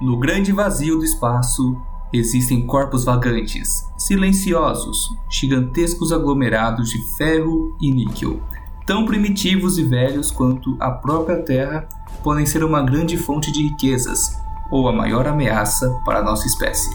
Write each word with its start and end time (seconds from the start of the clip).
No 0.00 0.18
grande 0.18 0.52
vazio 0.52 0.98
do 0.98 1.04
espaço, 1.04 1.74
existem 2.12 2.66
corpos 2.66 3.04
vagantes, 3.04 3.90
silenciosos, 3.96 5.08
gigantescos 5.30 6.12
aglomerados 6.12 6.90
de 6.90 7.02
ferro 7.16 7.74
e 7.80 7.90
níquel, 7.90 8.42
tão 8.84 9.06
primitivos 9.06 9.78
e 9.78 9.84
velhos 9.84 10.30
quanto 10.30 10.76
a 10.78 10.90
própria 10.90 11.42
Terra, 11.42 11.88
podem 12.22 12.44
ser 12.44 12.62
uma 12.62 12.82
grande 12.82 13.16
fonte 13.16 13.50
de 13.50 13.62
riquezas 13.62 14.38
ou 14.70 14.86
a 14.86 14.92
maior 14.92 15.26
ameaça 15.26 15.90
para 16.04 16.18
a 16.18 16.22
nossa 16.22 16.46
espécie. 16.46 16.94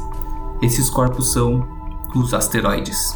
Esses 0.62 0.88
corpos 0.88 1.32
são 1.32 1.68
os 2.16 2.36
asteroides. 2.36 3.16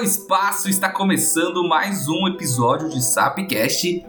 Ao 0.00 0.04
espaço 0.04 0.70
está 0.70 0.88
começando 0.88 1.62
mais 1.68 2.08
um 2.08 2.26
episódio 2.26 2.88
de 2.88 3.04
Sapcast. 3.04 4.02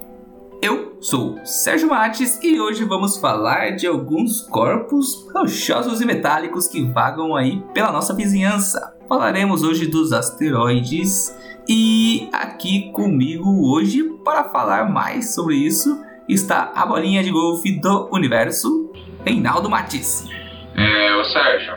Eu 0.61 0.95
sou 1.01 1.37
Sérgio 1.43 1.89
Mates 1.89 2.41
e 2.41 2.61
hoje 2.61 2.85
vamos 2.85 3.17
falar 3.17 3.71
de 3.71 3.85
alguns 3.87 4.41
corpos 4.43 5.27
rochosos 5.35 5.99
e 5.99 6.05
metálicos 6.05 6.69
que 6.69 6.81
vagam 6.81 7.35
aí 7.35 7.61
pela 7.73 7.91
nossa 7.91 8.15
vizinhança. 8.15 8.95
Falaremos 9.09 9.63
hoje 9.63 9.85
dos 9.85 10.13
asteroides 10.13 11.37
e 11.67 12.29
aqui 12.31 12.89
comigo 12.93 13.69
hoje 13.69 14.01
para 14.23 14.45
falar 14.45 14.89
mais 14.89 15.35
sobre 15.35 15.55
isso 15.55 16.01
está 16.25 16.71
a 16.73 16.85
bolinha 16.85 17.21
de 17.21 17.31
golfe 17.31 17.69
do 17.81 18.07
universo, 18.13 18.89
Reinaldo 19.25 19.69
Matis. 19.69 20.25
É, 20.73 21.15
o 21.17 21.23
Sérgio. 21.25 21.75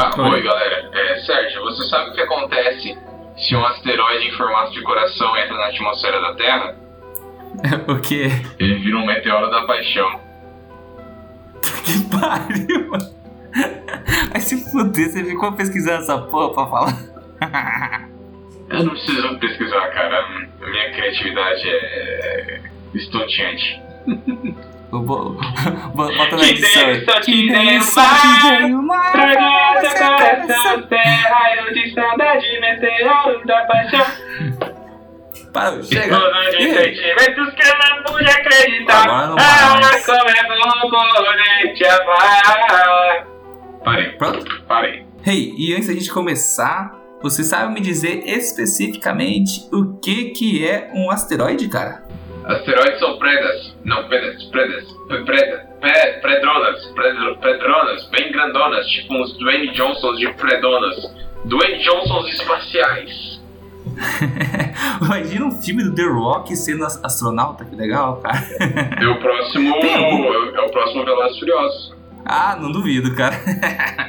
Ah, 0.00 0.14
oi, 0.16 0.30
oi 0.30 0.42
galera. 0.42 0.90
É, 0.92 1.18
Sérgio, 1.22 1.60
você 1.62 1.82
sabe 1.88 2.10
o 2.10 2.12
que 2.12 2.20
acontece 2.20 2.96
se 3.36 3.56
um 3.56 3.66
asteroide 3.66 4.28
em 4.28 4.32
formato 4.36 4.70
de 4.70 4.80
coração 4.82 5.36
entra 5.36 5.56
na 5.56 5.66
atmosfera 5.66 6.20
da 6.20 6.34
Terra? 6.34 6.76
o 7.88 8.00
quê? 8.00 8.30
Ele 8.60 8.76
vira 8.76 8.96
um 8.96 9.04
meteoro 9.04 9.50
da 9.50 9.66
paixão. 9.66 10.20
que 11.84 12.16
pariu, 12.16 12.90
mano. 12.90 13.18
Vai 14.30 14.40
se 14.40 14.70
fuder, 14.70 15.10
você 15.10 15.24
ficou 15.24 15.52
pesquisando 15.54 16.02
essa 16.02 16.16
porra 16.16 16.54
pra 16.54 16.66
falar? 16.66 18.08
Eu 18.70 18.84
não 18.84 18.90
preciso 18.90 19.38
pesquisar, 19.40 19.88
cara. 19.88 20.20
A 20.62 20.70
minha 20.70 20.92
criatividade 20.92 21.68
é 21.68 22.60
estonteante. 22.94 23.82
Bota 25.94 26.36
na 26.36 26.48
edição. 26.48 27.20
Que 27.22 27.50
nem 27.50 27.80
só 27.80 28.02
te 28.02 28.58
dei 28.58 28.74
uma 28.74 29.10
Traga 29.10 29.58
coração, 30.46 30.82
terra, 30.88 31.56
eu 31.56 31.74
de 31.74 31.94
saudade, 31.94 32.60
meteoro 32.60 33.46
da 33.46 33.66
paixão. 33.66 34.06
Parou, 35.52 35.82
chega. 35.82 36.16
De 36.50 36.72
sentimentos 36.72 37.54
que 37.54 37.62
eu 37.62 37.78
não 37.78 38.02
pude 38.04 38.30
acreditar. 38.30 39.04
Agora 39.04 39.26
não 39.26 39.36
ah, 39.38 40.00
como 40.04 40.28
é 40.28 40.90
bom 40.90 41.08
poder 41.10 41.74
te 41.74 41.84
amar. 41.84 43.26
Parei, 43.84 44.08
Pronto? 44.12 44.62
parei. 44.66 45.06
Hey, 45.26 45.54
e 45.58 45.74
antes 45.74 45.88
da 45.88 45.94
gente 45.94 46.10
começar, 46.10 46.94
você 47.22 47.44
sabe 47.44 47.74
me 47.74 47.80
dizer 47.80 48.22
especificamente 48.26 49.68
o 49.72 49.98
que 49.98 50.30
que 50.30 50.66
é 50.66 50.90
um 50.94 51.10
asteroide, 51.10 51.68
cara? 51.68 52.04
Asteroides 52.48 52.98
são 52.98 53.18
predas, 53.18 53.76
não 53.84 54.08
predas, 54.08 54.42
predas, 54.44 54.84
preda, 55.26 55.66
pe, 55.80 56.20
predronas, 56.22 56.84
predro, 56.94 57.36
predronas, 57.38 58.08
bem 58.10 58.32
grandonas, 58.32 58.86
tipo 58.88 59.14
uns 59.14 59.36
Dwayne 59.38 59.70
Johnsons 59.74 60.18
de 60.18 60.32
predonas. 60.34 60.96
Dwayne 61.44 61.82
Johnsons 61.84 62.28
espaciais. 62.30 63.38
Imagina 65.02 65.44
um 65.46 65.62
filme 65.62 65.82
do 65.84 65.94
The 65.94 66.04
Rock 66.04 66.54
sendo 66.56 66.84
as- 66.84 67.02
astronauta, 67.04 67.64
que 67.64 67.74
legal, 67.76 68.16
cara. 68.20 68.38
É 69.00 69.06
o 69.08 69.18
próximo. 69.20 69.74
Algum? 69.74 70.24
É 70.56 70.60
o 70.60 70.70
próximo 70.70 71.04
Velozes 71.04 71.36
e 71.36 71.40
Furiosos. 71.40 71.96
Ah, 72.24 72.56
não 72.60 72.70
duvido, 72.72 73.14
cara. 73.14 73.34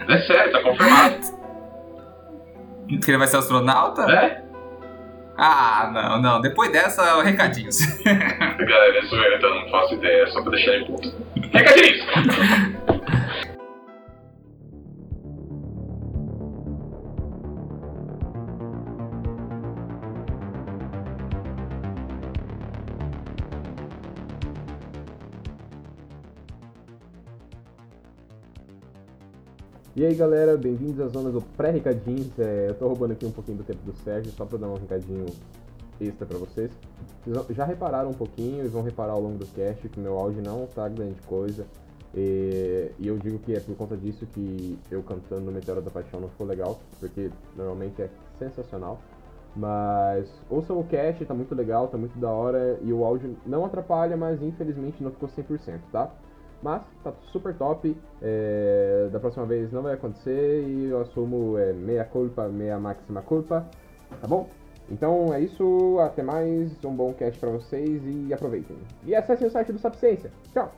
É 0.08 0.18
sério, 0.22 0.52
tá 0.52 0.62
confirmado. 0.62 1.40
Que 3.04 3.12
ele 3.12 3.20
vai 3.20 3.28
ser 3.28 3.38
astronauta? 3.38 4.02
É? 4.12 4.42
Ah, 5.42 5.90
não, 5.94 6.22
não. 6.22 6.42
Depois 6.42 6.70
dessa, 6.70 7.22
recadinhos. 7.24 7.80
Galera, 8.04 8.98
é 8.98 9.06
zoeira, 9.06 9.38
então 9.38 9.56
não 9.56 9.70
faço 9.70 9.94
ideia, 9.94 10.28
só 10.28 10.42
pra 10.42 10.52
deixar 10.52 10.72
ele 10.74 10.86
puto. 10.86 11.14
Recadinhos! 11.54 12.06
E 30.00 30.06
aí 30.06 30.16
galera, 30.16 30.56
bem-vindos 30.56 31.02
à 31.02 31.10
zona 31.10 31.30
do 31.30 31.42
pré-recadinhos. 31.42 32.32
É, 32.40 32.68
eu 32.70 32.74
tô 32.74 32.88
roubando 32.88 33.12
aqui 33.12 33.26
um 33.26 33.32
pouquinho 33.32 33.58
do 33.58 33.66
tempo 33.66 33.84
do 33.84 33.92
Sérgio, 33.98 34.32
só 34.32 34.46
pra 34.46 34.58
dar 34.58 34.70
um 34.70 34.76
recadinho 34.76 35.26
extra 36.00 36.26
pra 36.26 36.38
vocês. 36.38 36.72
Vocês 37.28 37.58
já 37.58 37.66
repararam 37.66 38.10
um 38.10 38.14
pouquinho 38.14 38.64
e 38.64 38.70
vão 38.70 38.82
reparar 38.82 39.12
ao 39.12 39.20
longo 39.20 39.38
do 39.38 39.46
cast 39.48 39.90
que 39.90 40.00
meu 40.00 40.18
áudio 40.18 40.42
não 40.42 40.66
tá 40.68 40.88
grande 40.88 41.22
coisa. 41.24 41.68
E, 42.16 42.90
e 42.98 43.10
eu 43.10 43.18
digo 43.18 43.40
que 43.40 43.54
é 43.54 43.60
por 43.60 43.76
conta 43.76 43.98
disso 43.98 44.26
que 44.28 44.80
eu 44.90 45.04
cantando 45.04 45.52
Meteoro 45.52 45.82
da 45.82 45.92
Paixão 45.92 46.22
não 46.22 46.30
ficou 46.30 46.48
legal, 46.48 46.80
porque 46.98 47.30
normalmente 47.58 48.02
é 48.02 48.10
sensacional. 48.40 49.02
Mas 49.54 50.32
ouçam 50.50 50.80
o 50.80 50.84
cast, 50.86 51.26
tá 51.26 51.34
muito 51.34 51.54
legal, 51.54 51.90
tá 51.90 51.98
muito 51.98 52.18
da 52.18 52.30
hora 52.30 52.80
e 52.82 52.94
o 52.94 53.04
áudio 53.04 53.36
não 53.46 53.66
atrapalha, 53.66 54.16
mas 54.16 54.42
infelizmente 54.42 55.04
não 55.04 55.12
ficou 55.12 55.28
100%, 55.28 55.82
tá? 55.92 56.10
Mas 56.62 56.82
tá 57.04 57.14
super 57.32 57.54
top. 57.56 57.96
é, 58.22 59.10
da 59.12 59.20
próxima 59.20 59.46
vez 59.46 59.72
não 59.72 59.82
vai 59.82 59.94
acontecer 59.94 60.64
e 60.68 60.90
eu 60.90 61.02
assumo 61.02 61.58
é, 61.58 61.72
meia 61.74 62.04
culpa, 62.04 62.48
meia 62.48 62.78
máxima 62.80 63.22
culpa. 63.22 63.66
Tá 64.22 64.28
bom? 64.28 64.50
Então 64.92 65.34
é 65.34 65.40
isso. 65.42 65.98
Até 66.00 66.24
mais. 66.24 66.72
Um 66.84 66.94
bom 66.96 67.14
cast 67.14 67.40
pra 67.40 67.50
vocês 67.50 68.02
e 68.06 68.34
aproveitem. 68.34 68.76
E 69.06 69.16
acessem 69.16 69.48
o 69.48 69.52
site 69.52 69.72
do 69.72 69.80
Sapciência. 69.80 70.32
Tchau! 70.52 70.72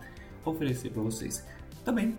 oferecer 0.44 0.90
para 0.90 1.02
vocês. 1.02 1.46
Também 1.84 2.18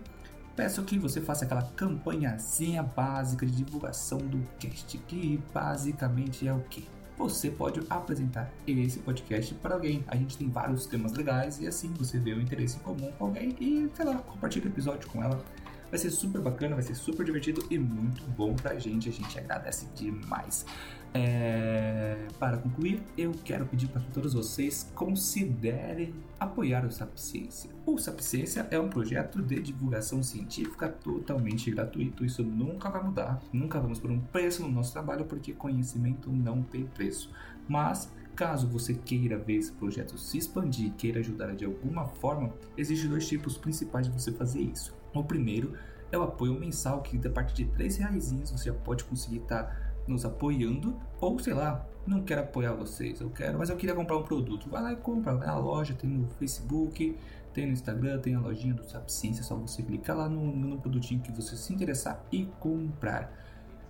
peço 0.60 0.82
que 0.82 0.98
você 0.98 1.22
faça 1.22 1.46
aquela 1.46 1.62
campanhazinha 1.74 2.82
básica 2.82 3.46
de 3.46 3.52
divulgação 3.52 4.18
do 4.18 4.46
cast, 4.58 4.98
que 5.08 5.42
basicamente 5.54 6.46
é 6.46 6.52
o 6.52 6.60
que? 6.68 6.86
Você 7.16 7.50
pode 7.50 7.80
apresentar 7.88 8.52
esse 8.66 8.98
podcast 8.98 9.54
para 9.54 9.76
alguém. 9.76 10.04
A 10.06 10.14
gente 10.16 10.36
tem 10.36 10.50
vários 10.50 10.84
temas 10.84 11.14
legais 11.14 11.58
e 11.60 11.66
assim 11.66 11.90
você 11.94 12.18
vê 12.18 12.34
o 12.34 12.42
interesse 12.42 12.76
em 12.76 12.80
comum 12.80 13.10
com 13.12 13.24
alguém 13.24 13.56
e, 13.58 13.90
sei 13.94 14.04
lá, 14.04 14.16
compartilha 14.16 14.66
o 14.66 14.68
episódio 14.68 15.08
com 15.08 15.24
ela. 15.24 15.42
Vai 15.88 15.98
ser 15.98 16.10
super 16.10 16.42
bacana, 16.42 16.74
vai 16.74 16.84
ser 16.84 16.94
super 16.94 17.24
divertido 17.24 17.64
e 17.70 17.78
muito 17.78 18.22
bom 18.32 18.54
pra 18.54 18.78
gente. 18.78 19.08
A 19.08 19.12
gente 19.12 19.38
agradece 19.38 19.86
demais. 19.94 20.66
É... 21.12 22.16
Para 22.38 22.56
concluir, 22.56 23.02
eu 23.18 23.32
quero 23.44 23.66
pedir 23.66 23.88
para 23.88 24.00
todos 24.14 24.32
vocês 24.32 24.90
considerem 24.94 26.14
apoiar 26.38 26.86
o 26.86 26.90
Sapciência. 26.90 27.70
O 27.84 27.98
Sapciência 27.98 28.66
é 28.70 28.78
um 28.78 28.88
projeto 28.88 29.42
de 29.42 29.60
divulgação 29.60 30.22
científica 30.22 30.88
totalmente 30.88 31.70
gratuito. 31.70 32.24
Isso 32.24 32.42
nunca 32.42 32.88
vai 32.88 33.02
mudar. 33.02 33.42
Nunca 33.52 33.78
vamos 33.78 33.98
por 33.98 34.10
um 34.10 34.20
preço 34.20 34.62
no 34.62 34.70
nosso 34.70 34.92
trabalho 34.92 35.24
porque 35.26 35.52
conhecimento 35.52 36.30
não 36.30 36.62
tem 36.62 36.86
preço. 36.86 37.30
Mas 37.68 38.10
Caso 38.40 38.66
você 38.66 38.94
queira 38.94 39.36
ver 39.36 39.56
esse 39.56 39.72
projeto 39.72 40.16
se 40.16 40.38
expandir 40.38 40.86
e 40.86 40.90
queira 40.90 41.20
ajudar 41.20 41.54
de 41.54 41.66
alguma 41.66 42.06
forma, 42.06 42.54
existem 42.74 43.10
dois 43.10 43.28
tipos 43.28 43.58
principais 43.58 44.06
de 44.06 44.12
você 44.12 44.32
fazer 44.32 44.60
isso. 44.60 44.96
O 45.12 45.22
primeiro 45.22 45.74
é 46.10 46.18
o 46.18 46.22
apoio 46.22 46.58
mensal, 46.58 47.02
que 47.02 47.20
a 47.26 47.30
partir 47.30 47.64
de 47.64 47.70
3 47.72 47.96
reais 47.98 48.32
você 48.32 48.70
já 48.70 48.72
pode 48.72 49.04
conseguir 49.04 49.38
estar 49.38 49.64
tá 49.64 49.89
nos 50.10 50.24
apoiando, 50.24 50.98
ou 51.20 51.38
sei 51.38 51.54
lá, 51.54 51.86
não 52.06 52.22
quero 52.22 52.42
apoiar 52.42 52.72
vocês, 52.72 53.20
eu 53.20 53.30
quero, 53.30 53.58
mas 53.58 53.70
eu 53.70 53.76
queria 53.76 53.94
comprar 53.94 54.16
um 54.16 54.22
produto. 54.22 54.68
Vai 54.68 54.82
lá 54.82 54.92
e 54.92 54.96
compra, 54.96 55.34
vai 55.34 55.46
na 55.46 55.58
loja, 55.58 55.94
tem 55.94 56.10
no 56.10 56.28
Facebook, 56.30 57.16
tem 57.52 57.66
no 57.66 57.72
Instagram, 57.72 58.18
tem 58.18 58.34
a 58.34 58.40
lojinha 58.40 58.74
do 58.74 58.84
Sapciência, 58.84 59.40
é 59.40 59.44
só 59.44 59.56
você 59.56 59.82
clicar 59.82 60.16
lá 60.16 60.28
no, 60.28 60.54
no 60.54 60.78
produtinho 60.78 61.20
que 61.20 61.32
você 61.32 61.56
se 61.56 61.72
interessar 61.72 62.24
e 62.32 62.46
comprar. 62.58 63.32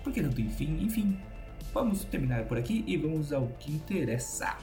Por 0.03 0.13
que 0.13 0.23
tanto 0.23 0.41
enfim? 0.41 0.79
Enfim. 0.81 1.19
Vamos 1.73 2.05
terminar 2.05 2.45
por 2.45 2.59
aqui 2.59 2.85
e 2.87 2.97
vamos 2.97 3.33
ao 3.33 3.47
que 3.59 3.73
interessa. 3.73 4.57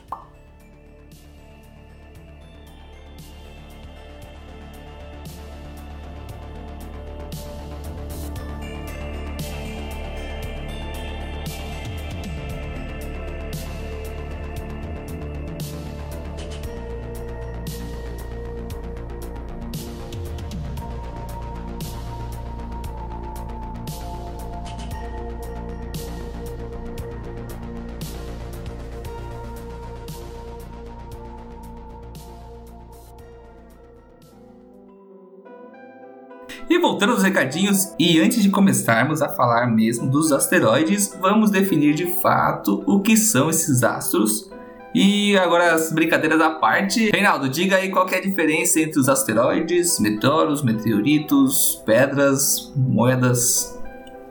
Recadinhos, 37.30 37.94
e 37.98 38.20
antes 38.20 38.44
de 38.44 38.50
começarmos 38.50 39.22
a 39.22 39.30
falar 39.30 39.68
mesmo 39.68 40.10
dos 40.10 40.32
asteroides, 40.32 41.18
vamos 41.20 41.52
definir 41.52 41.94
de 41.94 42.08
fato 42.22 42.84
o 42.86 43.00
que 43.02 43.16
são 43.16 43.50
esses 43.50 43.84
astros. 43.84 44.50
E 44.94 45.38
agora 45.38 45.74
as 45.74 45.92
brincadeiras 45.92 46.42
à 46.42 46.50
parte, 46.50 47.12
Reinaldo, 47.12 47.48
diga 47.48 47.76
aí 47.76 47.90
qual 47.90 48.10
é 48.10 48.18
a 48.18 48.22
diferença 48.22 48.80
entre 48.82 49.00
os 49.00 49.08
asteroides, 49.08 50.00
meteoros, 50.00 50.64
meteoritos, 50.64 51.82
pedras, 51.86 52.74
moedas, 52.76 53.80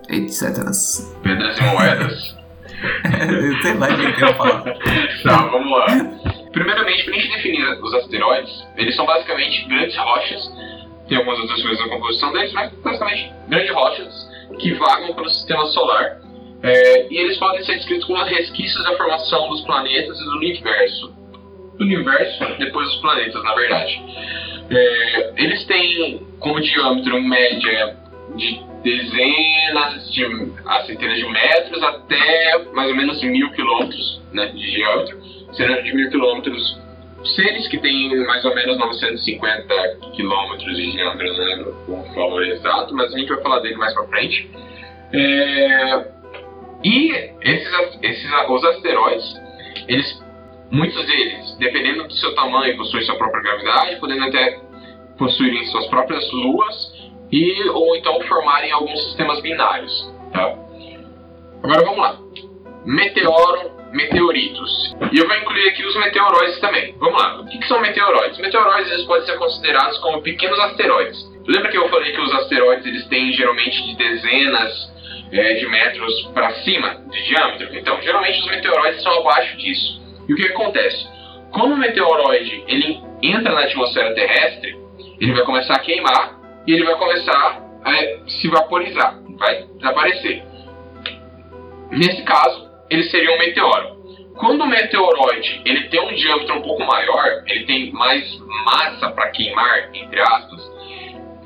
etc. 0.08 0.56
Pedras 1.22 1.58
e 1.58 1.62
moedas. 1.62 2.36
Sei 3.62 3.74
lá 3.74 3.88
de 3.88 4.12
que 4.12 4.24
eu 4.24 4.34
falar. 4.34 4.64
Tá, 5.22 5.46
vamos 5.46 5.70
lá. 5.70 5.86
Primeiramente, 6.52 7.04
para 7.04 7.14
a 7.14 7.18
gente 7.18 7.36
definir 7.36 7.64
os 7.80 7.94
asteroides, 7.94 8.66
eles 8.76 8.96
são 8.96 9.06
basicamente 9.06 9.68
grandes 9.68 9.96
rochas 9.96 10.50
tem 11.08 11.18
algumas 11.18 11.40
outras 11.40 11.62
coisas 11.62 11.80
na 11.80 11.88
composição 11.88 12.32
deles, 12.32 12.52
mas 12.52 12.72
basicamente 12.72 13.32
grandes 13.48 13.70
rochas 13.72 14.28
que 14.58 14.74
vagam 14.74 15.14
pelo 15.14 15.28
sistema 15.30 15.64
solar. 15.66 16.20
É, 16.62 17.06
e 17.10 17.16
eles 17.16 17.38
podem 17.38 17.64
ser 17.64 17.76
descritos 17.76 18.06
como 18.06 18.22
resquícios 18.24 18.82
da 18.84 18.96
formação 18.96 19.48
dos 19.48 19.62
planetas 19.62 20.20
e 20.20 20.24
do 20.24 20.36
universo. 20.36 21.14
Do 21.78 21.84
universo, 21.84 22.44
depois 22.58 22.88
dos 22.88 22.96
planetas, 23.00 23.42
na 23.42 23.54
verdade. 23.54 24.02
É, 24.70 25.32
eles 25.36 25.64
têm 25.66 26.26
como 26.40 26.60
diâmetro 26.60 27.22
média 27.22 27.96
de 28.34 28.60
dezenas 28.82 30.12
de 30.12 30.24
a 30.66 30.82
centenas 30.82 31.16
de 31.16 31.28
metros 31.28 31.82
até 31.82 32.64
mais 32.74 32.90
ou 32.90 32.96
menos 32.96 33.22
mil 33.22 33.50
quilômetros 33.52 34.20
né, 34.32 34.46
de 34.46 34.70
diâmetro. 34.72 35.18
Sendo 35.52 35.82
de 35.82 35.94
mil 35.94 36.10
quilômetros 36.10 36.78
seres 37.24 37.66
que 37.68 37.78
têm 37.78 38.16
mais 38.26 38.44
ou 38.44 38.54
menos 38.54 38.78
950 38.78 39.74
quilômetros 40.14 40.76
de 40.76 40.92
diâmetro, 40.92 41.36
não 41.36 41.44
lembro 41.44 41.76
o 41.88 42.14
valor 42.14 42.46
exato, 42.46 42.94
mas 42.94 43.12
a 43.12 43.18
gente 43.18 43.28
vai 43.28 43.42
falar 43.42 43.60
dele 43.60 43.76
mais 43.76 43.92
pra 43.94 44.06
frente. 44.08 44.50
É... 45.12 46.18
E 46.84 47.10
esses, 47.42 47.98
esses 48.02 48.30
os 48.48 48.64
asteroides, 48.64 49.34
eles, 49.88 50.24
muitos 50.70 51.04
deles, 51.06 51.56
dependendo 51.58 52.04
do 52.04 52.12
seu 52.14 52.34
tamanho, 52.34 52.76
possuem 52.76 53.02
sua 53.02 53.16
própria 53.16 53.42
gravidade, 53.42 53.96
podendo 53.96 54.24
até 54.24 54.60
possuírem 55.18 55.66
suas 55.66 55.86
próprias 55.88 56.30
luas 56.32 56.92
e 57.32 57.68
ou 57.70 57.96
então 57.96 58.20
formarem 58.22 58.70
alguns 58.70 59.02
sistemas 59.06 59.40
binários. 59.42 60.14
Tá? 60.32 60.54
Agora 61.64 61.84
vamos 61.84 61.98
lá. 61.98 62.18
Meteoro 62.84 63.77
meteoritos. 63.92 64.96
E 65.12 65.18
eu 65.18 65.26
vou 65.26 65.36
incluir 65.36 65.68
aqui 65.68 65.84
os 65.84 65.96
meteoroides 65.96 66.58
também. 66.60 66.94
Vamos 66.98 67.20
lá, 67.20 67.40
o 67.40 67.46
que, 67.46 67.58
que 67.58 67.68
são 67.68 67.80
meteoroides? 67.80 68.38
Meteoroides 68.38 68.92
eles 68.92 69.06
podem 69.06 69.26
ser 69.26 69.38
considerados 69.38 69.98
como 69.98 70.22
pequenos 70.22 70.58
asteroides. 70.60 71.18
Lembra 71.46 71.70
que 71.70 71.78
eu 71.78 71.88
falei 71.88 72.12
que 72.12 72.20
os 72.20 72.32
asteroides 72.34 72.86
eles 72.86 73.06
têm 73.06 73.32
geralmente 73.32 73.82
de 73.82 73.96
dezenas 73.96 74.92
é, 75.32 75.54
de 75.54 75.66
metros 75.66 76.30
para 76.34 76.52
cima 76.62 77.02
de 77.10 77.22
diâmetro? 77.24 77.74
Então, 77.74 78.00
geralmente 78.02 78.40
os 78.40 78.46
meteoroides 78.46 79.02
são 79.02 79.18
abaixo 79.20 79.56
disso. 79.56 79.98
E 80.28 80.32
o 80.32 80.36
que, 80.36 80.46
acontece? 80.46 81.08
Como 81.52 81.74
o 81.74 81.78
meteoroide 81.78 82.64
ele 82.66 83.00
entra 83.22 83.54
na 83.54 83.62
atmosfera 83.62 84.14
terrestre, 84.14 84.76
ele 85.18 85.32
vai 85.32 85.44
começar 85.44 85.74
a 85.74 85.78
queimar 85.78 86.38
e 86.66 86.74
ele 86.74 86.84
vai 86.84 86.96
começar 86.96 87.62
a 87.82 88.28
se 88.28 88.48
vaporizar, 88.48 89.18
vai 89.38 89.62
desaparecer. 89.78 90.44
Nesse 91.90 92.22
caso, 92.24 92.67
ele 92.90 93.04
seria 93.04 93.34
um 93.34 93.38
meteoro. 93.38 93.98
Quando 94.36 94.62
o 94.62 94.66
meteoroide 94.66 95.60
ele 95.64 95.88
tem 95.88 96.00
um 96.00 96.14
diâmetro 96.14 96.56
um 96.56 96.62
pouco 96.62 96.84
maior, 96.84 97.42
ele 97.46 97.64
tem 97.64 97.90
mais 97.92 98.38
massa 98.64 99.10
para 99.10 99.30
queimar, 99.30 99.90
entre 99.92 100.20
aspas, 100.20 100.60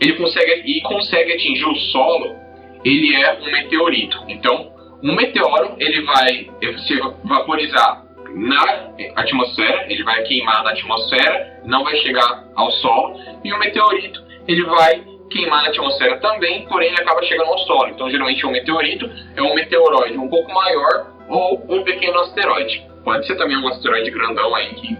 ele 0.01 0.15
consegue 0.15 0.63
e 0.67 0.81
consegue 0.83 1.33
atingir 1.33 1.65
o 1.65 1.75
solo, 1.75 2.37
ele 2.85 3.15
é 3.15 3.33
um 3.35 3.51
meteorito. 3.51 4.19
Então, 4.29 4.73
um 5.03 5.15
meteoro 5.15 5.77
ele 5.79 6.03
vai 6.03 6.51
se 6.87 7.01
vaporizar 7.25 8.05
na 8.35 8.93
atmosfera, 9.17 9.87
ele 9.89 10.03
vai 10.05 10.23
queimar 10.23 10.63
na 10.65 10.71
atmosfera, 10.71 11.61
não 11.65 11.85
vai 11.85 11.97
chegar 11.99 12.45
ao 12.57 12.71
solo, 12.73 13.19
e 13.45 13.53
o 13.53 13.59
meteorito 13.59 14.23
ele 14.47 14.65
vai 14.65 15.03
queimar 15.31 15.63
na 15.63 15.69
atmosfera 15.69 16.19
também, 16.19 16.67
porém 16.67 16.89
ele 16.89 17.01
acaba 17.01 17.23
chegando 17.23 17.49
ao 17.49 17.59
solo. 17.59 17.89
Então, 17.89 18.11
geralmente, 18.11 18.45
um 18.47 18.51
meteorito 18.51 19.11
é 19.37 19.43
um 19.43 19.55
meteoroide 19.55 20.19
um 20.19 20.29
pouco 20.29 20.53
maior 20.53 21.12
ou 21.29 21.64
um 21.69 21.83
pequeno 21.83 22.19
asteroide. 22.21 22.87
Pode 23.05 23.26
ser 23.26 23.37
também 23.37 23.57
um 23.57 23.69
asteroide 23.69 24.11
grandão 24.11 24.55
aí, 24.55 24.75
que, 24.75 24.97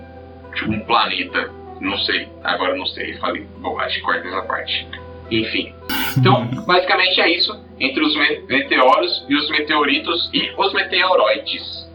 tipo 0.55 0.73
um 0.73 0.81
planeta, 0.81 1.51
não 1.81 1.99
sei, 1.99 2.29
agora 2.43 2.77
não 2.77 2.87
sei, 2.87 3.15
falei 3.19 3.47
acho 3.81 3.97
que 3.97 4.01
corta 4.03 4.27
essa 4.27 4.43
parte. 4.43 4.89
Enfim. 5.31 5.75
Então, 6.17 6.47
basicamente 6.67 7.21
é 7.21 7.37
isso 7.37 7.59
entre 7.79 8.03
os 8.03 8.15
meteoros 8.47 9.25
e 9.29 9.35
os 9.35 9.51
meteoritos 9.51 10.31
e 10.33 10.51
os 10.57 10.73
meteoroides. 10.73 11.91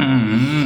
Hum, 0.00 0.57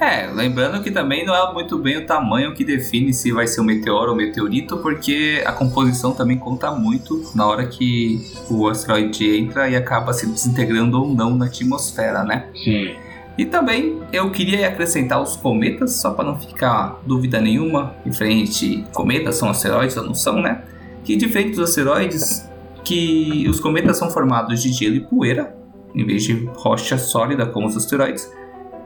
é, 0.00 0.26
lembrando 0.32 0.82
que 0.82 0.90
também 0.90 1.24
não 1.24 1.34
é 1.34 1.52
muito 1.52 1.78
bem 1.78 1.96
o 1.98 2.06
tamanho 2.06 2.54
que 2.54 2.64
define 2.64 3.12
se 3.12 3.32
vai 3.32 3.46
ser 3.46 3.60
um 3.60 3.64
meteoro 3.64 4.10
ou 4.10 4.16
meteorito, 4.16 4.78
porque 4.78 5.42
a 5.46 5.52
composição 5.52 6.12
também 6.12 6.36
conta 6.36 6.70
muito 6.70 7.30
na 7.34 7.46
hora 7.46 7.66
que 7.66 8.20
o 8.50 8.68
asteroide 8.68 9.36
entra 9.36 9.68
e 9.68 9.76
acaba 9.76 10.12
se 10.12 10.26
desintegrando 10.26 11.00
ou 11.00 11.08
não 11.08 11.36
na 11.36 11.46
atmosfera, 11.46 12.24
né? 12.24 12.46
Sim. 12.54 12.94
E 13.36 13.44
também 13.44 14.00
eu 14.12 14.30
queria 14.30 14.68
acrescentar 14.68 15.20
os 15.20 15.36
cometas, 15.36 15.96
só 15.96 16.12
para 16.12 16.24
não 16.24 16.38
ficar 16.38 17.00
dúvida 17.04 17.40
nenhuma, 17.40 17.96
diferente 18.06 18.84
cometas 18.92 19.36
são 19.36 19.50
asteroides 19.50 19.96
ou 19.96 20.04
não 20.04 20.14
são, 20.14 20.40
né? 20.40 20.62
Que 21.02 21.16
diferente 21.16 21.56
dos 21.56 21.70
asteroides, 21.70 22.48
que 22.84 23.46
os 23.48 23.58
cometas 23.58 23.96
são 23.96 24.08
formados 24.10 24.62
de 24.62 24.72
gelo 24.72 24.94
e 24.94 25.00
poeira, 25.00 25.56
em 25.94 26.04
vez 26.04 26.22
de 26.22 26.48
rocha 26.56 26.96
sólida 26.96 27.46
como 27.46 27.66
os 27.66 27.76
asteroides. 27.76 28.30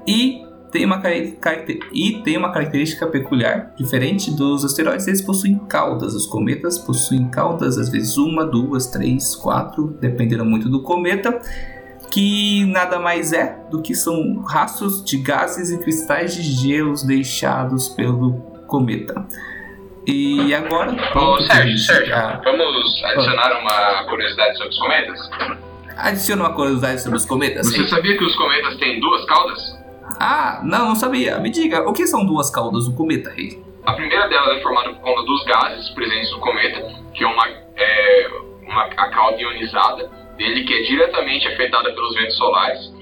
E 0.07 0.43
tem 0.71 0.85
uma 0.85 1.03
e 1.93 2.21
tem 2.23 2.37
uma 2.37 2.53
característica 2.53 3.07
peculiar, 3.07 3.73
diferente 3.77 4.31
dos 4.31 4.65
asteroides, 4.65 5.07
eles 5.07 5.23
possuem 5.23 5.59
caudas. 5.59 6.15
Os 6.15 6.27
cometas 6.27 6.79
possuem 6.79 7.29
caudas, 7.29 7.79
às 7.79 7.89
vezes 7.89 8.17
uma, 8.17 8.45
duas, 8.45 8.87
três, 8.87 9.35
quatro, 9.35 9.97
dependendo 10.01 10.45
muito 10.45 10.69
do 10.69 10.83
cometa, 10.83 11.41
que 12.11 12.65
nada 12.67 12.99
mais 12.99 13.33
é 13.33 13.59
do 13.71 13.81
que 13.81 13.95
são 13.95 14.43
rastros 14.43 15.05
de 15.05 15.19
gases 15.19 15.71
e 15.71 15.79
cristais 15.79 16.35
de 16.35 16.43
gelos 16.43 17.03
deixados 17.03 17.89
pelo 17.89 18.35
cometa. 18.67 19.27
E 20.07 20.55
agora. 20.55 20.93
Ô, 21.15 21.41
Sérgio, 21.43 21.79
Sérgio, 21.79 22.15
ah, 22.15 22.41
vamos 22.43 23.05
adicionar 23.05 23.61
uma 23.61 24.05
curiosidade 24.05 24.57
sobre 24.57 24.71
os 24.71 24.79
cometas? 24.79 25.31
Adiciona 25.97 26.45
uma 26.45 26.55
curiosidade 26.55 27.03
sobre 27.03 27.19
os 27.19 27.27
cometas. 27.27 27.67
Você 27.67 27.83
sim. 27.83 27.89
sabia 27.89 28.17
que 28.17 28.25
os 28.25 28.37
cometas 28.37 28.77
têm 28.77 29.01
duas 29.01 29.25
caudas? 29.27 29.78
Ah, 30.19 30.61
não, 30.65 30.89
não 30.89 30.95
sabia. 30.95 31.39
Me 31.39 31.51
diga, 31.51 31.89
o 31.89 31.93
que 31.93 32.07
são 32.07 32.25
duas 32.25 32.51
caudas 32.51 32.87
do 32.87 32.95
cometa, 32.95 33.31
Rei? 33.31 33.63
A 33.87 33.93
primeira 33.95 34.29
delas 34.29 34.59
é 34.59 34.61
formada 34.61 34.91
por 34.91 35.01
conta 35.01 35.23
dos 35.23 35.45
gases 35.45 35.89
presentes 35.91 36.31
no 36.33 36.41
cometa, 36.41 36.87
que 37.15 37.25
é 37.25 37.27
uma, 37.27 37.49
é, 37.49 38.29
uma 38.63 38.83
a 38.85 39.11
cauda 39.11 39.41
ionizada 39.41 40.11
dele, 40.37 40.65
que 40.65 40.75
é 40.75 40.83
diretamente 40.83 41.49
afetada 41.49 41.93
pelos 41.93 42.15
ventos 42.15 42.37
solares. 42.37 42.93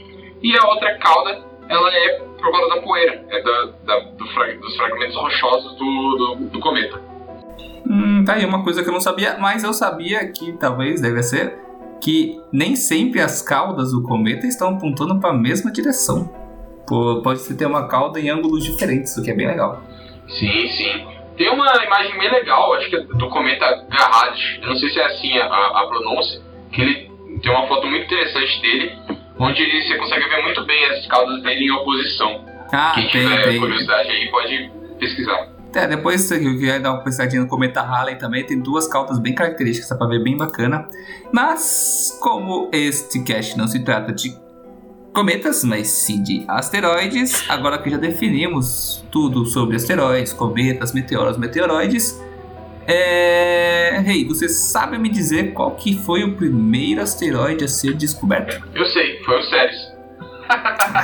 E 0.43 0.57
a 0.57 0.67
outra 0.69 0.97
cauda, 0.99 1.45
ela 1.69 1.93
é 1.93 2.21
por 2.21 2.51
conta 2.53 2.77
da 2.77 2.83
poeira, 2.83 3.25
é 3.31 3.43
da, 3.43 3.65
da 3.85 3.99
do 4.11 4.27
fra, 4.29 4.55
dos 4.55 4.77
fragmentos 4.77 5.17
rochosos 5.17 5.77
do, 5.77 6.17
do, 6.17 6.35
do 6.51 6.61
cometa. 6.61 7.01
Hum, 7.89 8.25
tá 8.25 8.35
aí 8.35 8.45
uma 8.45 8.63
coisa 8.63 8.83
que 8.83 8.89
eu 8.89 8.93
não 8.93 9.01
sabia, 9.01 9.37
mas 9.39 9.65
eu 9.65 9.73
sabia 9.73 10.31
que 10.31 10.53
talvez 10.53 11.01
deve 11.01 11.23
ser 11.23 11.59
que 12.01 12.41
nem 12.53 12.77
sempre 12.77 13.21
as 13.21 13.43
caudas 13.43 13.91
do 13.91 14.03
cometa 14.03 14.47
estão 14.47 14.77
apontando 14.77 15.19
para 15.19 15.31
a 15.31 15.37
mesma 15.37 15.73
direção 15.73 16.46
pode 16.87 17.41
se 17.41 17.57
ter 17.57 17.67
uma 17.67 17.89
cauda 17.89 18.21
em 18.21 18.31
ângulos 18.31 18.65
diferentes, 18.65 19.17
o 19.17 19.23
que 19.23 19.31
é 19.31 19.35
bem 19.35 19.47
legal. 19.47 19.83
Sim, 20.29 20.69
sim. 20.69 21.07
Tem 21.37 21.51
uma 21.51 21.67
imagem 21.85 22.19
bem 22.19 22.31
legal, 22.31 22.73
acho 22.75 22.89
que 22.89 22.97
é 22.97 23.01
do 23.03 23.29
cometa 23.29 23.85
Garrad, 23.91 24.39
eu 24.63 24.69
não 24.69 24.77
sei 24.77 24.89
se 24.89 24.99
é 24.99 25.05
assim 25.07 25.39
a, 25.39 25.45
a 25.47 25.87
pronúncia, 25.87 26.41
que 26.73 26.81
ele 26.81 27.11
tem 27.43 27.51
uma 27.53 27.67
foto 27.69 27.87
muito 27.87 28.05
interessante 28.07 28.61
dele, 28.63 28.93
onde 29.39 29.63
ele, 29.63 29.83
você 29.83 29.97
consegue 29.97 30.29
ver 30.29 30.43
muito 30.43 30.65
bem 30.65 30.85
as 30.87 31.07
caudas 31.07 31.43
dele 31.43 31.67
em 31.67 31.71
oposição. 31.71 32.45
Ah, 32.73 32.93
Quem 32.95 33.09
tem, 33.11 33.29
tiver 33.29 33.45
tem. 33.45 33.61
curiosidade 33.61 34.09
aí 34.11 34.31
pode 34.31 34.71
pesquisar. 34.99 35.49
É, 35.75 35.87
depois 35.87 36.23
você 36.23 36.39
quiser 36.39 36.81
dar 36.81 36.93
uma 36.93 37.03
pesquisadinha 37.03 37.43
no 37.43 37.49
cometa 37.49 37.83
Halley 37.83 38.17
também, 38.17 38.43
tem 38.45 38.59
duas 38.59 38.89
caudas 38.89 39.19
bem 39.19 39.35
características, 39.35 39.91
dá 39.91 39.97
pra 39.97 40.07
ver 40.07 40.23
bem 40.25 40.35
bacana. 40.35 40.89
Mas, 41.31 42.19
como 42.23 42.71
este 42.73 43.23
cast 43.23 43.59
não 43.59 43.69
se 43.69 43.85
trata 43.85 44.11
de 44.11 44.35
cometas, 45.17 45.65
mas 45.65 45.89
sim 45.89 46.23
de 46.23 46.45
asteroides. 46.47 47.49
Agora 47.49 47.79
que 47.79 47.89
já 47.89 47.97
definimos 47.97 49.03
tudo 49.11 49.47
sobre 49.47 49.77
asteroides, 49.77 50.35
cometas, 50.35 50.93
meteoros, 50.93 51.39
meteoroides, 51.39 52.23
é... 52.87 53.99
Rei, 54.05 54.19
hey, 54.19 54.25
você 54.29 54.47
sabe 54.47 54.99
me 54.99 55.09
dizer 55.09 55.55
qual 55.55 55.75
que 55.75 55.97
foi 55.97 56.23
o 56.23 56.37
primeiro 56.37 57.01
asteroide 57.01 57.65
a 57.65 57.69
ser 57.69 57.95
descoberto? 57.95 58.63
Eu 58.75 58.85
sei, 58.85 59.19
foi 59.25 59.39
o 59.39 59.43
Ceres. 59.45 59.77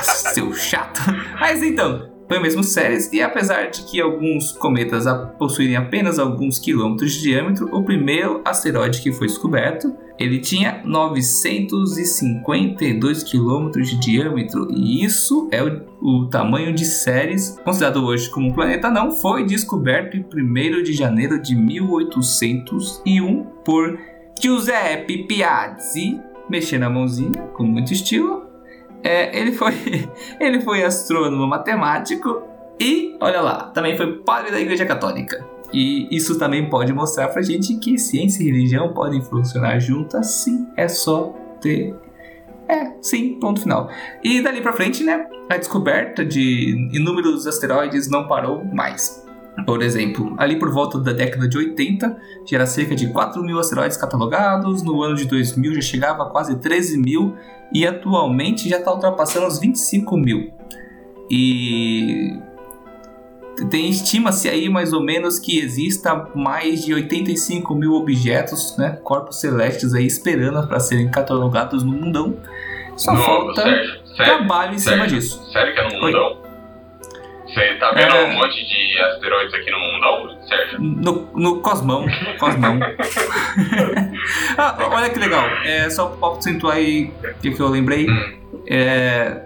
Seu 0.03 0.53
chato. 0.53 1.01
Mas 1.39 1.63
então, 1.63 2.07
foi 2.27 2.37
mesmo 2.37 2.63
Ceres, 2.63 3.11
e 3.11 3.19
apesar 3.19 3.71
de 3.71 3.81
que 3.81 3.99
alguns 3.99 4.51
cometas 4.51 5.05
possuírem 5.39 5.75
apenas 5.75 6.19
alguns 6.19 6.59
quilômetros 6.59 7.13
de 7.13 7.23
diâmetro, 7.23 7.67
o 7.75 7.83
primeiro 7.83 8.41
asteroide 8.45 9.01
que 9.01 9.11
foi 9.11 9.25
descoberto, 9.25 9.91
ele 10.19 10.39
tinha 10.39 10.81
952 10.85 13.23
quilômetros 13.23 13.89
de 13.89 13.99
diâmetro, 13.99 14.67
e 14.71 15.03
isso 15.03 15.47
é 15.51 15.63
o, 15.63 15.81
o, 16.01 16.29
tamanho 16.29 16.71
de 16.73 16.85
Ceres, 16.85 17.59
considerado 17.63 18.05
hoje 18.05 18.29
como 18.29 18.53
planeta 18.53 18.91
não, 18.91 19.11
foi 19.11 19.43
descoberto 19.45 20.15
em 20.15 20.23
1 20.23 20.83
de 20.83 20.93
janeiro 20.93 21.41
de 21.41 21.55
1801 21.55 23.43
por 23.65 23.97
Giuseppe 24.39 25.25
Piazzi, 25.27 26.21
mexendo 26.49 26.83
a 26.83 26.89
mãozinha 26.89 27.41
com 27.53 27.63
muito 27.63 27.93
estilo, 27.93 28.43
é, 29.03 29.37
ele, 29.37 29.51
foi, 29.51 29.73
ele 30.39 30.61
foi 30.61 30.83
astrônomo 30.83 31.45
matemático 31.47 32.43
e, 32.79 33.17
olha 33.19 33.41
lá, 33.41 33.71
também 33.71 33.97
foi 33.97 34.19
padre 34.19 34.51
da 34.51 34.59
Igreja 34.59 34.85
Católica. 34.85 35.52
E 35.73 36.07
isso 36.15 36.37
também 36.37 36.69
pode 36.69 36.93
mostrar 36.93 37.29
pra 37.29 37.41
gente 37.41 37.75
que 37.75 37.97
ciência 37.97 38.43
e 38.43 38.45
religião 38.45 38.93
podem 38.93 39.21
funcionar 39.21 39.79
juntas, 39.79 40.27
sim, 40.27 40.67
é 40.77 40.87
só 40.87 41.33
ter. 41.59 41.95
É, 42.69 42.93
sim, 43.01 43.39
ponto 43.39 43.61
final. 43.61 43.89
E 44.23 44.41
dali 44.41 44.61
pra 44.61 44.71
frente, 44.71 45.03
né, 45.03 45.25
a 45.49 45.57
descoberta 45.57 46.23
de 46.23 46.89
inúmeros 46.93 47.47
asteroides 47.47 48.07
não 48.07 48.27
parou 48.27 48.63
mais. 48.63 49.23
Por 49.65 49.81
exemplo, 49.83 50.33
ali 50.37 50.57
por 50.57 50.71
volta 50.71 50.99
da 50.99 51.13
década 51.13 51.47
de 51.47 51.57
80, 51.57 52.17
já 52.45 52.57
era 52.57 52.65
cerca 52.65 52.95
de 52.95 53.07
4 53.11 53.41
mil 53.43 53.59
asteroides 53.59 53.97
catalogados, 53.97 54.81
no 54.81 55.01
ano 55.03 55.15
de 55.15 55.25
2000 55.25 55.75
já 55.75 55.81
chegava 55.81 56.23
a 56.23 56.29
quase 56.29 56.55
13 56.57 56.97
mil 56.97 57.35
e 57.71 57.85
atualmente 57.85 58.67
já 58.67 58.77
está 58.77 58.91
ultrapassando 58.91 59.45
os 59.45 59.59
25 59.59 60.17
mil. 60.17 60.51
E 61.29 62.39
tem 63.69 63.89
estima-se 63.89 64.49
aí 64.49 64.67
mais 64.67 64.93
ou 64.93 65.01
menos 65.01 65.39
que 65.39 65.59
exista 65.59 66.27
mais 66.35 66.83
de 66.83 66.93
85 66.93 67.75
mil 67.75 67.93
objetos, 67.93 68.75
né, 68.77 68.99
corpos 69.03 69.39
celestes 69.39 69.93
aí 69.93 70.05
esperando 70.05 70.67
para 70.67 70.79
serem 70.79 71.09
catalogados 71.09 71.83
no 71.83 71.91
mundão. 71.91 72.37
Só 72.95 73.15
falta 73.15 73.61
Sérgio, 73.61 74.01
trabalho 74.15 74.75
em 74.75 74.79
Sérgio, 74.79 75.05
cima 75.05 75.07
disso. 75.07 75.51
Sério 75.51 75.73
que 75.73 75.79
é 75.79 75.83
no 75.83 76.01
mundão? 76.01 76.25
Oi? 76.25 76.43
Você 77.47 77.75
tá 77.75 77.91
vendo 77.91 78.15
é... 78.15 78.23
um 78.25 78.33
monte 78.33 78.65
de 78.65 78.99
asteroides 78.99 79.53
aqui 79.53 79.69
no 79.69 79.79
mundão, 79.79 80.47
Sérgio? 80.47 80.79
No, 80.81 81.29
no 81.35 81.61
Cosmão. 81.61 82.05
Cosmão. 82.39 82.79
ah, 84.57 84.75
olha 84.91 85.09
que 85.09 85.19
legal. 85.19 85.45
É, 85.63 85.89
só 85.89 86.07
para 86.07 86.37
acentuar 86.37 86.77
aí 86.77 87.11
o 87.23 87.39
que, 87.39 87.51
que 87.51 87.59
eu 87.59 87.67
lembrei. 87.67 88.09
Hum. 88.09 88.39
É, 88.67 89.43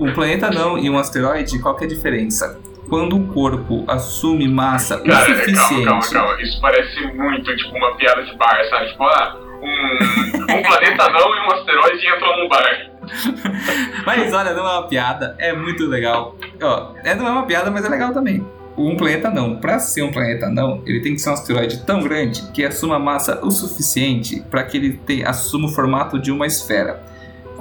um 0.00 0.12
planeta 0.12 0.50
não 0.50 0.76
e 0.76 0.90
um 0.90 0.98
asteroide, 0.98 1.60
qual 1.60 1.76
que 1.76 1.84
é 1.84 1.86
a 1.86 1.90
diferença? 1.90 2.58
Quando 2.92 3.16
o 3.16 3.26
corpo 3.28 3.86
assume 3.88 4.46
massa 4.46 5.00
Cara, 5.00 5.32
o 5.32 5.34
suficiente. 5.34 5.82
Calma, 5.82 6.02
calma, 6.02 6.10
calma. 6.10 6.42
Isso 6.42 6.60
parece 6.60 7.00
muito 7.14 7.56
tipo 7.56 7.74
uma 7.74 7.96
piada 7.96 8.22
de 8.22 8.36
bar, 8.36 8.62
sabe? 8.68 8.90
Tipo, 8.90 9.04
ah, 9.04 9.34
um, 9.62 10.58
um 10.58 10.60
planeta 10.62 11.08
não 11.08 11.34
e 11.34 11.40
um 11.40 11.52
asteroide 11.52 12.06
entram 12.06 12.36
num 12.36 12.48
bar. 12.50 12.90
mas 14.04 14.30
olha, 14.34 14.52
não 14.52 14.68
é 14.68 14.72
uma 14.72 14.88
piada, 14.88 15.34
é 15.38 15.54
muito 15.54 15.86
legal. 15.86 16.36
Ó, 16.62 16.92
é, 17.02 17.14
não 17.14 17.26
é 17.26 17.30
uma 17.30 17.46
piada, 17.46 17.70
mas 17.70 17.82
é 17.82 17.88
legal 17.88 18.12
também. 18.12 18.46
Um 18.76 18.94
planeta 18.94 19.30
não, 19.30 19.56
para 19.56 19.78
ser 19.78 20.02
um 20.02 20.12
planeta 20.12 20.50
não, 20.50 20.82
ele 20.84 21.00
tem 21.00 21.14
que 21.14 21.20
ser 21.22 21.30
um 21.30 21.32
asteroide 21.32 21.86
tão 21.86 22.02
grande 22.02 22.42
que 22.52 22.62
assuma 22.62 22.98
massa 22.98 23.40
o 23.42 23.50
suficiente 23.50 24.42
para 24.50 24.64
que 24.64 24.76
ele 24.76 24.98
tenha, 24.98 25.30
assuma 25.30 25.66
o 25.66 25.72
formato 25.72 26.18
de 26.18 26.30
uma 26.30 26.46
esfera. 26.46 27.02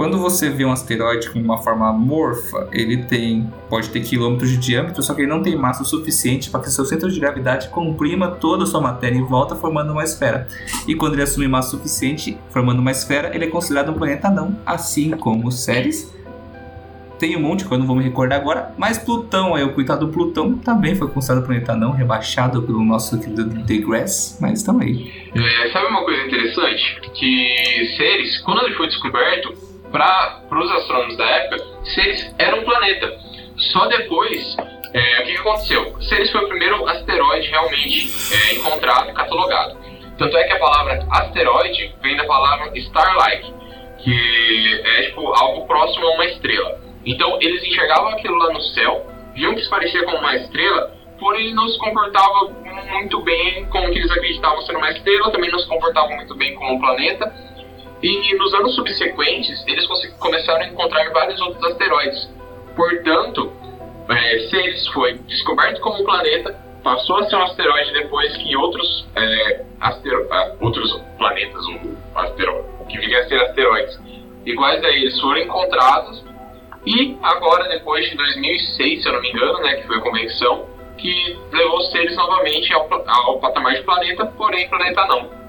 Quando 0.02 0.18
você 0.18 0.50
vê 0.50 0.66
um 0.66 0.72
asteroide 0.72 1.30
com 1.30 1.38
uma 1.38 1.60
forma 1.60 1.88
amorfa, 1.88 2.68
ele 2.72 3.04
tem 3.04 3.48
pode 3.70 3.88
ter 3.90 4.00
quilômetros 4.00 4.50
de 4.50 4.58
diâmetro, 4.58 5.04
só 5.04 5.14
que 5.14 5.22
ele 5.22 5.30
não 5.30 5.44
tem 5.44 5.56
massa 5.56 5.84
suficiente 5.84 6.50
para 6.50 6.60
que 6.62 6.72
seu 6.72 6.84
centro 6.86 7.08
de 7.08 7.20
gravidade 7.20 7.70
comprima 7.70 8.28
toda 8.28 8.64
a 8.64 8.66
sua 8.66 8.82
matéria 8.82 9.16
em 9.16 9.24
volta, 9.24 9.56
formando 9.56 9.92
uma 9.92 10.04
esfera. 10.04 10.48
E 10.88 10.96
quando 10.96 11.14
ele 11.14 11.22
assume 11.22 11.48
massa 11.48 11.70
suficiente, 11.70 12.36
formando 12.50 12.80
uma 12.80 12.90
esfera, 12.90 13.30
ele 13.32 13.46
é 13.46 13.48
considerado 13.48 13.92
um 13.92 13.94
planeta 13.94 14.28
não, 14.32 14.58
assim 14.66 15.12
como 15.12 15.52
Ceres. 15.52 16.12
Tem 17.20 17.38
um 17.38 17.42
monte 17.42 17.64
que 17.64 17.72
eu 17.72 17.78
não 17.78 17.86
vou 17.86 17.96
me 17.96 18.04
recordar 18.04 18.40
agora, 18.40 18.74
mas 18.80 18.98
Plutão, 18.98 19.54
aí 19.54 19.64
o 19.64 19.72
coitado 19.72 20.08
do 20.08 20.12
Plutão, 20.12 20.58
também 20.58 20.96
foi 20.96 21.10
considerado 21.10 21.46
planeta 21.46 21.76
não, 21.76 21.92
rebaixado 21.92 22.64
pelo 22.64 22.84
nosso 22.84 23.20
querido 23.20 23.44
Degrassi, 23.44 24.42
mas 24.42 24.68
aí. 24.68 25.30
É, 25.36 25.72
sabe 25.72 25.86
uma 25.86 26.04
coisa 26.04 26.24
interessante? 26.24 27.00
Que 27.14 27.94
Ceres, 27.96 28.42
quando 28.42 28.66
ele 28.66 28.74
foi 28.74 28.88
descoberto, 28.88 29.70
para 29.92 30.42
os 30.52 30.72
astrônomos 30.72 31.18
da 31.18 31.26
época, 31.26 31.64
Ceres 31.94 32.34
era 32.38 32.56
um 32.56 32.64
planeta. 32.64 33.18
Só 33.58 33.86
depois, 33.88 34.56
é, 34.94 35.20
o 35.20 35.24
que, 35.26 35.34
que, 35.34 35.38
aconteceu? 35.38 36.02
Ceres 36.02 36.32
foi 36.32 36.46
o 36.46 36.48
primeiro 36.48 36.88
asteroide 36.88 37.48
realmente 37.50 38.12
é, 38.34 38.56
encontrado 38.56 39.14
catalogado. 39.14 39.78
Tanto 40.18 40.38
é 40.38 40.44
que 40.44 40.54
a 40.54 40.60
palavra 40.60 41.06
asteroide 41.12 41.96
vem 42.02 42.16
da 42.16 42.26
palavra 42.26 42.72
star-like, 42.80 43.54
que 44.00 44.82
é 44.86 45.04
tipo 45.04 45.28
algo 45.34 45.68
próximo 45.68 46.08
a 46.08 46.14
uma 46.14 46.26
estrela. 46.26 46.80
Então 47.06 47.38
eles 47.42 47.64
enxergavam 47.64 48.10
aquilo 48.10 48.36
lá 48.38 48.54
no 48.54 48.62
céu, 48.62 49.06
viam 49.34 49.56
que 49.56 49.64
se 49.64 49.70
parecia 49.70 50.04
com 50.06 50.16
uma 50.18 50.36
estrela, 50.36 50.92
porém 51.20 51.54
não 51.54 51.68
se 51.68 51.78
comportava 51.78 52.50
muito 52.92 53.22
bem 53.22 53.66
com 53.66 53.80
o 53.80 53.92
que 53.92 54.00
eles 54.00 54.12
acreditavam 54.12 54.62
ser 54.62 54.76
uma 54.76 54.92
estrela, 54.92 55.32
também 55.32 55.52
não 55.52 55.60
se 55.60 55.68
comportavam 55.68 56.16
muito 56.16 56.36
bem 56.36 56.54
como 56.56 56.74
um 56.74 56.80
planeta 56.80 57.34
e 58.02 58.36
nos 58.36 58.54
anos 58.54 58.76
subsequentes, 58.76 59.64
eles 59.68 59.86
começaram 60.20 60.62
a 60.62 60.68
encontrar 60.68 61.10
vários 61.12 61.40
outros 61.42 61.64
asteroides. 61.64 62.30
Portanto, 62.76 63.52
é, 64.10 64.40
Ceres 64.50 64.88
foi 64.88 65.14
descoberto 65.28 65.80
como 65.82 66.02
um 66.02 66.06
planeta, 66.06 66.60
passou 66.84 67.18
a 67.18 67.30
ser 67.30 67.36
um 67.36 67.44
asteroide 67.44 67.94
depois 67.94 68.36
que 68.38 68.56
outros, 68.56 69.08
é, 69.16 69.64
astero 69.80 70.28
outros 70.60 71.00
planetas, 71.18 71.64
um 71.68 71.96
asteroide, 72.16 72.68
que 72.90 72.98
viria 72.98 73.20
a 73.20 73.28
ser 73.28 73.40
asteroides, 73.42 74.00
iguais 74.46 74.84
a 74.84 74.90
eles 74.90 75.20
foram 75.20 75.42
encontrados 75.42 76.24
E 76.86 77.16
agora, 77.22 77.70
depois 77.70 78.10
de 78.10 78.18
2006, 78.18 79.04
se 79.04 79.08
eu 79.08 79.14
não 79.14 79.22
me 79.22 79.30
engano, 79.30 79.60
né, 79.60 79.76
que 79.76 79.88
foi 79.88 79.98
a 79.98 80.02
convenção, 80.02 80.66
que 80.98 81.40
levou 81.52 81.78
os 81.78 81.92
seres 81.92 82.16
novamente 82.16 82.74
ao, 82.74 82.90
ao 83.08 83.40
patamar 83.40 83.76
de 83.76 83.84
planeta, 83.84 84.26
porém 84.26 84.68
planeta 84.68 85.06
não. 85.06 85.41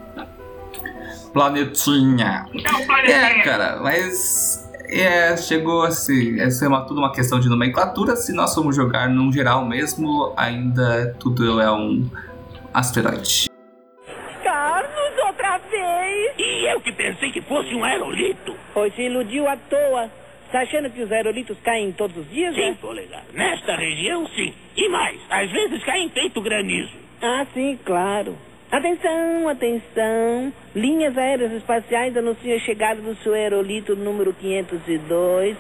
Planetinha. 1.33 2.47
É 2.53 2.73
um 2.75 2.87
planetinha. 2.87 3.17
É, 3.17 3.43
cara, 3.43 3.81
mas 3.83 4.71
é, 4.91 5.37
chegou 5.37 5.83
a 5.83 5.91
ser, 5.91 6.41
a 6.43 6.51
ser 6.51 6.67
uma, 6.67 6.85
tudo 6.87 6.99
uma 6.99 7.13
questão 7.13 7.41
de 7.41 7.49
nomenclatura. 7.49 8.15
Se 8.17 8.33
nós 8.33 8.55
formos 8.55 8.77
jogar 8.77 9.09
num 9.09 9.33
geral 9.33 9.65
mesmo, 9.65 10.33
ainda 10.37 11.15
tudo 11.19 11.61
é 11.61 11.71
um 11.71 12.09
asteroide. 12.75 13.49
Carlos, 14.45 15.27
outra 15.27 15.59
vez! 15.59 16.35
E 16.39 16.71
eu 16.71 16.81
que 16.81 16.93
pensei 16.93 17.33
que 17.33 17.41
fosse 17.43 17.75
um 17.75 17.83
aerolito. 17.85 18.55
Pois 18.75 18.95
se 18.95 19.03
iludiu 19.03 19.49
à 19.49 19.57
toa. 19.57 20.11
Tá 20.51 20.61
achando 20.61 20.91
que 20.91 21.03
os 21.03 21.11
aerolitos 21.11 21.57
caem 21.65 21.93
todos 21.93 22.15
os 22.15 22.31
dias, 22.31 22.55
Sim, 22.55 22.61
né? 22.61 22.77
polegar. 22.79 23.23
Nesta 23.33 23.75
região, 23.75 24.27
sim. 24.37 24.53
E 24.77 24.89
mais, 24.91 25.19
às 25.31 25.51
vezes 25.51 25.83
caem 25.83 26.11
feito 26.11 26.43
granizo. 26.43 26.93
Ah, 27.23 27.47
sim, 27.55 27.79
claro. 27.87 28.37
Atenção, 28.73 29.51
atenção. 29.51 30.51
Linhas 30.75 31.19
aéreas 31.19 31.53
espaciais 31.53 32.17
anunciam 32.17 32.57
a 32.57 32.61
chegada 32.61 33.03
do 33.03 33.15
seu 33.17 33.35
aerolito 33.35 33.95
número 33.95 34.33
502, 34.33 35.59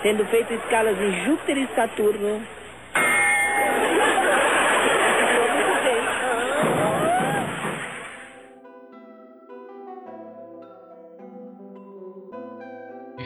sendo 0.00 0.24
feito 0.26 0.54
escalas 0.54 0.96
em 0.96 1.24
Júpiter 1.24 1.58
e 1.58 1.66
Saturno. 1.74 2.46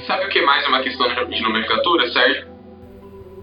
Sabe 0.07 0.25
o 0.25 0.29
que 0.31 0.41
mais 0.41 0.65
é 0.65 0.69
uma 0.69 0.83
questão 0.83 1.07
de 1.29 1.43
nomenclatura, 1.43 2.09
Sérgio? 2.09 2.49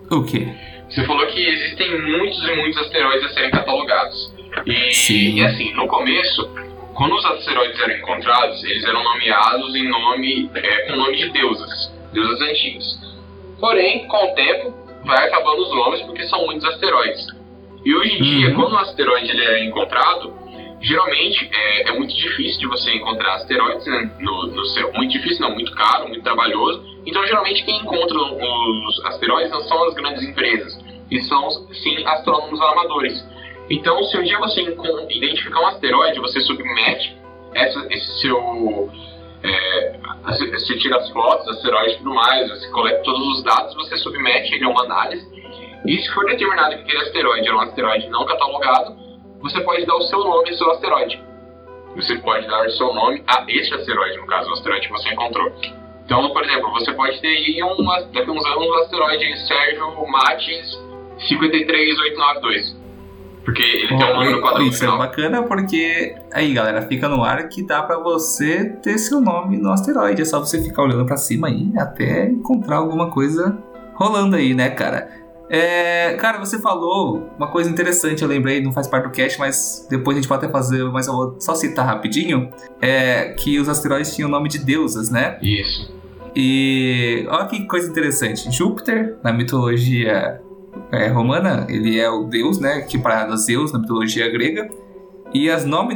O 0.10 0.26
quê? 0.26 0.48
Você 0.90 1.06
falou 1.06 1.28
que 1.28 1.48
existem 1.48 2.02
muitos 2.02 2.44
e 2.44 2.56
muitos 2.56 2.82
asteroides 2.82 3.26
a 3.26 3.34
serem 3.36 3.52
catalogados. 3.52 4.35
E, 4.66 5.36
e 5.36 5.46
assim, 5.46 5.74
no 5.74 5.88
começo, 5.88 6.50
quando 6.94 7.16
os 7.16 7.26
asteroides 7.26 7.80
eram 7.82 7.96
encontrados, 7.98 8.64
eles 8.64 8.84
eram 8.86 9.04
nomeados 9.04 9.76
em 9.76 9.88
nome, 9.88 10.50
é, 10.56 10.78
com 10.88 10.96
nome 10.96 11.18
de 11.18 11.30
deusas, 11.30 11.94
deusas 12.14 12.42
antigas. 12.42 13.00
Porém, 13.60 14.08
com 14.08 14.32
o 14.32 14.36
tempo, 14.36 14.74
vai 15.06 15.28
acabando 15.28 15.62
os 15.64 15.70
nomes 15.76 16.02
porque 16.02 16.24
são 16.28 16.46
muitos 16.46 16.66
asteroides. 16.66 17.26
E 17.84 17.94
hoje 17.96 18.18
em 18.18 18.22
dia, 18.24 18.50
Uhum. 18.50 18.56
quando 18.56 18.74
um 18.74 18.78
asteroide 18.80 19.30
ele 19.30 19.46
é 19.46 19.64
encontrado, 19.66 20.34
geralmente 20.82 21.50
é, 21.54 21.90
é 21.90 21.92
muito 21.94 22.16
difícil 22.16 22.60
de 22.62 22.68
você 22.68 22.92
encontrar 22.94 23.36
asteroides 23.36 23.86
né, 23.86 24.12
no, 24.20 24.48
no 24.48 24.66
céu. 24.66 24.92
Muito 24.94 25.12
difícil, 25.12 25.42
não, 25.48 25.54
muito 25.54 25.72
caro, 25.74 26.08
muito 26.08 26.24
trabalhoso. 26.24 26.84
Então, 27.06 27.26
geralmente, 27.28 27.64
quem 27.64 27.78
encontra 27.78 28.18
os 28.18 29.06
asteroides 29.06 29.52
não 29.52 29.62
são 29.62 29.84
as 29.88 29.94
grandes 29.94 30.24
empresas, 30.24 30.84
e 31.12 31.22
são, 31.22 31.50
sim, 31.72 32.04
astrônomos 32.08 32.60
amadores. 32.60 33.24
Então, 33.70 34.04
se 34.04 34.18
um 34.18 34.24
dia 34.24 34.38
você 34.40 34.62
identificar 34.62 35.60
um 35.62 35.68
asteroide, 35.68 36.20
você 36.20 36.40
submete 36.42 37.18
essa, 37.54 37.88
esse 37.90 38.22
seu. 38.22 38.92
É, 39.44 40.00
você 40.24 40.78
tira 40.78 40.98
as 40.98 41.10
fotos, 41.12 41.48
asteroides 41.50 41.96
e 41.96 41.98
tudo 41.98 42.14
mais, 42.14 42.50
você 42.50 42.68
coleta 42.70 43.04
todos 43.04 43.38
os 43.38 43.44
dados, 43.44 43.76
você 43.76 43.98
submete 43.98 44.56
ele 44.56 44.66
a 44.66 44.70
uma 44.70 44.84
análise. 44.84 45.26
E 45.86 45.98
se 46.00 46.12
for 46.14 46.26
determinado 46.26 46.76
que 46.76 46.82
aquele 46.82 47.04
asteroide 47.04 47.48
é 47.48 47.54
um 47.54 47.60
asteroide 47.62 48.10
não 48.10 48.26
catalogado, 48.26 48.96
você 49.40 49.62
pode 49.62 49.86
dar 49.86 49.96
o 49.96 50.02
seu 50.02 50.20
nome 50.20 50.50
ao 50.50 50.56
seu 50.56 50.72
asteroide. 50.72 51.24
Você 51.96 52.18
pode 52.18 52.48
dar 52.48 52.66
o 52.66 52.72
seu 52.72 52.94
nome 52.94 53.24
a 53.28 53.46
este 53.48 53.74
asteroide, 53.74 54.18
no 54.18 54.26
caso, 54.26 54.50
o 54.50 54.54
asteroide 54.54 54.88
que 54.88 54.94
você 54.94 55.10
encontrou. 55.10 55.52
Então, 56.04 56.30
por 56.32 56.44
exemplo, 56.44 56.72
você 56.72 56.92
pode 56.94 57.20
ter 57.22 57.28
aí 57.28 57.64
um, 57.64 57.86
daqui 58.12 58.30
uns 58.30 58.46
anos 58.46 58.68
um 58.68 58.74
asteroide 58.76 59.48
Sérgio 59.48 60.08
Matis 60.08 60.80
53892. 61.28 62.85
Porque 63.46 63.62
ele 63.62 63.88
tem 63.88 64.04
um 64.04 64.14
número 64.16 64.42
4 64.42 64.60
no 64.60 64.68
Isso 64.68 64.78
é 64.78 64.80
final. 64.80 64.98
bacana 64.98 65.44
porque 65.44 66.16
aí, 66.34 66.52
galera, 66.52 66.82
fica 66.82 67.08
no 67.08 67.24
ar 67.24 67.48
que 67.48 67.62
dá 67.62 67.84
pra 67.84 68.00
você 68.00 68.66
ter 68.82 68.98
seu 68.98 69.22
nome 69.22 69.58
no 69.58 69.72
asteroide. 69.72 70.24
É 70.24 70.26
só 70.26 70.40
você 70.40 70.62
ficar 70.62 70.82
olhando 70.84 71.06
pra 71.06 71.16
cima 71.16 71.48
aí 71.48 71.72
até 71.78 72.28
encontrar 72.28 72.78
alguma 72.78 73.12
coisa 73.12 73.58
rolando 73.94 74.36
aí, 74.36 74.54
né, 74.54 74.72
cara? 74.72 75.08
É, 75.48 76.16
cara, 76.16 76.40
você 76.40 76.58
falou 76.58 77.30
uma 77.38 77.48
coisa 77.48 77.70
interessante, 77.70 78.24
eu 78.24 78.28
lembrei, 78.28 78.64
não 78.64 78.74
faz 78.74 78.88
parte 78.88 79.06
do 79.06 79.12
cast, 79.12 79.38
mas 79.38 79.86
depois 79.88 80.18
a 80.18 80.20
gente 80.20 80.28
pode 80.28 80.44
até 80.44 80.52
fazer, 80.52 80.84
mas 80.86 81.06
eu 81.06 81.14
vou 81.14 81.36
só 81.40 81.54
citar 81.54 81.86
rapidinho, 81.86 82.50
é 82.82 83.30
que 83.38 83.60
os 83.60 83.70
asteroides 83.70 84.16
tinham 84.16 84.28
nome 84.28 84.50
de 84.50 84.58
deusas, 84.58 85.12
né? 85.12 85.38
Isso. 85.44 85.94
E 86.36 87.26
olha 87.30 87.46
que 87.46 87.66
coisa 87.68 87.88
interessante. 87.90 88.52
Júpiter, 88.52 89.18
na 89.24 89.32
mitologia 89.32 90.42
é, 90.92 91.08
romana, 91.08 91.66
ele 91.70 92.00
é 92.00 92.10
o 92.10 92.24
deus, 92.26 92.60
né? 92.60 92.80
Equiparado 92.80 93.34
a 93.34 93.36
Zeus 93.38 93.72
na 93.72 93.80
mitologia 93.80 94.30
grega. 94.32 94.70
E 95.34 95.50
as 95.50 95.66
nome 95.66 95.96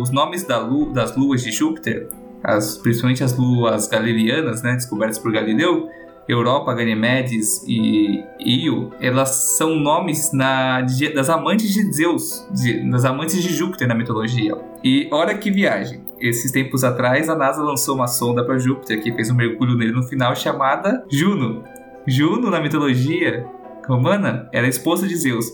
os 0.00 0.10
nomes 0.10 0.44
da 0.44 0.60
das 0.92 1.16
luas 1.16 1.42
de 1.42 1.52
Júpiter, 1.52 2.08
as, 2.42 2.76
principalmente 2.78 3.22
as 3.22 3.36
luas 3.36 3.86
galileanas, 3.86 4.62
né? 4.62 4.72
Descobertas 4.74 5.18
por 5.18 5.30
Galileu, 5.30 5.88
Europa, 6.28 6.72
Ganymedes 6.72 7.62
e 7.66 8.22
Io, 8.40 8.90
elas 9.00 9.30
são 9.58 9.74
nomes 9.76 10.32
na- 10.32 10.80
de- 10.82 11.12
das 11.12 11.28
amantes 11.28 11.72
de 11.72 11.92
Zeus, 11.92 12.46
de- 12.52 12.88
das 12.90 13.04
amantes 13.04 13.42
de 13.42 13.52
Júpiter 13.52 13.86
na 13.88 13.94
mitologia. 13.94 14.56
E 14.84 15.08
olha 15.12 15.34
que 15.36 15.50
viagem. 15.50 16.00
Esses 16.20 16.50
tempos 16.52 16.84
atrás, 16.84 17.28
a 17.28 17.34
NASA 17.34 17.62
lançou 17.62 17.96
uma 17.96 18.06
sonda 18.06 18.44
para 18.44 18.56
Júpiter 18.58 19.02
que 19.02 19.12
fez 19.12 19.30
um 19.30 19.34
mergulho 19.34 19.76
nele 19.76 19.92
no 19.92 20.04
final 20.04 20.34
chamada 20.36 21.04
Juno. 21.10 21.64
Juno, 22.06 22.50
na 22.50 22.60
mitologia 22.60 23.44
romana, 23.86 24.48
era 24.52 24.66
a 24.66 24.70
esposa 24.70 25.06
de 25.06 25.16
Zeus. 25.16 25.46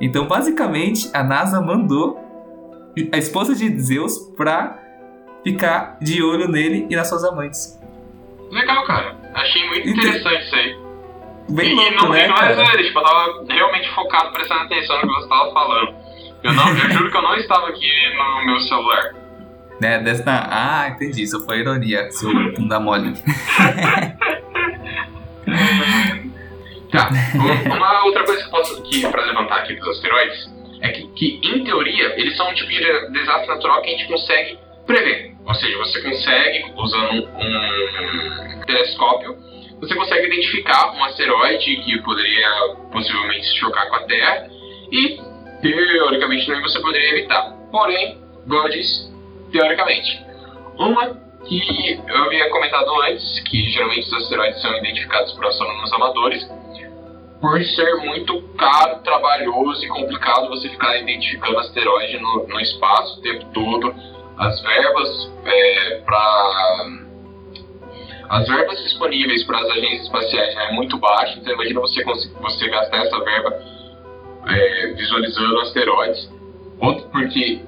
Então, 0.00 0.26
basicamente, 0.26 1.08
a 1.14 1.22
NASA 1.22 1.60
mandou 1.60 2.18
a 3.12 3.18
esposa 3.18 3.54
de 3.54 3.78
Zeus 3.80 4.18
pra 4.36 4.78
ficar 5.44 5.98
de 6.00 6.22
olho 6.22 6.48
nele 6.48 6.86
e 6.90 6.96
nas 6.96 7.08
suas 7.08 7.24
amantes. 7.24 7.78
Legal, 8.50 8.84
cara. 8.84 9.16
Achei 9.34 9.66
muito 9.68 9.88
interessante 9.88 10.44
isso 10.44 10.54
aí. 10.54 10.76
Bem 11.50 11.72
e 11.72 11.74
louco, 11.74 11.94
não, 11.94 12.08
né, 12.10 12.24
e 12.24 12.28
não 12.28 12.36
é 12.36 12.40
cara? 12.40 12.54
zoeira, 12.54 12.82
tipo, 12.84 12.98
eu 12.98 13.02
tava 13.02 13.44
realmente 13.48 13.88
focado, 13.94 14.32
prestando 14.32 14.60
atenção 14.62 14.96
no 14.96 15.02
que 15.02 15.14
você 15.14 15.28
tava 15.28 15.52
falando. 15.52 15.94
Eu, 16.42 16.52
não, 16.52 16.68
eu 16.68 16.90
juro 16.90 17.10
que 17.10 17.16
eu 17.16 17.22
não 17.22 17.36
estava 17.36 17.68
aqui 17.68 17.88
no 18.16 18.46
meu 18.46 18.60
celular. 18.60 19.14
Né, 19.80 19.98
dessa... 20.00 20.48
Ah, 20.50 20.88
entendi. 20.88 21.22
Isso 21.22 21.44
foi 21.44 21.58
ironia, 21.58 22.10
seu 22.10 22.32
bunda 22.52 22.78
mole. 22.78 23.14
Tá, 26.92 27.08
um- 27.34 27.74
uma 27.76 28.04
outra 28.04 28.22
coisa 28.24 28.44
que 28.44 28.50
posso 28.50 28.78
aqui 28.80 29.00
pra 29.10 29.24
levantar 29.24 29.60
aqui 29.60 29.74
dos 29.74 29.88
asteroides 29.88 30.50
é 30.82 30.88
que, 30.88 31.06
que, 31.14 31.40
em 31.42 31.64
teoria, 31.64 32.14
eles 32.20 32.36
são 32.36 32.50
um 32.50 32.54
tipo 32.54 32.68
de 32.70 33.10
desastre 33.12 33.46
natural 33.48 33.80
que 33.82 33.88
a 33.88 33.92
gente 33.92 34.08
consegue 34.08 34.58
prever. 34.86 35.32
Ou 35.46 35.54
seja, 35.54 35.78
você 35.78 36.02
consegue, 36.02 36.72
usando 36.76 37.28
um 37.28 38.60
telescópio, 38.66 39.36
você 39.80 39.94
consegue 39.94 40.26
identificar 40.26 40.92
um 40.92 41.04
asteroide 41.04 41.76
que 41.76 42.00
poderia 42.02 42.48
possivelmente 42.92 43.46
se 43.46 43.56
chocar 43.58 43.88
com 43.88 43.96
a 43.96 44.02
Terra 44.04 44.48
e, 44.92 45.18
teoricamente, 45.62 46.46
também 46.46 46.62
você 46.62 46.80
poderia 46.80 47.10
evitar. 47.18 47.52
Porém, 47.70 48.18
igual 48.44 48.68
teoricamente. 49.50 50.20
Uma 50.78 51.20
que 51.48 52.00
eu 52.06 52.24
havia 52.24 52.48
comentado 52.50 52.90
antes, 53.02 53.40
que 53.40 53.70
geralmente 53.70 54.06
os 54.06 54.12
asteroides 54.12 54.60
são 54.60 54.76
identificados 54.78 55.32
por 55.32 55.46
astrônomos 55.46 55.92
amadores, 55.92 56.48
por 57.42 57.60
ser 57.64 57.96
muito 57.96 58.40
caro, 58.56 59.00
trabalhoso 59.00 59.84
e 59.84 59.88
complicado 59.88 60.48
você 60.48 60.68
ficar 60.68 60.96
identificando 60.96 61.58
asteroide 61.58 62.16
no, 62.20 62.46
no 62.46 62.60
espaço 62.60 63.18
o 63.18 63.22
tempo 63.22 63.44
todo. 63.52 63.92
As 64.38 64.62
verbas 64.62 65.32
para 66.04 67.02
as 68.28 68.48
verbas 68.48 68.82
disponíveis 68.84 69.42
para 69.44 69.58
as 69.58 69.70
agências 69.70 70.02
espaciais 70.04 70.56
é 70.56 70.72
muito 70.72 70.96
baixo, 70.98 71.38
então 71.40 71.52
imagina 71.52 71.80
você, 71.80 72.02
você 72.04 72.68
gastar 72.68 73.04
essa 73.04 73.18
verba 73.24 73.60
é, 74.48 74.86
visualizando 74.96 75.60
asteroides. 75.60 76.30
Outro 76.80 77.08
porque 77.10 77.60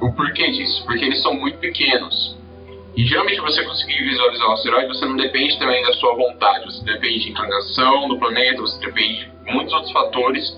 o 0.00 0.12
porquê 0.12 0.52
disso? 0.52 0.84
Porque 0.86 1.04
eles 1.04 1.20
são 1.20 1.34
muito 1.34 1.58
pequenos. 1.58 2.36
E 2.96 3.04
geralmente 3.04 3.40
você 3.42 3.62
conseguir 3.62 4.02
visualizar 4.04 4.48
um 4.48 4.52
asteroide, 4.52 4.88
você 4.88 5.04
não 5.04 5.16
depende 5.16 5.58
também 5.58 5.82
da 5.84 5.92
sua 5.94 6.14
vontade, 6.14 6.64
você 6.64 6.82
depende 6.82 7.24
de 7.24 7.30
inclinação 7.30 8.08
do 8.08 8.18
planeta, 8.18 8.62
você 8.62 8.80
depende 8.80 9.26
de 9.26 9.52
muitos 9.52 9.72
outros 9.74 9.92
fatores 9.92 10.56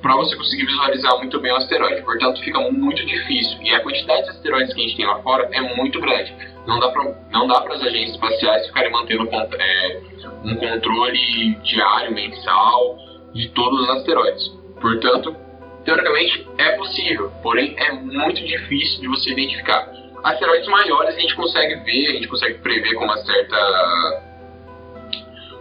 para 0.00 0.16
você 0.16 0.34
conseguir 0.34 0.64
visualizar 0.64 1.18
muito 1.18 1.38
bem 1.40 1.52
o 1.52 1.56
asteroide. 1.56 2.02
Portanto, 2.02 2.40
fica 2.42 2.58
muito 2.70 3.04
difícil. 3.04 3.58
E 3.62 3.74
a 3.74 3.80
quantidade 3.80 4.24
de 4.24 4.30
asteroides 4.30 4.74
que 4.74 4.80
a 4.80 4.82
gente 4.82 4.96
tem 4.96 5.06
lá 5.06 5.22
fora 5.22 5.48
é 5.52 5.60
muito 5.76 6.00
grande. 6.00 6.34
Não 6.66 6.80
dá 6.80 6.88
para 6.88 7.14
não 7.30 7.46
dá 7.46 7.60
para 7.60 7.74
as 7.74 7.82
agências 7.82 8.12
espaciais 8.12 8.66
ficarem 8.66 8.90
mantendo 8.90 9.28
é, 9.30 10.00
um 10.42 10.54
controle 10.54 11.54
diário, 11.56 12.14
mensal 12.14 12.98
de 13.34 13.48
todos 13.50 13.82
os 13.82 13.90
asteroides. 13.90 14.48
Portanto, 14.80 15.36
teoricamente 15.84 16.46
é 16.56 16.70
possível, 16.76 17.30
porém 17.42 17.74
é 17.78 17.92
muito 17.92 18.42
difícil 18.42 19.02
de 19.02 19.08
você 19.08 19.32
identificar. 19.32 20.03
Asteroides 20.24 20.66
maiores 20.68 21.14
a 21.14 21.20
gente 21.20 21.36
consegue 21.36 21.74
ver, 21.84 22.08
a 22.08 22.12
gente 22.12 22.28
consegue 22.28 22.58
prever 22.60 22.94
com 22.94 23.04
uma 23.04 23.18
certa 23.18 24.22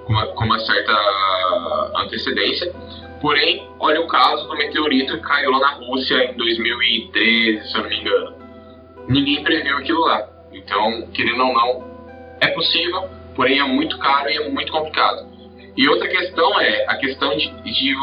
com 0.06 0.14
uma, 0.14 0.28
com 0.28 0.46
uma 0.46 0.60
certa 0.60 0.94
antecedência. 1.98 2.74
Porém, 3.20 3.70
olha 3.80 4.00
o 4.02 4.08
caso 4.08 4.48
do 4.48 4.56
meteorito 4.56 5.18
que 5.18 5.24
caiu 5.24 5.52
lá 5.52 5.60
na 5.60 5.72
Rússia 5.74 6.32
em 6.32 6.38
2013, 6.38 7.68
se 7.68 7.76
eu 7.76 7.82
não 7.82 7.90
me 7.90 8.00
engano. 8.00 8.36
Ninguém 9.10 9.44
previu 9.44 9.78
aquilo 9.78 10.00
lá. 10.00 10.30
Então, 10.54 11.10
querendo 11.14 11.44
ou 11.44 11.54
não, 11.54 12.38
é 12.40 12.48
possível, 12.48 13.10
porém 13.36 13.60
é 13.60 13.64
muito 13.64 13.98
caro 14.00 14.30
e 14.30 14.38
é 14.38 14.50
muito 14.50 14.72
complicado. 14.72 15.28
E 15.76 15.90
outra 15.90 16.08
questão 16.08 16.60
é 16.62 16.86
a 16.88 16.96
questão 16.96 17.36
de, 17.36 17.50
de, 17.64 17.96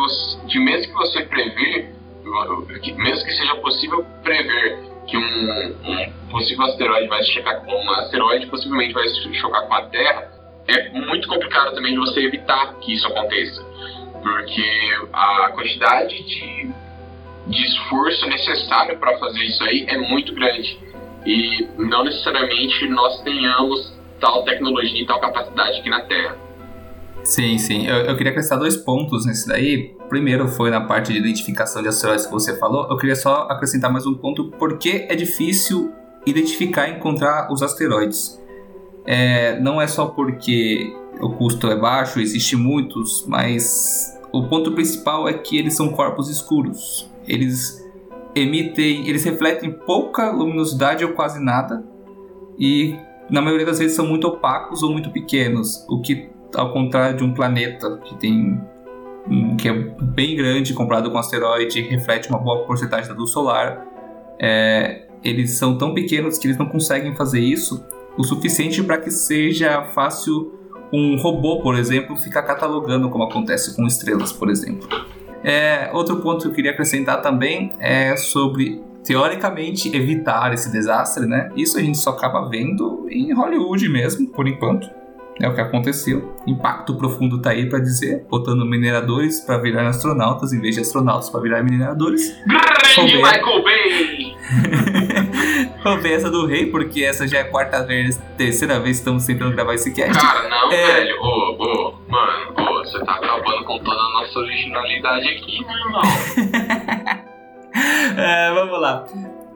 de 0.47 0.59
mesmo 0.59 0.93
que 0.93 0.99
você 0.99 1.23
prever, 1.23 1.95
mesmo 2.97 3.25
que 3.25 3.33
seja 3.33 3.55
possível 3.57 4.05
prever 4.23 4.90
que 5.11 5.17
um, 5.17 5.77
um 5.85 6.13
possível 6.31 6.65
asteroide 6.67 7.09
vai 7.09 7.23
chocar 7.25 7.65
com 7.65 7.73
um 7.73 7.91
asteroide 7.91 8.47
possivelmente 8.47 8.95
vai 8.95 9.09
chocar 9.35 9.67
com 9.67 9.75
a 9.75 9.83
Terra, 9.83 10.31
é 10.69 10.91
muito 10.91 11.27
complicado 11.27 11.75
também 11.75 11.95
de 11.95 11.99
você 11.99 12.21
evitar 12.21 12.75
que 12.81 12.95
isso 12.95 13.07
aconteça, 13.09 13.63
porque 14.23 14.65
a 15.13 15.51
quantidade 15.53 16.23
de, 16.23 16.71
de 17.49 17.65
esforço 17.65 18.27
necessário 18.29 18.97
para 18.99 19.19
fazer 19.19 19.43
isso 19.43 19.63
aí 19.65 19.85
é 19.89 19.99
muito 19.99 20.33
grande 20.35 20.79
e 21.27 21.69
não 21.77 22.05
necessariamente 22.05 22.89
nós 22.89 23.21
tenhamos 23.23 23.99
tal 24.21 24.45
tecnologia 24.45 25.03
e 25.03 25.07
tal 25.07 25.21
capacidade 25.21 25.81
aqui 25.81 25.91
na 25.91 26.03
Terra. 26.03 26.37
Sim, 27.25 27.59
sim. 27.59 27.87
Eu, 27.87 27.97
eu, 27.97 28.17
queria 28.17 28.31
acrescentar 28.31 28.59
dois 28.59 28.77
pontos 28.77 29.27
nesse 29.27 29.47
daí. 29.47 29.95
Primeiro 30.11 30.49
foi 30.49 30.71
na 30.71 30.81
parte 30.81 31.13
de 31.13 31.21
identificação 31.21 31.81
de 31.81 31.89
asteroides 31.89 32.27
que 32.27 32.33
você 32.33 32.57
falou. 32.57 32.89
Eu 32.91 32.97
queria 32.97 33.15
só 33.15 33.47
acrescentar 33.49 33.93
mais 33.93 34.05
um 34.05 34.15
ponto, 34.15 34.51
porque 34.59 35.07
é 35.09 35.15
difícil 35.15 35.93
identificar 36.27 36.89
e 36.89 36.97
encontrar 36.97 37.51
os 37.51 37.63
asteroides. 37.63 38.37
É, 39.07 39.61
não 39.61 39.81
é 39.81 39.87
só 39.87 40.07
porque 40.07 40.93
o 41.21 41.31
custo 41.31 41.69
é 41.69 41.79
baixo, 41.79 42.19
existe 42.19 42.57
muitos, 42.57 43.25
mas 43.29 44.19
o 44.33 44.49
ponto 44.49 44.73
principal 44.73 45.29
é 45.29 45.35
que 45.35 45.57
eles 45.57 45.77
são 45.77 45.91
corpos 45.91 46.29
escuros. 46.29 47.09
Eles 47.29 47.81
emitem, 48.35 49.09
eles 49.09 49.23
refletem 49.23 49.71
pouca 49.71 50.33
luminosidade 50.33 51.05
ou 51.05 51.13
quase 51.13 51.41
nada, 51.41 51.85
e 52.59 52.97
na 53.31 53.41
maioria 53.41 53.65
das 53.65 53.79
vezes 53.79 53.95
são 53.95 54.07
muito 54.07 54.27
opacos 54.27 54.83
ou 54.83 54.91
muito 54.91 55.11
pequenos, 55.11 55.87
o 55.89 56.01
que 56.01 56.29
ao 56.57 56.73
contrário 56.73 57.17
de 57.17 57.23
um 57.23 57.33
planeta 57.33 57.97
que 57.99 58.17
tem 58.17 58.61
que 59.59 59.69
é 59.69 59.73
bem 59.73 60.37
grande 60.37 60.75
comparado 60.75 61.11
com 61.11 61.17
um 61.17 61.21
asteroide, 61.21 61.83
reflete 61.83 62.29
uma 62.29 62.39
boa 62.39 62.65
porcentagem 62.65 63.09
da 63.09 63.15
luz 63.15 63.31
solar, 63.31 63.87
é, 64.39 65.07
eles 65.23 65.59
são 65.59 65.77
tão 65.77 65.95
pequenos 65.95 66.39
que 66.39 66.47
eles 66.47 66.57
não 66.57 66.67
conseguem 66.67 67.15
fazer 67.15 67.41
isso 67.41 67.85
o 68.17 68.25
suficiente 68.25 68.83
para 68.83 68.99
que 68.99 69.11
seja 69.11 69.83
fácil 69.95 70.59
um 70.93 71.17
robô, 71.17 71.61
por 71.61 71.77
exemplo, 71.77 72.17
ficar 72.17 72.43
catalogando 72.43 73.09
como 73.09 73.25
acontece 73.25 73.77
com 73.77 73.87
estrelas, 73.87 74.33
por 74.33 74.51
exemplo. 74.51 74.89
É, 75.43 75.91
outro 75.93 76.17
ponto 76.17 76.43
que 76.43 76.49
eu 76.49 76.53
queria 76.53 76.73
acrescentar 76.73 77.23
também 77.23 77.73
é 77.79 78.17
sobre 78.17 78.83
teoricamente 79.05 79.95
evitar 79.97 80.53
esse 80.53 80.71
desastre, 80.71 81.27
né? 81.27 81.51
Isso 81.57 81.79
a 81.79 81.81
gente 81.81 81.99
só 81.99 82.11
acaba 82.11 82.49
vendo 82.49 83.07
em 83.09 83.33
Hollywood 83.33 83.89
mesmo, 83.89 84.29
por 84.29 84.47
enquanto. 84.47 84.89
É 85.41 85.49
o 85.49 85.55
que 85.55 85.61
aconteceu. 85.61 86.37
Impacto 86.47 86.95
Profundo 86.97 87.41
tá 87.41 87.51
aí 87.51 87.67
para 87.69 87.79
dizer, 87.79 88.27
botando 88.29 88.67
mineradores 88.67 89.41
para 89.41 89.57
virar 89.57 89.89
astronautas 89.89 90.53
em 90.53 90.61
vez 90.61 90.75
de 90.75 90.83
astronautas 90.83 91.31
para 91.31 91.41
virar 91.41 91.63
mineradores. 91.63 92.37
Grande 92.47 93.17
Michael 93.17 93.63
Bay! 93.63 94.37
Roubei 95.83 96.13
essa 96.13 96.31
do 96.31 96.47
rei, 96.47 96.67
porque 96.67 97.03
essa 97.03 97.27
já 97.27 97.39
é 97.39 97.41
a 97.43 97.49
quarta 97.49 97.83
vez, 97.83 98.21
terceira 98.37 98.79
vez 98.79 98.97
que 98.97 99.01
estamos 99.01 99.25
tentando 99.25 99.53
gravar 99.53 99.75
esse 99.75 99.93
cast. 99.95 100.13
Cara, 100.21 100.47
não, 100.49 100.71
é... 100.71 100.87
velho. 100.87 101.17
Ô, 101.21 101.27
oh, 101.27 101.57
ô, 101.59 101.89
oh, 101.89 102.11
mano, 102.11 102.51
ô, 102.51 102.63
oh, 102.63 102.85
você 102.85 103.03
tá 103.03 103.13
acabando 103.15 103.65
com 103.65 103.79
toda 103.79 103.99
a 103.99 104.13
nossa 104.13 104.39
originalidade 104.41 105.29
aqui, 105.29 105.65
meu 105.65 105.77
irmão. 105.77 106.03
é, 108.19 108.53
vamos 108.53 108.81
lá. 108.81 109.07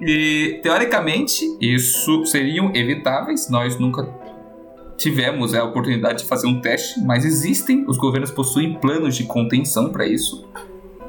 E, 0.01 0.61
teoricamente, 0.63 1.45
isso 1.61 2.25
seriam 2.25 2.71
evitáveis. 2.75 3.51
Nós 3.51 3.79
nunca 3.79 4.05
tivemos 4.97 5.55
a 5.55 5.65
oportunidade 5.65 6.23
de 6.23 6.29
fazer 6.29 6.47
um 6.47 6.61
teste, 6.61 7.01
mas 7.01 7.25
existem, 7.25 7.85
os 7.89 7.97
governos 7.97 8.31
possuem 8.31 8.75
planos 8.75 9.17
de 9.17 9.25
contenção 9.25 9.91
para 9.91 10.07
isso. 10.07 10.47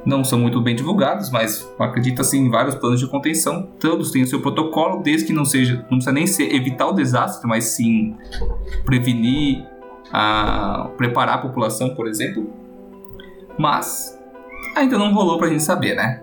Não 0.06 0.24
são 0.24 0.38
muito 0.38 0.62
bem 0.62 0.76
divulgados, 0.76 1.32
mas 1.32 1.68
acredita-se 1.80 2.38
em 2.38 2.50
vários 2.50 2.76
planos 2.76 3.00
de 3.00 3.08
contenção. 3.08 3.68
Todos 3.80 4.12
têm 4.12 4.22
o 4.22 4.28
seu 4.28 4.40
protocolo, 4.40 5.02
desde 5.02 5.26
que 5.26 5.34
não 5.34 5.46
seja, 5.46 5.78
não 5.78 5.98
precisa 5.98 6.12
nem 6.12 6.28
ser 6.28 6.54
evitar 6.54 6.88
o 6.88 6.94
desastre, 6.94 7.48
mas 7.48 7.66
sim 7.66 8.16
prevenir, 8.86 9.66
a, 10.12 10.90
preparar 10.96 11.36
a 11.36 11.38
população, 11.40 11.96
por 11.96 12.08
exemplo. 12.08 12.54
Mas 13.58 14.20
ainda 14.76 14.98
não 14.98 15.12
rolou 15.12 15.40
pra 15.40 15.48
gente 15.48 15.64
saber, 15.64 15.96
né? 15.96 16.22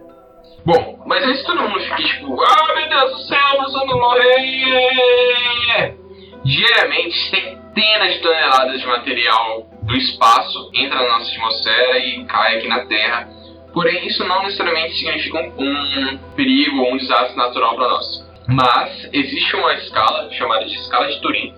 Bom, 0.65 1.03
mas 1.07 1.25
antes 1.25 1.45
todo 1.45 1.61
mundo 1.61 1.81
fica 1.81 1.97
tipo, 1.97 2.41
ah 2.41 2.75
meu 2.77 2.89
Deus 2.89 3.11
do 3.11 3.19
céu, 3.27 3.59
nós 3.59 3.73
vamos 3.73 3.97
morrer! 3.97 6.02
Diariamente, 6.45 7.31
centenas 7.31 8.15
de 8.15 8.21
toneladas 8.21 8.81
de 8.81 8.87
material 8.87 9.67
do 9.83 9.95
espaço 9.97 10.71
entra 10.75 10.97
na 10.97 11.19
nossa 11.19 11.31
atmosfera 11.31 11.99
e 11.99 12.25
cai 12.25 12.59
aqui 12.59 12.69
na 12.69 12.85
Terra. 12.87 13.29
Porém, 13.73 14.07
isso 14.07 14.25
não 14.25 14.43
necessariamente 14.43 14.99
significa 14.99 15.39
um, 15.39 15.53
um 15.59 16.19
perigo 16.37 16.79
ou 16.79 16.93
um 16.93 16.97
desastre 16.97 17.37
natural 17.37 17.75
para 17.77 17.89
nós. 17.89 18.27
Mas 18.49 19.09
existe 19.13 19.57
uma 19.57 19.73
escala 19.75 20.31
chamada 20.33 20.65
de 20.65 20.75
escala 20.75 21.09
de 21.09 21.21
Turing, 21.21 21.55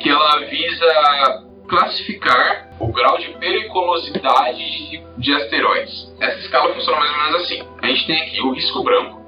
que 0.00 0.08
ela 0.08 0.40
visa 0.40 1.44
classificar 1.68 2.68
o 2.78 2.92
grau 2.92 3.18
de 3.18 3.28
periculosidade 3.38 4.58
de, 4.58 5.02
de 5.18 5.34
asteroides. 5.34 6.14
Essa 6.20 6.38
escala 6.40 6.74
funciona 6.74 6.98
mais 6.98 7.10
ou 7.10 7.18
menos 7.18 7.42
assim. 7.42 7.62
A 7.82 7.86
gente 7.86 8.06
tem 8.06 8.20
aqui 8.20 8.40
o 8.42 8.52
risco 8.52 8.82
branco, 8.82 9.20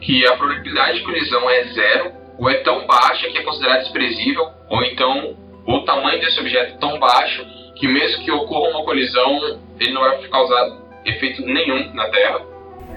que 0.00 0.26
a 0.26 0.36
probabilidade 0.36 0.98
de 0.98 1.04
colisão 1.04 1.48
é 1.48 1.64
zero 1.64 2.19
ou 2.40 2.48
é 2.48 2.54
tão 2.62 2.86
baixa 2.86 3.28
que 3.28 3.36
é 3.36 3.42
considerada 3.42 3.80
desprezível, 3.80 4.48
ou 4.70 4.82
então 4.82 5.36
o 5.66 5.80
tamanho 5.80 6.18
desse 6.20 6.40
objeto 6.40 6.74
é 6.74 6.78
tão 6.78 6.98
baixo 6.98 7.44
que 7.76 7.86
mesmo 7.86 8.24
que 8.24 8.32
ocorra 8.32 8.70
uma 8.70 8.84
colisão, 8.84 9.58
ele 9.78 9.92
não 9.92 10.00
vai 10.00 10.26
causar 10.28 10.78
efeito 11.04 11.42
nenhum 11.42 11.92
na 11.94 12.08
Terra. 12.08 12.40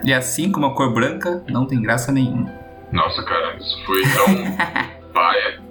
E 0.04 0.14
assim 0.14 0.50
como 0.50 0.68
a 0.68 0.74
cor 0.74 0.94
branca, 0.94 1.44
não 1.50 1.66
tem 1.68 1.82
graça 1.82 2.12
nenhuma. 2.12 2.52
Nossa, 2.92 3.22
cara, 3.24 3.56
isso 3.58 3.86
foi 3.86 4.02
tão 4.02 4.28
paia. 5.14 5.62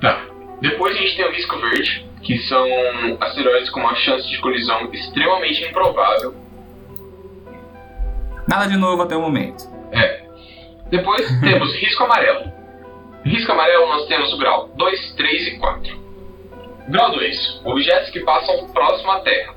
tá. 0.00 0.24
Depois 0.62 0.96
a 0.96 0.98
gente 0.98 1.16
tem 1.16 1.26
o 1.26 1.32
risco 1.32 1.58
verde, 1.58 2.06
que 2.22 2.38
são 2.48 2.66
asteroides 3.20 3.68
com 3.70 3.80
uma 3.80 3.94
chance 3.96 4.28
de 4.28 4.38
colisão 4.40 4.90
extremamente 4.92 5.62
improvável. 5.64 6.34
Nada 8.48 8.66
de 8.66 8.76
novo 8.76 9.02
até 9.02 9.16
o 9.16 9.20
momento. 9.20 9.64
É. 9.92 10.21
Depois 10.92 11.26
temos 11.40 11.74
risco 11.76 12.04
amarelo. 12.04 12.52
Risco 13.24 13.50
amarelo 13.50 13.88
nós 13.88 14.06
temos 14.08 14.30
o 14.34 14.36
grau 14.36 14.68
2, 14.76 15.14
3 15.14 15.46
e 15.48 15.50
4. 15.58 16.02
Grau 16.90 17.12
2. 17.12 17.62
Objetos 17.64 18.10
que 18.10 18.20
passam 18.20 18.70
próximo 18.74 19.10
à 19.10 19.20
Terra. 19.20 19.54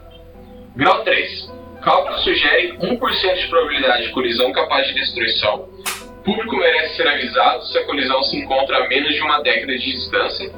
Grau 0.78 1.04
3. 1.04 1.54
Cálculos 1.84 2.24
sugerem 2.24 2.78
1% 2.80 3.36
de 3.36 3.48
probabilidade 3.50 4.04
de 4.04 4.14
colisão 4.14 4.50
capaz 4.54 4.88
de 4.88 4.94
destruição. 4.94 5.68
Público 6.24 6.56
merece 6.56 6.96
ser 6.96 7.08
avisado 7.10 7.66
se 7.66 7.80
a 7.80 7.86
colisão 7.86 8.24
se 8.24 8.38
encontra 8.38 8.86
a 8.86 8.88
menos 8.88 9.14
de 9.14 9.22
uma 9.22 9.42
década 9.42 9.78
de 9.78 9.92
distância. 9.92 10.50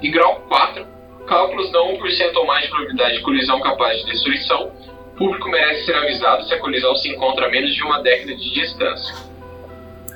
E 0.00 0.08
grau 0.08 0.36
4. 0.48 0.86
Cálculos 1.26 1.70
dão 1.72 1.92
1% 1.98 2.36
ou 2.36 2.46
mais 2.46 2.62
de 2.62 2.70
probabilidade 2.70 3.18
de 3.18 3.20
colisão 3.20 3.60
capaz 3.60 3.98
de 3.98 4.10
destruição. 4.10 4.72
Público 5.18 5.50
merece 5.50 5.84
ser 5.84 5.94
avisado 5.94 6.44
se 6.44 6.54
a 6.54 6.58
colisão 6.58 6.96
se 6.96 7.10
encontra 7.10 7.48
a 7.48 7.50
menos 7.50 7.74
de 7.74 7.82
uma 7.82 8.00
década 8.00 8.34
de 8.34 8.54
distância. 8.54 9.31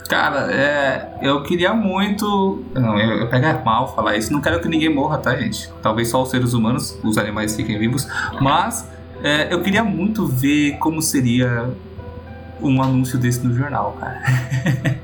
Cara, 0.06 0.52
é, 0.52 1.18
eu 1.22 1.42
queria 1.42 1.72
muito. 1.72 2.64
Não, 2.74 2.98
eu, 2.98 3.18
eu 3.20 3.28
pego 3.28 3.64
mal 3.64 3.94
falar 3.94 4.16
isso. 4.16 4.32
Não 4.32 4.40
quero 4.40 4.60
que 4.60 4.68
ninguém 4.68 4.88
morra, 4.88 5.18
tá, 5.18 5.36
gente? 5.36 5.68
Talvez 5.82 6.08
só 6.08 6.22
os 6.22 6.30
seres 6.30 6.52
humanos, 6.52 6.98
os 7.02 7.18
animais 7.18 7.56
fiquem 7.56 7.78
vivos. 7.78 8.06
Mas 8.40 8.88
é, 9.22 9.52
eu 9.52 9.62
queria 9.62 9.82
muito 9.82 10.26
ver 10.26 10.78
como 10.78 11.02
seria 11.02 11.70
um 12.60 12.82
anúncio 12.82 13.18
desse 13.18 13.46
no 13.46 13.54
jornal, 13.54 13.96
cara. 14.00 14.22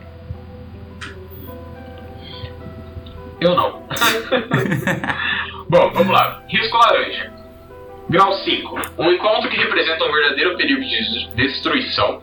eu 3.41 3.55
não. 3.55 3.83
Bom, 5.69 5.91
vamos 5.95 6.13
lá. 6.13 6.43
Risco 6.49 6.77
laranja. 6.77 7.33
Grau 8.11 8.33
5. 8.33 8.81
Um 8.99 9.11
encontro 9.11 9.49
que 9.49 9.57
representa 9.57 10.05
um 10.05 10.13
verdadeiro 10.13 10.57
perigo 10.57 10.81
de 10.81 11.29
destruição 11.35 12.21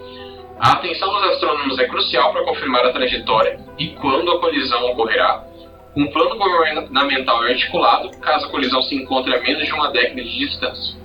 a 0.60 0.74
atenção 0.74 1.10
dos 1.14 1.24
astrônomos 1.32 1.80
é 1.80 1.88
crucial 1.88 2.34
para 2.34 2.44
confirmar 2.44 2.86
a 2.86 2.92
trajetória 2.92 3.60
e 3.78 3.88
quando 3.96 4.30
a 4.30 4.40
colisão 4.40 4.92
ocorrerá. 4.92 5.44
Um 5.96 6.08
plano 6.12 6.38
governamental 6.38 7.46
é 7.46 7.52
articulado 7.52 8.12
caso 8.20 8.46
a 8.46 8.50
colisão 8.50 8.82
se 8.84 8.96
encontre 8.96 9.34
a 9.34 9.42
menos 9.42 9.66
de 9.66 9.74
uma 9.74 9.90
década 9.92 10.22
de 10.22 10.38
distância. 10.38 11.00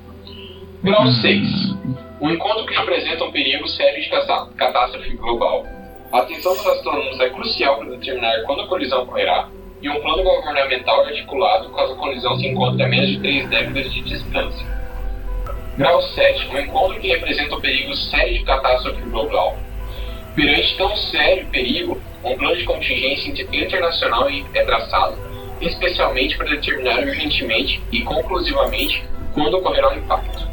Grau 0.83 1.07
6. 1.07 1.75
Um 2.21 2.31
encontro 2.31 2.67
que 2.67 2.75
representa 2.75 3.25
um 3.25 3.31
perigo 3.31 3.69
sério 3.69 4.03
de 4.03 4.09
catástrofe 4.57 5.17
global. 5.17 5.65
A 6.13 6.19
atenção 6.19 6.53
dos 6.53 6.67
astrônomos 6.67 7.21
é 7.21 7.31
crucial 7.31 7.79
para 7.79 7.91
determinar 7.91 8.43
quando 8.47 8.63
a 8.63 8.67
colisão 8.67 9.03
ocorrerá 9.03 9.49
e 9.81 9.89
um 9.89 10.01
plano 10.01 10.23
governamental 10.25 11.01
articulado 11.01 11.71
caso 11.71 11.93
a 11.93 11.97
colisão 11.97 12.37
se 12.37 12.49
encontre 12.49 12.83
a 12.83 12.89
menos 12.89 13.09
de 13.09 13.21
três 13.21 13.49
décadas 13.49 13.93
de 13.93 14.01
distância. 14.03 14.74
Grau 15.77 16.01
7. 16.03 16.49
Um 16.49 16.59
encontro 16.59 17.01
que 17.01 17.09
representa 17.09 17.57
um 17.57 17.61
perigo 17.61 17.95
sério 17.95 18.39
de 18.39 18.45
catástrofe 18.45 19.01
global. 19.03 19.59
Perante 20.35 20.77
tão 20.77 20.97
sério 20.97 21.47
perigo, 21.49 22.01
um 22.25 22.37
plano 22.37 22.57
de 22.57 22.65
contingência 22.65 23.31
internacional 23.53 24.29
é 24.29 24.65
traçado, 24.65 25.17
especialmente 25.61 26.37
para 26.37 26.47
determinar 26.47 26.99
urgentemente 27.01 27.83
e 27.93 28.03
conclusivamente 28.03 29.05
quando 29.33 29.55
ocorrerá 29.55 29.93
o 29.93 29.99
impacto. 29.99 30.49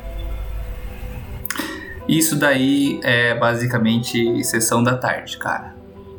Isso 2.07 2.37
daí 2.37 2.99
é 3.03 3.35
basicamente 3.35 4.43
sessão 4.43 4.83
da 4.83 4.97
tarde, 4.97 5.37
cara. 5.37 5.75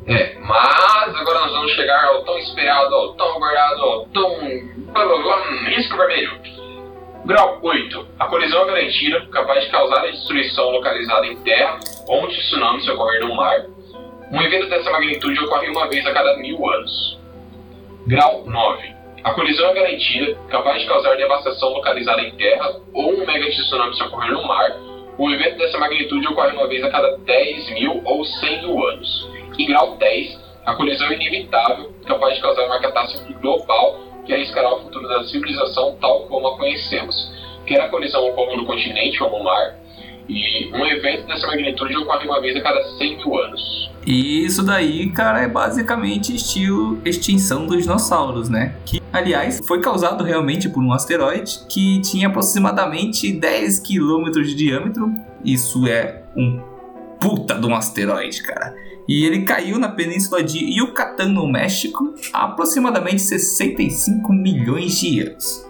É, 0.07 0.35
mas 0.39 1.15
agora 1.15 1.39
nós 1.41 1.51
vamos 1.51 1.71
chegar 1.73 2.05
ao 2.05 2.23
tão 2.23 2.37
esperado, 2.39 2.93
ao 2.93 3.13
tão 3.13 3.35
aguardado, 3.35 3.81
ao 3.81 4.05
tão. 4.07 4.39
risco 5.69 5.95
vermelho. 5.97 6.62
Grau 7.25 7.57
8. 7.61 8.07
A 8.19 8.25
colisão 8.25 8.63
é 8.63 8.65
garantida, 8.65 9.25
capaz 9.27 9.63
de 9.63 9.71
causar 9.71 10.03
a 10.03 10.11
destruição 10.11 10.71
localizada 10.71 11.25
em 11.25 11.37
terra 11.37 11.79
ou 12.05 12.25
um 12.25 12.27
tsunami 12.27 12.81
se 12.83 12.91
ocorrer 12.91 13.21
no 13.21 13.33
mar. 13.33 13.65
Um 14.29 14.41
evento 14.41 14.67
dessa 14.67 14.91
magnitude 14.91 15.39
ocorre 15.39 15.69
uma 15.69 15.87
vez 15.87 16.05
a 16.05 16.11
cada 16.11 16.35
mil 16.35 16.69
anos. 16.69 17.17
Grau 18.07 18.43
9. 18.45 18.95
A 19.23 19.33
colisão 19.35 19.69
é 19.69 19.73
garantida, 19.73 20.37
capaz 20.49 20.81
de 20.81 20.87
causar 20.89 21.15
devastação 21.15 21.69
localizada 21.69 22.21
em 22.23 22.31
terra 22.35 22.75
ou 22.93 23.13
um 23.13 23.25
mega 23.25 23.49
tsunami 23.49 23.95
se 23.95 24.03
ocorrer 24.03 24.33
no 24.33 24.45
mar. 24.45 24.75
Um 25.17 25.31
evento 25.31 25.57
dessa 25.59 25.77
magnitude 25.77 26.27
ocorre 26.27 26.51
uma 26.57 26.67
vez 26.67 26.83
a 26.83 26.89
cada 26.89 27.15
10 27.19 27.69
mil 27.75 28.01
ou 28.03 28.25
100 28.25 28.63
mil 28.63 28.85
anos. 28.85 29.29
E 29.57 29.65
grau 29.65 29.95
10, 29.95 30.39
a 30.65 30.75
colisão 30.75 31.07
é 31.07 31.13
inevitável, 31.13 31.93
capaz 32.05 32.35
de 32.35 32.41
causar 32.41 32.65
uma 32.65 32.81
catástrofe 32.81 33.31
global 33.35 34.12
que 34.25 34.33
arriscará 34.33 34.73
o 34.73 34.81
futuro 34.83 35.07
da 35.07 35.23
civilização 35.25 35.97
tal 35.99 36.21
como 36.27 36.47
a 36.47 36.57
conhecemos, 36.57 37.31
quer 37.65 37.81
a 37.81 37.89
colisão 37.89 38.25
ocorra 38.27 38.55
no 38.55 38.65
continente 38.65 39.21
ou 39.23 39.29
no 39.29 39.43
mar, 39.43 39.75
e 40.27 40.71
um 40.73 40.85
evento 40.85 41.27
dessa 41.27 41.47
magnitude 41.47 41.97
ocorre 41.97 42.25
uma 42.25 42.41
vez 42.41 42.55
a 42.55 42.61
cada 42.61 42.81
100 42.97 43.17
mil 43.17 43.37
anos. 43.37 43.91
E 44.05 44.45
isso 44.45 44.63
daí, 44.63 45.09
cara, 45.11 45.41
é 45.41 45.47
basicamente 45.47 46.35
estilo 46.35 46.99
extinção 47.05 47.65
dos 47.65 47.83
dinossauros, 47.83 48.49
né? 48.49 48.75
Que, 48.85 49.01
aliás, 49.11 49.61
foi 49.65 49.79
causado 49.79 50.23
realmente 50.23 50.67
por 50.69 50.83
um 50.83 50.91
asteroide 50.91 51.59
que 51.69 52.01
tinha 52.01 52.27
aproximadamente 52.27 53.31
10 53.31 53.79
quilômetros 53.79 54.49
de 54.49 54.55
diâmetro. 54.55 55.09
Isso 55.43 55.87
é 55.87 56.23
um 56.35 56.61
puta 57.19 57.55
de 57.55 57.65
um 57.65 57.73
asteroide, 57.73 58.43
cara. 58.43 58.75
E 59.07 59.25
ele 59.25 59.41
caiu 59.43 59.77
na 59.77 59.89
península 59.89 60.41
de 60.41 60.59
Yucatán, 60.59 61.29
no 61.29 61.47
México, 61.47 62.13
há 62.31 62.45
aproximadamente 62.45 63.21
65 63.21 64.31
milhões 64.31 64.99
de 64.99 65.19
anos. 65.21 65.65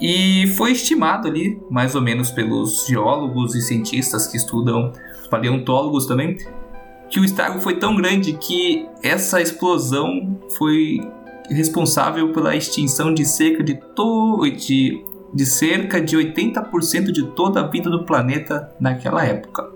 E 0.00 0.46
foi 0.56 0.72
estimado 0.72 1.26
ali, 1.26 1.60
mais 1.70 1.94
ou 1.94 2.02
menos 2.02 2.30
pelos 2.30 2.86
geólogos 2.86 3.54
e 3.54 3.62
cientistas 3.62 4.26
que 4.26 4.36
estudam, 4.36 4.92
paleontólogos 5.30 6.06
também, 6.06 6.36
que 7.10 7.18
o 7.18 7.24
estrago 7.24 7.60
foi 7.60 7.76
tão 7.76 7.96
grande 7.96 8.34
que 8.34 8.86
essa 9.02 9.40
explosão 9.40 10.38
foi 10.56 11.00
responsável 11.50 12.32
pela 12.32 12.54
extinção 12.54 13.12
de 13.12 13.24
cerca 13.24 13.64
de, 13.64 13.80
de, 14.56 15.04
de 15.32 15.46
cerca 15.46 16.00
de 16.00 16.16
80% 16.16 17.10
de 17.10 17.26
toda 17.28 17.60
a 17.60 17.66
vida 17.66 17.88
do 17.88 18.04
planeta 18.04 18.70
naquela 18.78 19.24
época. 19.24 19.66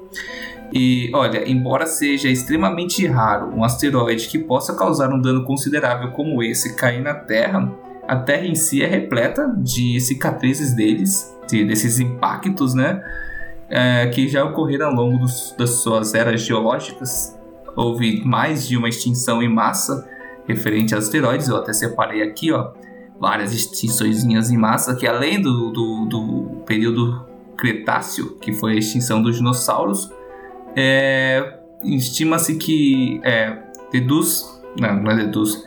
E 0.73 1.11
olha, 1.15 1.49
embora 1.49 1.87
seja 1.87 2.29
extremamente 2.29 3.07
raro 3.07 3.55
um 3.55 3.63
asteroide 3.63 4.29
que 4.29 4.39
possa 4.39 4.75
causar 4.75 5.13
um 5.13 5.21
dano 5.21 5.45
considerável 5.45 6.11
como 6.13 6.43
esse 6.43 6.75
cair 6.75 7.03
na 7.03 7.15
Terra, 7.15 7.71
a 8.09 8.17
Terra 8.17 8.47
em 8.47 8.55
si 8.55 8.83
é 8.83 8.87
repleta 8.87 9.55
de 9.59 10.01
cicatrizes 10.01 10.75
deles, 10.75 11.37
de, 11.49 11.65
desses 11.65 12.01
impactos, 12.01 12.75
né? 12.75 13.03
É, 13.69 14.07
que 14.09 14.29
já 14.29 14.45
ocorreram 14.45 14.89
ao 14.89 14.95
longo 14.95 15.19
dos, 15.19 15.55
das 15.57 15.71
suas 15.83 16.15
eras 16.15 16.41
geológicas. 16.43 17.39
Houve 17.75 18.23
mais 18.25 18.67
de 18.67 18.77
uma 18.77 18.89
extinção 18.89 19.43
em 19.43 19.49
massa 19.49 20.07
referente 20.47 20.95
a 20.95 20.99
asteroides. 20.99 21.49
Eu 21.49 21.57
até 21.57 21.73
separei 21.73 22.23
aqui, 22.23 22.53
ó, 22.53 22.73
várias 23.19 23.55
extinções 23.55 24.25
em 24.25 24.59
massa 24.59 24.95
que 24.95 25.07
além 25.07 25.41
do, 25.41 25.71
do, 25.71 26.07
do 26.07 26.63
período 26.67 27.25
Cretáceo, 27.57 28.37
que 28.41 28.53
foi 28.53 28.73
a 28.73 28.77
extinção 28.77 29.23
dos 29.23 29.37
dinossauros, 29.37 30.11
é, 30.77 31.59
Estima-se 31.85 32.57
que 32.57 33.21
é, 33.25 33.59
deduz, 33.91 34.63
não, 34.79 35.03
não 35.03 35.11
é 35.11 35.17
deduz, 35.17 35.65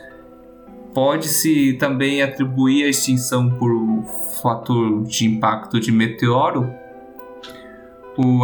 pode-se 0.94 1.74
também 1.74 2.22
atribuir 2.22 2.84
a 2.84 2.88
extinção 2.88 3.50
por 3.50 3.70
fator 4.42 5.02
de 5.04 5.26
impacto 5.26 5.78
de 5.78 5.92
meteoro 5.92 6.70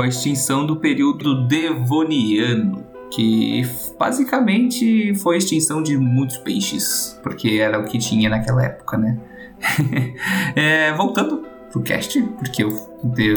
a 0.03 0.07
extinção 0.07 0.66
do 0.66 0.77
período 0.77 1.46
Devoniano, 1.46 2.85
que 3.11 3.62
basicamente 3.98 5.14
foi 5.14 5.37
a 5.37 5.38
extinção 5.38 5.83
de 5.83 5.96
muitos 5.96 6.37
peixes, 6.38 7.18
porque 7.22 7.59
era 7.59 7.79
o 7.79 7.85
que 7.85 7.98
tinha 7.98 8.29
naquela 8.29 8.64
época, 8.64 8.98
né? 8.98 9.18
é, 10.57 10.92
voltando 10.92 11.42
pro 11.70 11.83
cast, 11.83 12.20
porque 12.38 12.64
eu 12.64 12.70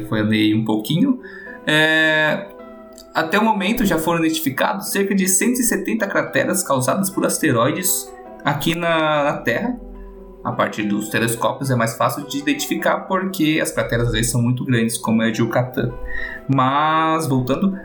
falei 0.09 0.53
um 0.53 0.65
pouquinho. 0.65 1.19
É, 1.65 2.47
até 3.15 3.39
o 3.39 3.43
momento 3.43 3.86
já 3.86 3.97
foram 3.97 4.19
identificados 4.19 4.89
cerca 4.89 5.15
de 5.15 5.25
170 5.25 6.06
crateras 6.06 6.62
causadas 6.62 7.10
por 7.10 7.25
asteroides 7.25 8.12
aqui 8.43 8.75
na, 8.75 9.23
na 9.23 9.38
Terra. 9.38 9.80
A 10.43 10.51
partir 10.51 10.84
dos 10.84 11.08
telescópios 11.08 11.71
é 11.71 11.75
mais 11.75 11.95
fácil 11.95 12.28
de 12.28 12.38
identificar 12.38 13.08
porque 13.08 13.60
as 13.63 13.71
crateras 13.71 14.08
às 14.08 14.13
vezes 14.13 14.32
são 14.32 14.41
muito 14.41 14.65
grandes, 14.65 14.97
como 14.97 15.23
é 15.23 15.30
a 15.30 15.32
de 15.32 15.41
Yucatán. 15.41 15.91
Mas, 16.54 17.25
voltando, 17.25 17.80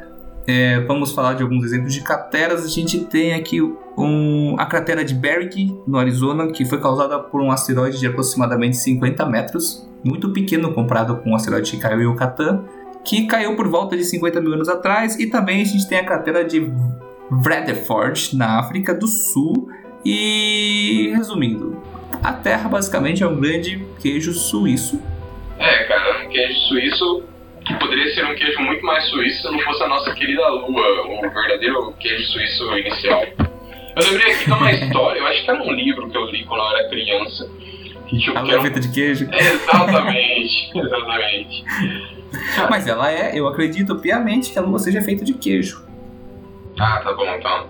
é, 0.47 0.81
vamos 0.81 1.13
falar 1.13 1.35
de 1.35 1.45
alguns 1.45 1.65
exemplos 1.65 1.95
de 1.95 2.03
crateras. 2.03 2.65
A 2.65 2.69
gente 2.69 3.05
tem 3.05 3.33
aqui 3.33 3.63
um, 3.97 4.57
a 4.59 4.67
cratera 4.67 5.05
de 5.05 5.15
Berg, 5.15 5.75
no 5.87 5.97
Arizona, 5.97 6.49
que 6.49 6.65
foi 6.65 6.81
causada 6.81 7.19
por 7.21 7.41
um 7.41 7.53
asteroide 7.53 8.01
de 8.01 8.07
aproximadamente 8.07 8.77
50 8.77 9.25
metros, 9.27 9.89
muito 10.05 10.31
pequeno 10.33 10.75
comparado 10.75 11.17
com 11.19 11.31
o 11.31 11.37
asteroide 11.37 11.71
que 11.71 11.79
caiu 11.79 12.01
em 12.01 12.05
Yucatán 12.05 12.65
que 13.05 13.27
caiu 13.27 13.57
por 13.57 13.69
volta 13.69 13.97
de 13.97 14.05
50 14.05 14.41
mil 14.41 14.53
anos 14.55 14.69
atrás, 14.69 15.19
e 15.19 15.27
também 15.27 15.63
a 15.63 15.65
gente 15.65 15.89
tem 15.89 15.99
a 15.99 16.05
cratera 16.05 16.45
de 16.45 16.71
Vredefort, 17.31 18.35
na 18.35 18.59
África 18.59 18.95
do 18.95 19.07
Sul. 19.07 19.69
E 20.05 21.13
resumindo, 21.15 21.83
a 22.23 22.33
Terra 22.33 22.69
basicamente 22.69 23.23
é 23.23 23.27
um 23.27 23.39
grande 23.39 23.85
queijo 24.01 24.33
suíço. 24.33 25.01
É, 25.59 25.85
cara, 25.85 26.25
um 26.25 26.29
queijo 26.29 26.59
suíço 26.69 27.23
que 27.67 27.75
poderia 27.75 28.15
ser 28.15 28.25
um 28.25 28.35
queijo 28.35 28.61
muito 28.61 28.85
mais 28.85 29.05
suíço 29.07 29.43
se 29.43 29.53
não 29.53 29.59
fosse 29.61 29.83
a 29.83 29.89
nossa 29.89 30.15
querida 30.15 30.49
Lua, 30.49 31.07
o 31.07 31.21
verdadeiro 31.21 31.93
queijo 32.01 32.25
suíço 32.33 32.79
inicial. 32.79 33.23
Eu 33.97 34.11
lembrei 34.11 34.33
aqui 34.33 34.45
de 34.47 34.53
uma 34.53 34.73
história, 34.73 35.19
eu 35.19 35.27
acho 35.27 35.45
que 35.45 35.51
era 35.51 35.63
um 35.63 35.73
livro 35.73 36.09
que 36.09 36.17
eu 36.17 36.25
li 36.27 36.45
quando 36.45 36.63
eu 36.63 36.79
era 36.79 36.89
criança. 36.89 37.51
Que, 38.11 38.19
tipo, 38.19 38.37
a 38.37 38.41
Lua 38.43 38.57
é 38.57 38.61
feita 38.63 38.81
de 38.81 38.89
queijo? 38.91 39.29
Exatamente, 39.33 40.77
exatamente. 40.77 41.65
Mas 42.69 42.87
ela 42.89 43.11
é, 43.11 43.39
eu 43.39 43.47
acredito 43.47 43.97
piamente 44.01 44.53
que 44.53 44.59
a 44.59 44.63
lua 44.63 44.81
seja 44.81 45.01
feita 45.01 45.25
de 45.25 45.35
queijo. 45.35 45.87
Ah, 46.79 47.01
tá 47.05 47.13
bom 47.13 47.25
então. 47.35 47.69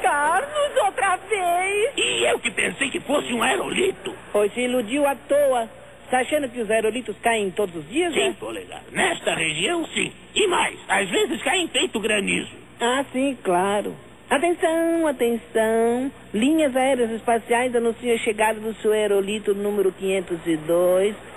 Carlos, 0.00 0.76
outra 0.86 1.16
vez! 1.16 1.92
E 1.96 2.30
eu 2.30 2.38
que 2.38 2.50
pensei 2.50 2.90
que 2.90 3.00
fosse 3.00 3.30
um 3.34 3.42
aerolito. 3.42 4.14
Pois 4.32 4.52
se 4.54 4.60
iludiu 4.60 5.06
à 5.06 5.14
toa. 5.14 5.68
Tá 6.10 6.20
achando 6.20 6.48
que 6.48 6.60
os 6.60 6.70
aerolitos 6.70 7.16
caem 7.22 7.50
todos 7.50 7.74
os 7.76 7.88
dias, 7.88 8.12
sim, 8.14 8.20
né? 8.20 8.36
polegar. 8.40 8.82
Nesta 8.90 9.34
região, 9.34 9.86
sim. 9.88 10.10
E 10.34 10.46
mais, 10.48 10.78
às 10.88 11.08
vezes 11.08 11.42
caem 11.42 11.68
feito 11.68 12.00
granizo. 12.00 12.50
Ah, 12.80 13.04
sim, 13.12 13.36
claro. 13.44 13.94
Atenção, 14.30 15.08
atenção. 15.08 16.12
Linhas 16.32 16.74
aéreas 16.76 17.10
espaciais 17.10 17.74
anunciam 17.74 18.14
a 18.14 18.18
chegada 18.18 18.60
do 18.60 18.72
seu 18.76 18.92
aerolito 18.92 19.54
número 19.54 19.92
502 19.92 21.30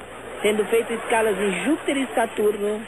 tendo 0.43 0.65
feito 0.65 0.91
escalas 0.91 1.39
em 1.39 1.63
Júpiter 1.63 1.97
e 1.97 2.07
Saturno. 2.13 2.85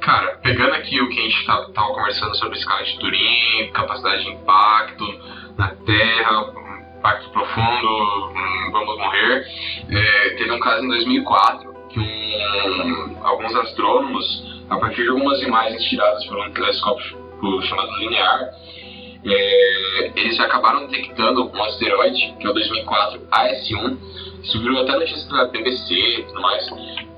Cara, 0.00 0.38
pegando 0.40 0.72
aqui 0.74 1.00
o 1.00 1.08
que 1.08 1.18
a 1.18 1.22
gente 1.22 1.40
estava 1.40 1.72
tá, 1.72 1.82
conversando 1.82 2.36
sobre 2.36 2.58
escala 2.58 2.84
de 2.84 2.98
Turing, 3.00 3.72
capacidade 3.72 4.22
de 4.22 4.30
impacto 4.30 5.04
na 5.58 5.74
Terra, 5.84 6.67
impacto 6.98 7.30
profundo, 7.30 8.32
vamos 8.72 8.98
morrer, 8.98 9.46
é, 9.88 10.30
teve 10.30 10.50
um 10.50 10.60
caso 10.60 10.84
em 10.84 10.88
2004 10.88 11.74
que 11.90 12.00
um, 12.00 13.26
alguns 13.26 13.54
astrônomos 13.54 14.58
a 14.68 14.76
partir 14.76 15.02
de 15.04 15.08
algumas 15.08 15.40
imagens 15.42 15.82
tiradas 15.84 16.24
por 16.26 16.38
um 16.38 16.52
telescópio 16.52 17.16
chamado 17.62 17.90
linear, 17.98 18.50
é, 19.24 20.12
eles 20.16 20.38
acabaram 20.40 20.86
detectando 20.86 21.50
um 21.50 21.62
asteroide, 21.62 22.34
que 22.38 22.46
é 22.46 22.50
o 22.50 22.52
2004 22.52 23.20
AS1, 23.30 23.98
isso 24.42 24.60
virou 24.60 24.82
até 24.82 24.92
notícia 24.92 25.28
da 25.30 25.46
BBC 25.46 25.94
e 25.94 26.22
tudo 26.24 26.40
mais, 26.40 26.68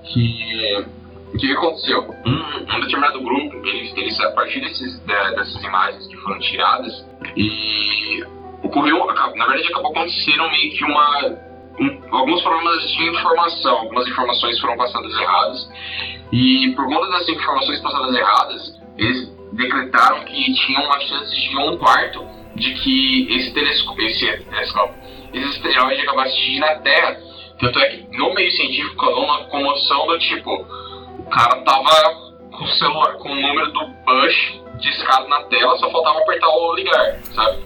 que 0.04 1.00
o 1.32 1.38
que 1.38 1.52
aconteceu? 1.52 2.02
Um, 2.26 2.76
um 2.76 2.80
determinado 2.80 3.20
grupo, 3.22 3.56
eles, 3.68 3.96
eles 3.96 4.20
a 4.20 4.32
partir 4.32 4.60
desses, 4.60 4.98
dessas 5.00 5.62
imagens 5.62 6.06
que 6.08 6.16
foram 6.16 6.38
tiradas, 6.40 7.06
e 7.36 8.24
ocorreu, 8.62 9.06
na 9.06 9.46
verdade 9.46 9.68
acabou 9.68 9.90
acontecendo 9.92 10.50
meio 10.50 10.70
que 10.76 10.84
uma, 10.84 11.26
um- 11.80 12.00
alguns 12.16 12.42
problemas 12.42 12.82
de 12.90 13.08
informação, 13.08 13.78
algumas 13.78 14.06
informações 14.08 14.58
foram 14.60 14.76
passadas 14.76 15.12
erradas, 15.14 15.70
e 16.32 16.72
por 16.76 16.86
conta 16.86 17.10
das 17.10 17.28
informações 17.28 17.80
passadas 17.80 18.14
erradas, 18.14 18.80
eles 18.98 19.28
decretaram 19.52 20.24
que 20.24 20.54
tinha 20.54 20.80
uma 20.80 21.00
chance 21.00 21.34
de 21.34 21.56
um 21.56 21.76
quarto 21.76 22.24
de 22.54 22.74
que 22.74 23.26
esse 23.34 23.52
telescópio, 23.52 24.06
esse 24.06 24.44
telescópio, 24.44 24.94
esse 25.32 25.46
asteroide 25.46 26.02
acabasse 26.02 26.30
atingindo 26.32 26.66
a 26.66 26.74
Terra. 26.76 27.16
Tanto 27.58 27.78
é 27.78 27.88
que 27.90 28.16
no 28.16 28.34
meio 28.34 28.50
científico 28.52 29.04
rolou 29.04 29.24
uma 29.24 29.44
comoção 29.44 30.06
do 30.06 30.18
tipo, 30.18 30.50
o 31.18 31.24
cara 31.30 31.60
tava 31.62 32.14
com 32.52 32.64
o 32.64 32.68
celular, 32.68 33.14
com 33.14 33.30
o 33.30 33.34
número 33.34 33.70
do 33.72 33.86
Bush 34.04 34.60
discado 34.80 35.28
na 35.28 35.42
tela, 35.44 35.76
só 35.78 35.90
faltava 35.90 36.20
apertar 36.20 36.48
o 36.48 36.74
ligar, 36.74 37.18
sabe? 37.34 37.58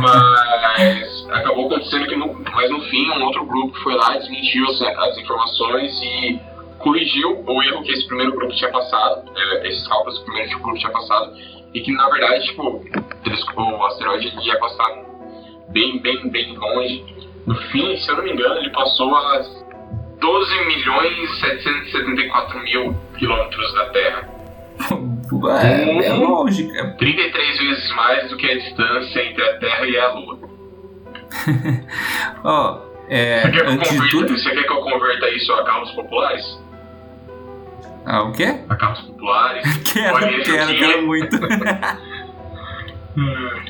Mas 0.00 1.28
acabou 1.30 1.66
acontecendo 1.66 2.06
que 2.08 2.16
no, 2.16 2.34
mas 2.54 2.70
no 2.70 2.80
fim 2.82 3.08
um 3.10 3.24
outro 3.24 3.44
grupo 3.46 3.76
foi 3.80 3.94
lá 3.94 4.16
desmentiu 4.16 4.64
as, 4.68 4.80
as 4.82 5.18
informações 5.18 6.00
e 6.02 6.40
corrigiu 6.78 7.44
o 7.46 7.62
erro 7.62 7.82
que 7.82 7.92
esse 7.92 8.06
primeiro 8.06 8.32
grupo 8.32 8.52
tinha 8.54 8.70
passado, 8.70 9.30
eh, 9.36 9.68
esses 9.68 9.86
cálculos 9.86 10.16
que 10.18 10.22
o 10.22 10.26
primeiro 10.26 10.58
grupo 10.60 10.78
tinha 10.78 10.90
passado, 10.92 11.32
e 11.74 11.80
que 11.80 11.92
na 11.92 12.08
verdade, 12.08 12.46
tipo, 12.46 12.84
telescópio- 13.22 13.76
o 13.76 13.84
asteroide 13.86 14.32
ia 14.42 14.58
passar 14.58 14.90
bem, 15.68 15.98
bem, 16.00 16.28
bem 16.30 16.56
longe. 16.56 17.04
No 17.46 17.54
fim, 17.54 17.96
se 17.98 18.10
eu 18.10 18.16
não 18.16 18.24
me 18.24 18.32
engano, 18.32 18.56
ele 18.56 18.70
passou 18.70 19.14
a 19.14 19.42
12 20.20 20.64
milhões 20.66 21.40
774 21.40 22.58
mil 22.60 22.96
quilômetros 23.18 23.74
da 23.74 23.86
Terra. 23.90 24.28
É, 25.62 26.06
é 26.06 26.12
longe, 26.14 26.66
cara. 26.72 26.90
33 26.98 27.58
vezes 27.58 27.94
mais 27.96 28.28
do 28.30 28.36
que 28.36 28.50
a 28.50 28.54
distância 28.58 29.20
entre 29.24 29.42
a 29.42 29.58
Terra 29.58 29.86
e 29.86 29.98
a 29.98 30.12
Lua. 30.12 30.38
Ó, 32.44 32.78
é, 33.08 33.42
Você 33.42 33.50
quer, 33.50 33.52
que 33.52 33.66
eu 33.66 33.70
antes 33.72 33.90
de 33.90 33.96
converta, 33.98 34.16
tudo. 34.18 34.38
você 34.38 34.50
quer 34.50 34.62
que 34.64 34.72
eu 34.72 34.80
converta 34.80 35.28
isso 35.30 35.52
a 35.52 35.64
carros 35.64 35.90
populares? 35.92 36.60
Ah, 38.06 38.22
o 38.22 38.32
quê? 38.32 38.60
A 38.68 38.76
carros 38.76 39.00
populares? 39.02 39.62
Quero, 39.92 40.16
quero, 40.18 40.62
aqui. 40.64 40.78
quero 40.78 41.06
muito. 41.06 41.36
Hum. 43.16 43.60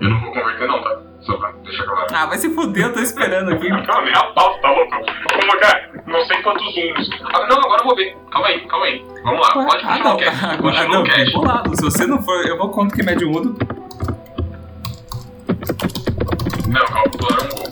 Eu 0.00 0.10
não 0.10 0.20
vou 0.20 0.32
converter 0.32 0.68
não, 0.68 0.82
tá? 0.82 0.98
Só 1.22 1.36
pra 1.38 1.52
deixar 1.64 1.84
claro. 1.84 2.06
Ah, 2.12 2.26
vai 2.26 2.36
se 2.38 2.54
fuder, 2.54 2.84
eu 2.86 2.92
tô 2.92 3.00
esperando 3.00 3.50
aqui. 3.52 3.68
Calma, 3.86 4.02
nem 4.04 4.14
a 4.14 4.22
pauta, 4.24 4.60
tá 4.60 4.70
louco? 4.70 4.90
Como, 4.90 5.58
cara? 5.60 5.89
Não 6.10 6.24
sei 6.26 6.42
quantos 6.42 6.74
zooms. 6.74 7.08
Ah, 7.32 7.46
não, 7.46 7.58
agora 7.58 7.80
eu 7.82 7.86
vou 7.86 7.96
ver. 7.96 8.16
Calma 8.30 8.48
aí, 8.48 8.60
calma 8.66 8.86
aí. 8.86 9.04
Vamos 9.22 9.40
lá, 9.40 9.52
pode 9.52 9.84
Ah, 9.84 9.98
continuar 9.98 10.04
não, 10.04 10.14
o 10.14 10.18
cast. 10.18 10.44
agora 10.44 10.58
Continua 10.58 10.88
não, 10.94 11.02
o 11.02 11.04
cast. 11.04 11.32
bolado. 11.32 11.76
Se 11.76 11.82
você 11.82 12.06
não 12.06 12.22
for, 12.22 12.46
eu 12.46 12.58
vou 12.58 12.68
contra 12.70 12.96
que 12.96 13.02
mede 13.02 13.24
um 13.24 13.30
mudo. 13.30 13.56
Não, 16.68 16.84
calma, 16.86 17.04
é 17.04 17.44
um 17.44 17.48
gol. 17.56 17.70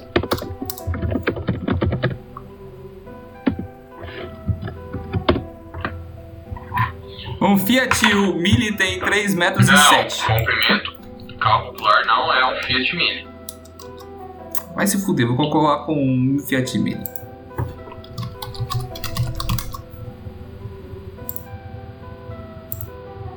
Um 7.40 7.56
Fiat 7.56 8.04
Mille 8.14 8.72
tem 8.76 8.98
3 8.98 9.34
metros 9.34 9.68
e 9.68 9.72
Não, 9.72 9.78
7. 9.78 10.24
comprimento. 10.26 10.98
Carro 11.38 11.66
popular 11.72 12.04
não 12.06 12.32
é 12.32 12.52
um 12.52 12.62
Fiat 12.62 12.96
Mille. 12.96 13.28
Vai 14.74 14.86
se 14.86 15.04
fuder, 15.04 15.26
vou 15.26 15.36
concorrer 15.36 15.84
com 15.86 15.94
um 15.94 16.38
Fiat 16.40 16.78
Mille. 16.78 17.02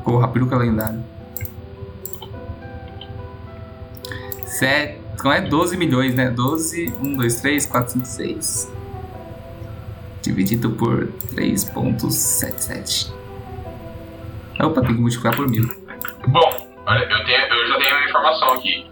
Porra, 0.04 0.28
peruca 0.28 0.58
lendária. 0.58 1.00
7. 4.46 5.00
Como 5.20 5.34
é? 5.34 5.42
12 5.42 5.76
milhões, 5.78 6.14
né? 6.16 6.30
12, 6.30 6.94
1, 7.02 7.16
2, 7.16 7.42
3, 7.42 7.66
4, 7.66 7.94
5, 7.94 8.06
6. 8.06 8.72
Dividido 10.22 10.70
por 10.72 11.08
3,77. 11.34 13.12
Opa, 14.60 14.82
tem 14.82 14.94
que 14.96 15.02
multiplicar 15.02 15.36
por 15.36 15.48
mil. 15.50 15.68
Bom, 16.28 16.68
olha, 16.86 17.04
eu, 17.04 17.26
tenho, 17.26 17.42
eu 17.42 17.68
já 17.68 17.78
tenho 17.80 17.96
uma 17.96 18.06
informação 18.06 18.54
aqui. 18.54 18.86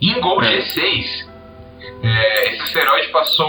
Em 0.00 0.20
Gol 0.20 0.40
É. 0.42 0.60
G6, 0.60 1.26
é, 2.02 2.52
esse 2.52 2.62
asteroide 2.62 3.08
passou 3.08 3.46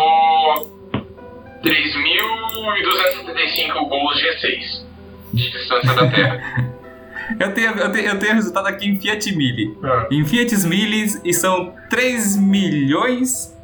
3.275 1.63 3.87
gols 3.87 4.15
G6 4.17 4.81
de 5.33 5.51
distância 5.51 5.93
da 5.93 6.09
Terra. 6.09 6.73
Eu 7.39 7.53
tenho, 7.53 7.71
eu, 7.71 7.89
tenho, 7.91 8.07
eu 8.09 8.19
tenho 8.19 8.33
resultado 8.33 8.67
aqui 8.67 8.89
em 8.89 8.99
Fiat 8.99 9.33
Mille. 9.33 9.77
Em 10.11 10.25
Fiat 10.25 10.53
Milles 10.67 11.21
e 11.23 11.33
são 11.33 11.73
3 11.89 12.35
milhões. 12.35 13.57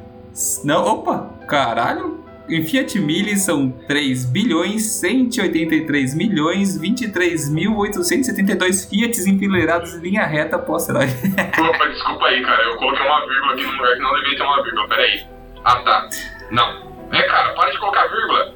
Não, 0.64 0.86
opa, 0.86 1.30
caralho. 1.46 2.24
Em 2.48 2.64
Fiat 2.64 2.98
Milles 2.98 3.42
são 3.42 3.70
3 3.86 4.24
bilhões 4.24 4.86
183 4.92 6.14
milhões 6.14 6.80
23.872 6.80 8.88
Fiats 8.88 9.26
enfileirados 9.26 9.96
em 9.96 10.00
linha 10.00 10.24
reta 10.24 10.56
asteroide. 10.56 11.12
Opa, 11.60 11.88
desculpa 11.88 12.24
aí, 12.24 12.40
cara. 12.42 12.62
Eu 12.62 12.76
coloquei 12.76 13.04
uma 13.04 13.20
vírgula 13.26 13.52
aqui 13.52 13.64
num 13.64 13.72
lugar 13.72 13.94
que 13.94 14.00
não 14.00 14.14
deveria 14.14 14.38
ter 14.38 14.44
uma 14.44 14.62
vírgula. 14.62 14.88
Pera 14.88 15.02
aí. 15.02 15.26
Ah, 15.62 15.76
tá. 15.76 16.08
Não. 16.50 16.88
É, 17.12 17.22
cara, 17.22 17.52
para 17.52 17.70
de 17.70 17.78
colocar 17.78 18.06
vírgula. 18.06 18.54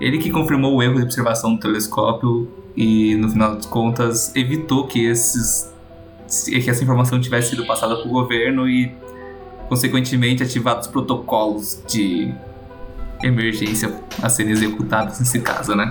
Ele 0.00 0.18
que 0.18 0.30
confirmou 0.30 0.76
o 0.76 0.82
erro 0.82 0.96
de 0.96 1.02
observação 1.02 1.54
do 1.54 1.60
telescópio 1.60 2.48
e, 2.76 3.14
no 3.16 3.28
final 3.28 3.54
das 3.54 3.66
contas, 3.66 4.34
evitou 4.34 4.86
que, 4.86 5.04
esses, 5.04 5.72
que 6.44 6.68
essa 6.68 6.82
informação 6.82 7.20
tivesse 7.20 7.50
sido 7.50 7.66
passada 7.66 7.96
para 7.96 8.06
o 8.06 8.10
governo 8.10 8.68
e, 8.68 8.92
consequentemente, 9.68 10.42
ativados 10.42 10.88
protocolos 10.88 11.82
de 11.86 12.34
emergência 13.22 13.94
a 14.20 14.28
serem 14.28 14.52
executados 14.52 15.20
nesse 15.20 15.40
caso, 15.40 15.74
né? 15.74 15.88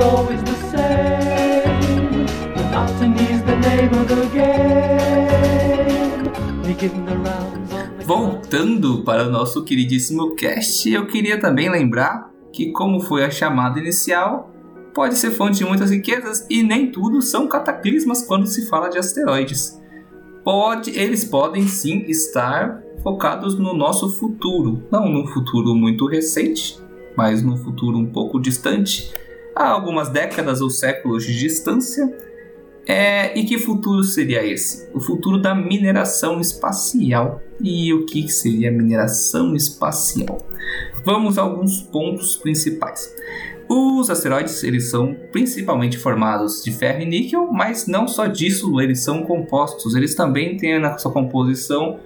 Always 0.00 0.42
the 0.44 0.54
same. 0.70 2.26
Monotony's 2.54 3.42
the 3.44 3.56
name 3.56 3.94
of 3.94 4.08
the 4.08 4.26
game. 4.28 5.55
Voltando 8.04 9.02
para 9.04 9.26
o 9.26 9.30
nosso 9.30 9.62
queridíssimo 9.64 10.34
cast, 10.34 10.90
eu 10.90 11.06
queria 11.06 11.38
também 11.38 11.70
lembrar 11.70 12.30
que, 12.52 12.72
como 12.72 13.00
foi 13.00 13.24
a 13.24 13.30
chamada 13.30 13.78
inicial, 13.78 14.50
pode 14.94 15.16
ser 15.16 15.30
fonte 15.30 15.58
de 15.58 15.64
muitas 15.64 15.90
riquezas 15.90 16.46
e 16.50 16.62
nem 16.62 16.90
tudo 16.90 17.22
são 17.22 17.46
cataclismas 17.46 18.22
quando 18.22 18.46
se 18.46 18.68
fala 18.68 18.88
de 18.88 18.98
asteroides. 18.98 19.80
Pode, 20.42 20.90
eles 20.98 21.24
podem 21.24 21.66
sim 21.68 22.04
estar 22.08 22.82
focados 23.02 23.58
no 23.58 23.74
nosso 23.74 24.08
futuro, 24.08 24.82
não 24.90 25.08
num 25.08 25.26
futuro 25.26 25.74
muito 25.74 26.06
recente, 26.06 26.80
mas 27.16 27.42
num 27.42 27.56
futuro 27.56 27.96
um 27.98 28.06
pouco 28.06 28.40
distante, 28.40 29.12
há 29.54 29.68
algumas 29.68 30.08
décadas 30.08 30.60
ou 30.60 30.70
séculos 30.70 31.24
de 31.24 31.38
distância. 31.38 32.06
É, 32.86 33.36
e 33.36 33.44
que 33.44 33.58
futuro 33.58 34.04
seria 34.04 34.46
esse? 34.46 34.88
O 34.94 35.00
futuro 35.00 35.38
da 35.38 35.54
mineração 35.54 36.40
espacial. 36.40 37.42
E 37.60 37.92
o 37.92 38.06
que 38.06 38.28
seria 38.28 38.70
mineração 38.70 39.56
espacial? 39.56 40.38
Vamos 41.04 41.38
a 41.38 41.42
alguns 41.42 41.82
pontos 41.82 42.36
principais. 42.36 43.12
Os 43.68 44.08
asteroides 44.08 44.62
eles 44.62 44.88
são 44.88 45.16
principalmente 45.32 45.98
formados 45.98 46.62
de 46.62 46.70
ferro 46.70 47.02
e 47.02 47.06
níquel, 47.06 47.50
mas 47.50 47.86
não 47.88 48.06
só 48.06 48.26
disso 48.26 48.80
eles 48.80 49.00
são 49.00 49.22
compostos. 49.22 49.94
Eles 49.96 50.14
também 50.14 50.56
têm 50.56 50.78
na 50.78 50.96
sua 50.98 51.10
composição 51.10 51.98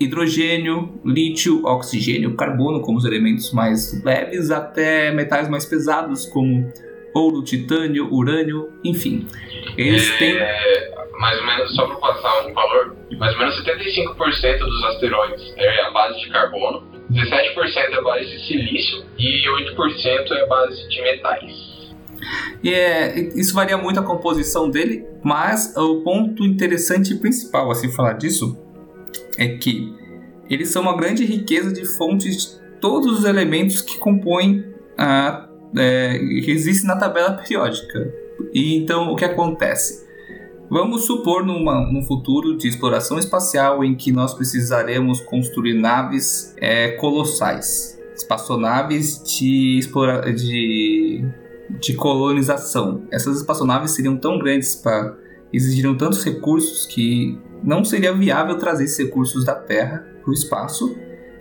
hidrogênio, 0.00 0.90
lítio, 1.04 1.64
oxigênio, 1.64 2.36
carbono 2.36 2.80
como 2.80 2.98
os 2.98 3.04
elementos 3.04 3.52
mais 3.52 4.02
leves, 4.04 4.50
até 4.50 5.12
metais 5.12 5.48
mais 5.48 5.64
pesados 5.64 6.24
como 6.26 6.70
ouro, 7.18 7.42
titânio, 7.42 8.12
urânio, 8.12 8.70
enfim. 8.84 9.26
Eles 9.76 10.10
têm 10.18 10.36
É, 10.36 10.94
mais 11.18 11.38
ou 11.38 11.46
menos, 11.46 11.74
só 11.74 11.86
para 11.86 11.96
passar 11.96 12.46
um 12.46 12.52
valor, 12.54 12.96
mais 13.18 13.32
ou 13.34 13.40
menos 13.40 13.64
75% 13.64 14.58
dos 14.58 14.84
asteroides 14.84 15.52
é 15.56 15.82
a 15.82 15.90
base 15.90 16.20
de 16.20 16.30
carbono, 16.30 16.86
17% 17.10 17.76
é 17.76 17.94
a 17.94 18.02
base 18.02 18.26
de 18.26 18.46
silício 18.46 19.04
e 19.18 19.42
8% 19.48 20.30
é 20.30 20.42
a 20.42 20.46
base 20.46 20.88
de 20.88 21.02
metais. 21.02 21.78
E 22.62 22.72
é, 22.72 23.18
isso 23.38 23.54
varia 23.54 23.76
muito 23.76 24.00
a 24.00 24.02
composição 24.02 24.70
dele, 24.70 25.04
mas 25.22 25.76
o 25.76 26.02
ponto 26.02 26.44
interessante 26.44 27.14
e 27.14 27.18
principal 27.18 27.70
a 27.70 27.74
se 27.74 27.88
falar 27.94 28.14
disso 28.14 28.56
é 29.38 29.48
que 29.48 29.92
eles 30.50 30.68
são 30.70 30.82
uma 30.82 30.96
grande 30.96 31.24
riqueza 31.24 31.72
de 31.72 31.84
fontes 31.96 32.58
de 32.58 32.80
todos 32.80 33.20
os 33.20 33.24
elementos 33.24 33.80
que 33.80 33.98
compõem 33.98 34.64
a 34.96 35.47
é, 35.76 36.18
que 36.18 36.50
existem 36.50 36.86
na 36.86 36.96
tabela 36.96 37.32
periódica. 37.32 38.12
E 38.52 38.76
então 38.76 39.10
o 39.10 39.16
que 39.16 39.24
acontece? 39.24 40.06
Vamos 40.70 41.04
supor 41.06 41.44
numa, 41.44 41.90
num 41.90 42.02
futuro 42.02 42.56
de 42.56 42.68
exploração 42.68 43.18
espacial 43.18 43.82
em 43.82 43.94
que 43.94 44.12
nós 44.12 44.34
precisaremos 44.34 45.20
construir 45.20 45.74
naves 45.74 46.54
é, 46.58 46.92
colossais, 46.92 47.98
espaçonaves 48.14 49.22
de, 49.24 49.78
explora 49.78 50.32
de 50.32 51.24
de 51.68 51.94
colonização. 51.94 53.02
Essas 53.10 53.38
espaçonaves 53.38 53.92
seriam 53.92 54.16
tão 54.16 54.38
grandes 54.38 54.74
para 54.74 55.16
exigiriam 55.52 55.96
tantos 55.96 56.24
recursos 56.24 56.86
que 56.86 57.38
não 57.62 57.84
seria 57.84 58.12
viável 58.12 58.56
trazer 58.58 58.84
esses 58.84 58.98
recursos 58.98 59.44
da 59.44 59.54
Terra 59.54 60.06
para 60.22 60.30
o 60.30 60.34
espaço. 60.34 60.96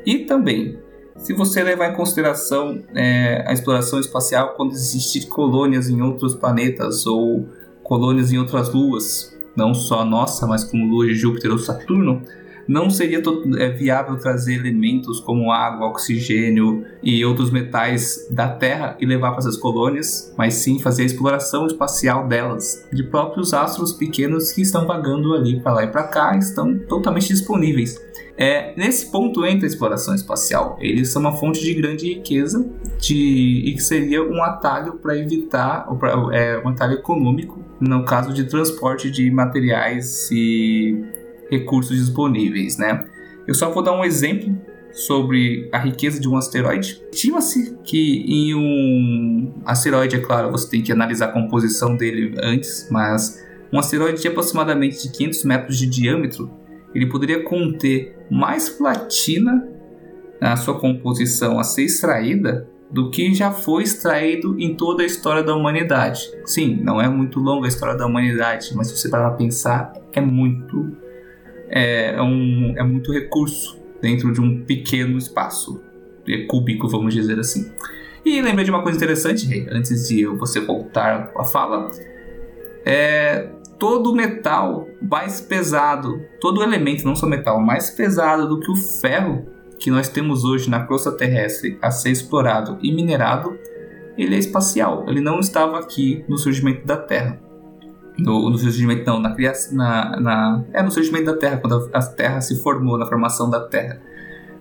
E 0.06 0.20
também, 0.20 0.80
se 1.18 1.34
você 1.34 1.64
levar 1.64 1.92
em 1.92 1.96
consideração 1.96 2.82
é, 2.96 3.44
a 3.48 3.54
exploração 3.54 4.00
espacial 4.00 4.54
quando 4.56 4.72
existir 4.72 5.28
colônias 5.28 5.90
em 5.90 6.02
outros 6.02 6.36
planetas 6.36 7.06
ou 7.06 7.48
colônias 7.84 8.32
em 8.32 8.38
outras 8.38 8.74
luas, 8.74 9.36
não 9.56 9.74
só 9.74 10.02
a 10.02 10.06
nossa, 10.06 10.46
mas 10.46 10.64
como 10.64 10.86
lua 10.86 11.08
de 11.08 11.16
Júpiter 11.16 11.52
ou 11.52 11.58
Saturno, 11.58 12.22
não 12.68 12.90
seria 12.90 13.22
é, 13.58 13.70
viável 13.70 14.18
trazer 14.18 14.56
elementos 14.56 15.20
como 15.22 15.52
água, 15.52 15.88
oxigênio 15.88 16.84
e 17.02 17.24
outros 17.24 17.50
metais 17.50 18.28
da 18.30 18.50
Terra 18.50 18.98
e 19.00 19.06
levar 19.06 19.32
para 19.32 19.40
essas 19.40 19.56
colônias, 19.56 20.34
mas 20.38 20.56
sim 20.56 20.78
fazer 20.80 21.04
a 21.04 21.06
exploração 21.06 21.66
espacial 21.66 22.28
delas, 22.28 22.86
de 22.92 23.04
próprios 23.04 23.54
astros 23.54 23.94
pequenos 23.94 24.52
que 24.52 24.62
estão 24.62 24.86
vagando 24.86 25.34
ali 25.34 25.62
para 25.62 25.74
lá 25.74 25.84
e 25.86 25.88
para 25.88 26.04
cá, 26.04 26.36
estão 26.38 26.78
totalmente 26.78 27.30
disponíveis. 27.30 28.06
É, 28.38 28.74
nesse 28.78 29.12
ponto 29.12 29.44
entra 29.46 29.66
a 29.66 29.68
exploração 29.68 30.14
espacial. 30.14 30.78
Eles 30.80 31.10
são 31.12 31.22
uma 31.22 31.36
fonte 31.36 31.60
de 31.60 31.74
grande 31.74 32.08
riqueza 32.14 32.70
de, 33.00 33.64
e 33.66 33.74
que 33.74 33.82
seria 33.82 34.24
um 34.24 34.44
atalho 34.44 34.94
para 34.94 35.18
evitar, 35.18 35.88
ou 35.90 35.98
pra- 35.98 36.14
é, 36.34 36.62
um 36.64 36.70
atalho 36.70 36.94
econômico 36.94 37.60
no 37.82 38.06
caso 38.06 38.32
de 38.34 38.44
transporte 38.44 39.10
de 39.10 39.32
materiais 39.32 40.30
e 40.32 41.04
recursos 41.50 41.98
disponíveis, 41.98 42.78
né? 42.78 43.06
Eu 43.48 43.56
só 43.56 43.72
vou 43.72 43.82
dar 43.82 43.94
um 43.94 44.04
exemplo 44.06 44.56
sobre 44.92 45.70
a 45.72 45.78
riqueza 45.80 46.20
de 46.20 46.28
um 46.28 46.36
asteroide. 46.38 47.02
Estima-se 47.12 47.76
que 47.84 48.24
em 48.28 48.54
um 48.56 49.54
asteroide, 49.66 50.16
é 50.16 50.20
claro, 50.20 50.52
você 50.52 50.70
tem 50.70 50.82
que 50.84 50.92
analisar 50.92 51.26
a 51.28 51.32
composição 51.32 51.96
dele 51.96 52.36
antes, 52.42 52.88
mas 52.92 53.44
um 53.72 53.80
asteroide 53.80 54.22
de 54.22 54.28
aproximadamente 54.28 55.02
de 55.02 55.12
500 55.12 55.44
metros 55.44 55.78
de 55.78 55.88
diâmetro, 55.88 56.50
ele 56.98 57.06
poderia 57.06 57.44
conter 57.44 58.18
mais 58.30 58.70
platina 58.70 59.68
na 60.42 60.56
sua 60.56 60.80
composição 60.80 61.60
a 61.60 61.64
ser 61.64 61.84
extraída 61.84 62.68
do 62.90 63.12
que 63.12 63.36
já 63.36 63.52
foi 63.52 63.84
extraído 63.84 64.60
em 64.60 64.76
toda 64.76 65.04
a 65.04 65.06
história 65.06 65.44
da 65.44 65.56
humanidade. 65.56 66.22
Sim, 66.44 66.80
não 66.82 67.00
é 67.00 67.08
muito 67.08 67.40
longa 67.40 67.68
a 67.68 67.70
história 67.70 67.96
da 67.96 68.08
humanidade, 68.08 68.72
mas 68.76 68.88
se 68.88 68.98
você 68.98 69.10
parar 69.10 69.30
para 69.30 69.38
pensar, 69.38 69.94
é 70.12 70.22
muito 70.22 70.92
é, 71.70 72.16
é 72.16 72.22
um, 72.22 72.74
é 72.76 72.84
muito 72.84 73.12
recurso 73.12 73.80
dentro 74.02 74.34
de 74.34 74.42
um 74.42 74.64
pequeno 74.64 75.20
espaço 75.20 75.80
é, 76.28 76.46
cúbico, 76.46 76.88
vamos 76.88 77.14
dizer 77.14 77.38
assim. 77.40 77.72
E 78.26 78.42
lembrei 78.42 78.66
de 78.66 78.72
uma 78.72 78.82
coisa 78.82 78.98
interessante, 78.98 79.68
antes 79.70 80.08
de 80.08 80.26
você 80.26 80.60
voltar 80.60 81.32
à 81.38 81.44
fala. 81.44 81.92
É, 82.84 83.50
todo 83.80 84.14
metal 84.14 84.88
mais 85.02 85.40
pesado, 85.40 86.22
todo 86.42 86.64
elemento, 86.64 87.06
não 87.06 87.16
só 87.16 87.28
metal, 87.28 87.62
mais 87.62 87.90
pesado 87.90 88.48
do 88.48 88.60
que 88.60 88.72
o 88.72 88.76
ferro 88.76 89.46
que 89.80 89.92
nós 89.92 90.10
temos 90.10 90.44
hoje 90.44 90.70
na 90.70 90.86
crosta 90.86 91.12
terrestre 91.12 91.78
a 91.82 91.92
ser 91.92 92.10
explorado 92.10 92.78
e 92.82 92.92
minerado, 92.92 93.58
ele 94.18 94.36
é 94.36 94.40
espacial. 94.40 95.06
Ele 95.08 95.22
não 95.22 95.40
estava 95.40 95.80
aqui 95.80 96.26
no 96.28 96.38
surgimento 96.38 96.86
da 96.86 96.98
Terra. 96.98 97.40
No, 98.18 98.50
no 98.50 98.58
surgimento, 98.58 99.06
não, 99.06 99.20
na 99.20 99.36
criação. 99.36 99.78
Na, 99.78 100.20
na, 100.20 100.64
é 100.74 100.82
no 100.82 100.90
surgimento 100.90 101.26
da 101.26 101.38
Terra, 101.38 101.58
quando 101.58 101.92
a, 101.94 102.00
a 102.00 102.02
Terra 102.02 102.42
se 102.42 102.62
formou, 102.64 102.98
na 102.98 103.06
formação 103.06 103.50
da 103.50 103.60
Terra. 103.60 104.02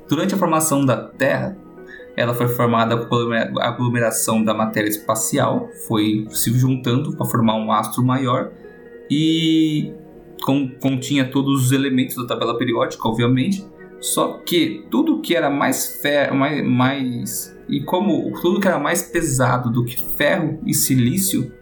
Durante 0.06 0.34
a 0.34 0.38
formação 0.38 0.84
da 0.84 0.96
Terra, 0.96 1.56
ela 2.14 2.34
foi 2.34 2.48
formada 2.48 2.98
por 2.98 3.34
aglomeração 3.60 4.44
da 4.44 4.52
matéria 4.52 4.88
espacial, 4.88 5.70
foi 5.88 6.26
se 6.30 6.50
juntando 6.58 7.16
para 7.16 7.26
formar 7.26 7.56
um 7.56 7.72
astro 7.72 8.04
maior 8.04 8.50
e 9.11 9.92
com, 10.44 10.68
continha 10.68 11.24
todos 11.24 11.66
os 11.66 11.72
elementos 11.72 12.16
da 12.16 12.26
tabela 12.26 12.57
periódica, 12.57 13.07
obviamente. 13.09 13.66
Só 14.00 14.38
que 14.44 14.84
tudo 14.90 15.20
que 15.20 15.34
era 15.34 15.50
mais 15.50 16.00
ferro, 16.00 16.36
mais, 16.36 16.66
mais 16.66 17.57
e 17.68 17.80
como 17.80 18.32
tudo 18.40 18.61
que 18.61 18.68
era 18.68 18.78
mais 18.78 19.02
pesado 19.02 19.70
do 19.70 19.84
que 19.84 20.00
ferro 20.16 20.61
e 20.64 20.72
silício 20.72 21.52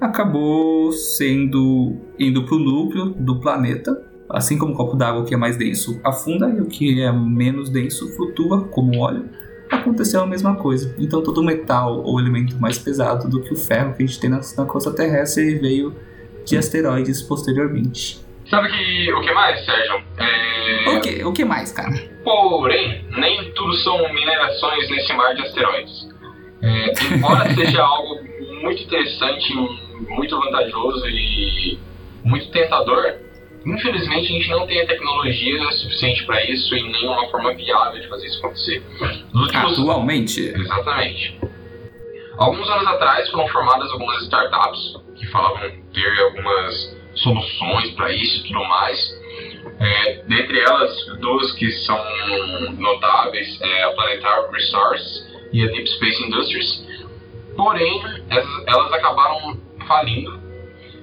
acabou 0.00 0.90
sendo 0.92 1.96
indo 2.18 2.44
para 2.44 2.54
o 2.54 2.58
núcleo 2.58 3.10
do 3.10 3.38
planeta, 3.38 4.02
assim 4.30 4.56
como 4.56 4.72
o 4.72 4.76
copo 4.76 4.96
d'água 4.96 5.24
que 5.24 5.34
é 5.34 5.36
mais 5.36 5.58
denso 5.58 6.00
afunda 6.02 6.48
e 6.48 6.60
o 6.60 6.66
que 6.66 7.02
é 7.02 7.12
menos 7.12 7.68
denso 7.68 8.08
flutua 8.16 8.64
como 8.68 8.98
óleo. 8.98 9.28
Aconteceu 9.70 10.22
a 10.22 10.26
mesma 10.26 10.56
coisa. 10.56 10.94
Então 10.98 11.22
todo 11.22 11.42
metal 11.42 12.02
ou 12.02 12.18
elemento 12.18 12.58
mais 12.58 12.78
pesado 12.78 13.28
do 13.28 13.42
que 13.42 13.52
o 13.52 13.56
ferro 13.56 13.92
que 13.94 14.02
a 14.02 14.06
gente 14.06 14.18
tem 14.18 14.30
na, 14.30 14.40
na 14.56 14.64
costa 14.64 14.90
terrestre 14.90 15.56
veio 15.56 15.94
de 16.44 16.56
asteroides 16.56 17.22
posteriormente. 17.22 18.18
Sabe 18.48 18.68
que, 18.68 19.12
o 19.12 19.20
que 19.20 19.32
mais, 19.32 19.64
Sérgio? 19.64 20.02
É, 20.18 20.88
O 20.90 21.00
que, 21.00 21.24
o 21.24 21.32
que 21.32 21.44
mais, 21.44 21.70
cara? 21.70 21.94
Porém, 22.24 23.04
nem 23.16 23.52
tudo 23.52 23.74
são 23.76 24.12
minerações 24.12 24.90
nesse 24.90 25.12
mar 25.12 25.34
de 25.34 25.42
asteroides. 25.42 26.08
É, 26.60 27.14
embora 27.14 27.48
seja 27.54 27.80
algo 27.80 28.18
muito 28.60 28.82
interessante, 28.82 29.54
muito 29.54 30.36
vantajoso 30.38 31.06
e 31.08 31.78
muito 32.24 32.50
tentador, 32.50 33.14
infelizmente 33.64 34.26
a 34.26 34.32
gente 34.32 34.50
não 34.50 34.66
tem 34.66 34.82
a 34.82 34.86
tecnologia 34.86 35.72
suficiente 35.72 36.24
para 36.24 36.44
isso 36.44 36.74
e 36.74 36.82
nenhuma 36.82 37.28
forma 37.30 37.54
viável 37.54 38.00
de 38.00 38.08
fazer 38.08 38.26
isso 38.26 38.38
acontecer. 38.44 38.82
Últimos 39.32 39.78
Atualmente, 39.78 40.40
Exatamente. 40.40 41.38
Alguns 42.36 42.68
anos 42.70 42.86
atrás 42.86 43.28
foram 43.30 43.46
formadas 43.48 43.90
algumas 43.92 44.22
startups 44.22 44.99
falavam 45.30 45.70
ter 45.92 46.20
algumas 46.20 47.00
soluções 47.14 47.90
para 47.92 48.12
isso 48.12 48.44
e 48.44 48.48
tudo 48.48 48.64
mais. 48.64 49.20
É, 49.80 50.22
dentre 50.28 50.60
elas, 50.60 51.06
duas 51.20 51.52
que 51.52 51.70
são 51.70 51.98
notáveis 52.78 53.60
é 53.60 53.84
a 53.84 53.90
Planetary 53.92 54.52
Resource 54.52 55.30
e 55.52 55.62
a 55.62 55.66
Deep 55.68 55.88
Space 55.88 56.22
Industries. 56.22 56.86
Porém, 57.56 58.02
elas 58.66 58.92
acabaram 58.92 59.58
falindo. 59.86 60.40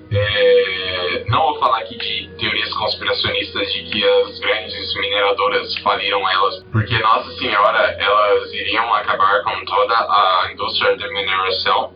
É, 0.09 1.25
não 1.27 1.41
vou 1.41 1.59
falar 1.59 1.79
aqui 1.79 1.97
de 1.97 2.29
teorias 2.37 2.73
conspiracionistas 2.75 3.73
de 3.73 3.83
que 3.83 4.07
as 4.07 4.39
grandes 4.39 4.95
mineradoras 4.95 5.77
faliram 5.79 6.29
elas, 6.29 6.63
porque, 6.71 6.97
nossa 6.99 7.29
senhora, 7.37 7.95
elas 7.99 8.53
iriam 8.53 8.93
acabar 8.93 9.43
com 9.43 9.65
toda 9.65 9.93
a 9.95 10.49
indústria 10.53 10.95
de 10.95 11.13
mineração. 11.13 11.93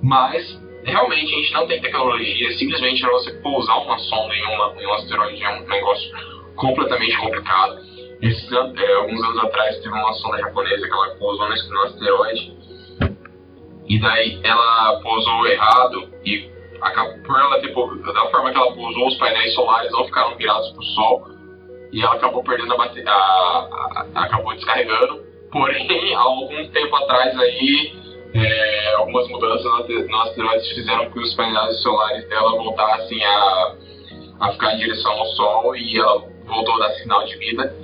Mas 0.00 0.67
realmente 0.90 1.34
a 1.34 1.38
gente 1.38 1.52
não 1.52 1.66
tem 1.66 1.80
tecnologia, 1.80 2.58
simplesmente 2.58 3.00
para 3.00 3.10
você 3.12 3.32
pousar 3.40 3.78
uma 3.82 3.98
sonda 3.98 4.34
em, 4.34 4.44
uma, 4.54 4.74
em 4.80 4.86
um 4.86 4.94
asteroide 4.94 5.42
é 5.42 5.50
um 5.50 5.66
negócio 5.66 6.10
completamente 6.56 7.16
complicado. 7.18 7.78
Esses, 8.20 8.50
é, 8.52 8.94
alguns 8.94 9.22
anos 9.22 9.44
atrás 9.44 9.76
teve 9.76 9.90
uma 9.90 10.12
sonda 10.14 10.38
japonesa 10.38 10.86
que 10.86 10.92
ela 10.92 11.14
pousou 11.16 11.48
nesse 11.48 11.68
no 11.70 11.82
asteroide 11.82 12.58
e 13.88 14.00
daí 14.00 14.40
ela 14.42 15.00
pousou 15.00 15.46
errado 15.46 16.10
e 16.24 16.50
acabou, 16.80 17.18
por 17.22 17.38
ela 17.38 17.60
ter 17.60 17.72
da 17.72 18.30
forma 18.30 18.50
que 18.50 18.56
ela 18.56 18.74
pousou 18.74 19.06
os 19.06 19.16
painéis 19.16 19.54
solares 19.54 19.90
não 19.92 20.04
ficaram 20.04 20.36
virados 20.36 20.70
para 20.70 20.80
o 20.80 20.84
sol 20.84 21.28
e 21.92 22.02
ela 22.02 22.14
acabou 22.14 22.42
perdendo 22.42 22.74
a 22.74 22.76
bateria, 22.76 23.10
acabou 24.14 24.54
descarregando. 24.54 25.26
Porém, 25.50 26.14
há 26.14 26.20
algum 26.20 26.68
tempo 26.68 26.96
atrás 26.96 27.38
aí 27.38 28.07
é, 28.34 28.94
algumas 28.96 29.26
mudanças 29.28 29.64
no 29.64 29.74
ate- 29.76 30.06
no 30.08 30.16
asteroide 30.22 30.74
fizeram 30.74 31.06
com 31.06 31.12
que 31.12 31.20
os 31.20 31.34
painéis 31.34 31.80
solares 31.82 32.28
dela 32.28 32.50
voltassem 32.56 33.24
a, 33.24 33.74
a 34.40 34.52
ficar 34.52 34.74
em 34.74 34.78
direção 34.78 35.12
ao 35.12 35.26
Sol 35.26 35.76
e 35.76 35.98
ela 35.98 36.24
voltou 36.46 36.74
a 36.76 36.88
dar 36.88 36.94
sinal 36.94 37.24
de 37.24 37.36
vida. 37.36 37.74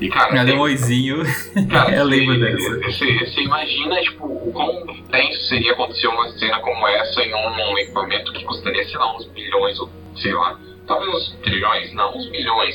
E 0.00 0.08
cara, 0.08 0.44
tem- 0.44 0.56
o 0.58 0.62
oizinho? 0.62 1.22
cara 1.70 1.90
Eu 1.94 2.04
lembro 2.04 2.38
dessa. 2.40 2.80
Você, 2.80 3.18
você 3.26 3.40
imagina 3.42 4.00
tipo, 4.02 4.26
o 4.26 4.52
quão 4.52 4.86
tenso 5.10 5.40
seria 5.46 5.72
acontecer 5.72 6.08
uma 6.08 6.28
cena 6.30 6.58
como 6.60 6.86
essa 6.88 7.22
em 7.22 7.32
um, 7.34 7.72
um 7.72 7.78
equipamento 7.78 8.32
que 8.32 8.44
custaria, 8.44 8.84
sei 8.84 8.98
lá, 8.98 9.16
uns 9.16 9.24
bilhões 9.26 9.78
ou 9.78 9.88
sei 10.16 10.32
lá, 10.32 10.58
talvez 10.86 11.14
uns 11.14 11.32
trilhões, 11.42 11.92
não, 11.94 12.14
uns 12.16 12.28
milhões 12.30 12.74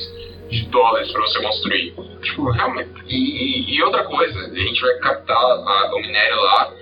de 0.50 0.66
dólares 0.68 1.12
para 1.12 1.22
você 1.22 1.42
construir. 1.44 1.94
Tipo, 2.24 2.50
realmente. 2.52 2.90
E, 3.08 3.16
e- 3.16 3.76
e 3.76 3.84
outra 3.84 4.04
coisa, 4.06 4.40
a 4.40 4.56
gente 4.56 4.82
vai 4.82 4.94
captar 5.00 5.38
a- 5.38 5.92
o 5.94 6.00
minério 6.02 6.38
lá. 6.38 6.74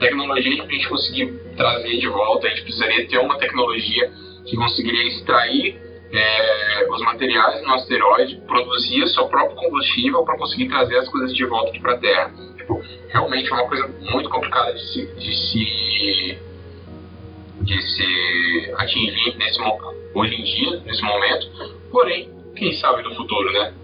A 0.00 0.08
tecnologia 0.08 0.64
pra 0.64 0.72
gente 0.72 0.88
conseguir 0.88 1.26
trazer 1.54 1.98
de 1.98 2.08
volta, 2.08 2.46
a 2.46 2.50
gente 2.50 2.62
precisaria 2.62 3.06
ter 3.06 3.18
uma 3.18 3.36
tecnologia 3.36 4.10
que 4.46 4.56
conseguiria 4.56 5.06
extrair 5.08 5.78
é, 6.10 6.88
os 6.90 7.02
materiais 7.02 7.62
no 7.62 7.74
asteroide, 7.74 8.40
produzir 8.46 9.06
seu 9.08 9.28
próprio 9.28 9.56
combustível 9.56 10.24
para 10.24 10.38
conseguir 10.38 10.68
trazer 10.70 10.96
as 10.96 11.08
coisas 11.10 11.34
de 11.34 11.44
volta 11.44 11.78
para 11.78 11.92
a 11.92 11.98
Terra. 11.98 12.32
Tipo, 12.56 12.82
realmente 13.10 13.50
é 13.50 13.52
uma 13.52 13.68
coisa 13.68 13.90
muito 14.10 14.30
complicada 14.30 14.72
de 14.72 14.80
se, 14.90 15.06
de 15.16 15.34
se, 15.34 16.38
de 17.60 17.82
se 17.82 18.72
atingir 18.78 19.36
nesse, 19.36 19.60
hoje 20.14 20.34
em 20.34 20.42
dia, 20.42 20.80
nesse 20.80 21.02
momento. 21.02 21.46
Porém, 21.92 22.30
quem 22.56 22.72
sabe 22.72 23.02
no 23.02 23.14
futuro, 23.14 23.52
né? 23.52 23.74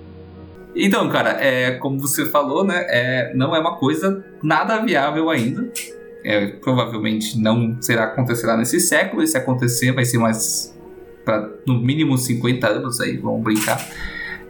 Então, 0.75 1.11
cara, 1.11 1.43
é, 1.45 1.73
como 1.73 2.01
você 2.01 2.25
falou, 2.31 2.65
né? 2.65 2.87
É, 2.89 3.35
não 3.35 3.55
é 3.55 3.59
uma 3.61 3.77
coisa 3.77 4.25
nada 4.43 4.79
viável 4.79 5.29
ainda. 5.29 5.71
É, 6.29 6.49
provavelmente 6.49 7.39
não 7.39 7.81
será 7.81 8.03
acontecerá 8.05 8.57
nesse 8.57 8.81
século. 8.81 9.23
E 9.23 9.29
se 9.29 9.39
acontecer, 9.39 9.93
vai 9.93 10.05
ser 10.05 10.19
mais 10.19 10.77
para 11.25 11.49
no 11.65 11.79
mínimo 11.81 12.19
50 12.19 12.67
anos 12.67 13.01
aí, 13.01 13.17
vamos 13.17 13.45
brincar. 13.45 13.79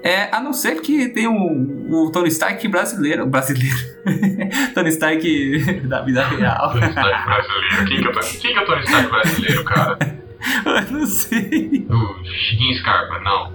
É, 0.03 0.35
a 0.35 0.41
não 0.41 0.53
ser 0.55 0.81
que 0.81 1.09
tenha 1.11 1.31
o, 1.31 2.07
o 2.07 2.11
Tony 2.11 2.29
Stark 2.29 2.67
brasileiro. 2.69 3.27
Brasileiro. 3.27 3.77
Tony 4.75 4.89
Stark 4.89 5.81
da 5.89 6.01
vida 6.03 6.27
real. 6.29 6.73
Tony 6.73 6.87
Stark 6.87 7.25
brasileiro. 7.27 7.87
Quem 7.89 7.99
que 8.01 8.07
é 8.07 8.09
o 8.09 8.13
Tony- 8.13 8.39
quem 8.41 8.53
que 8.53 8.59
é 8.59 8.63
o 8.63 8.67
Tony 8.67 8.83
Stark 8.85 9.09
brasileiro, 9.11 9.65
cara? 9.65 9.99
Eu 10.65 10.93
não 10.99 11.07
sei. 11.07 11.87
O 11.91 12.25
Chiquinho 12.25 12.79
Scarpa, 12.79 13.19
não. 13.21 13.53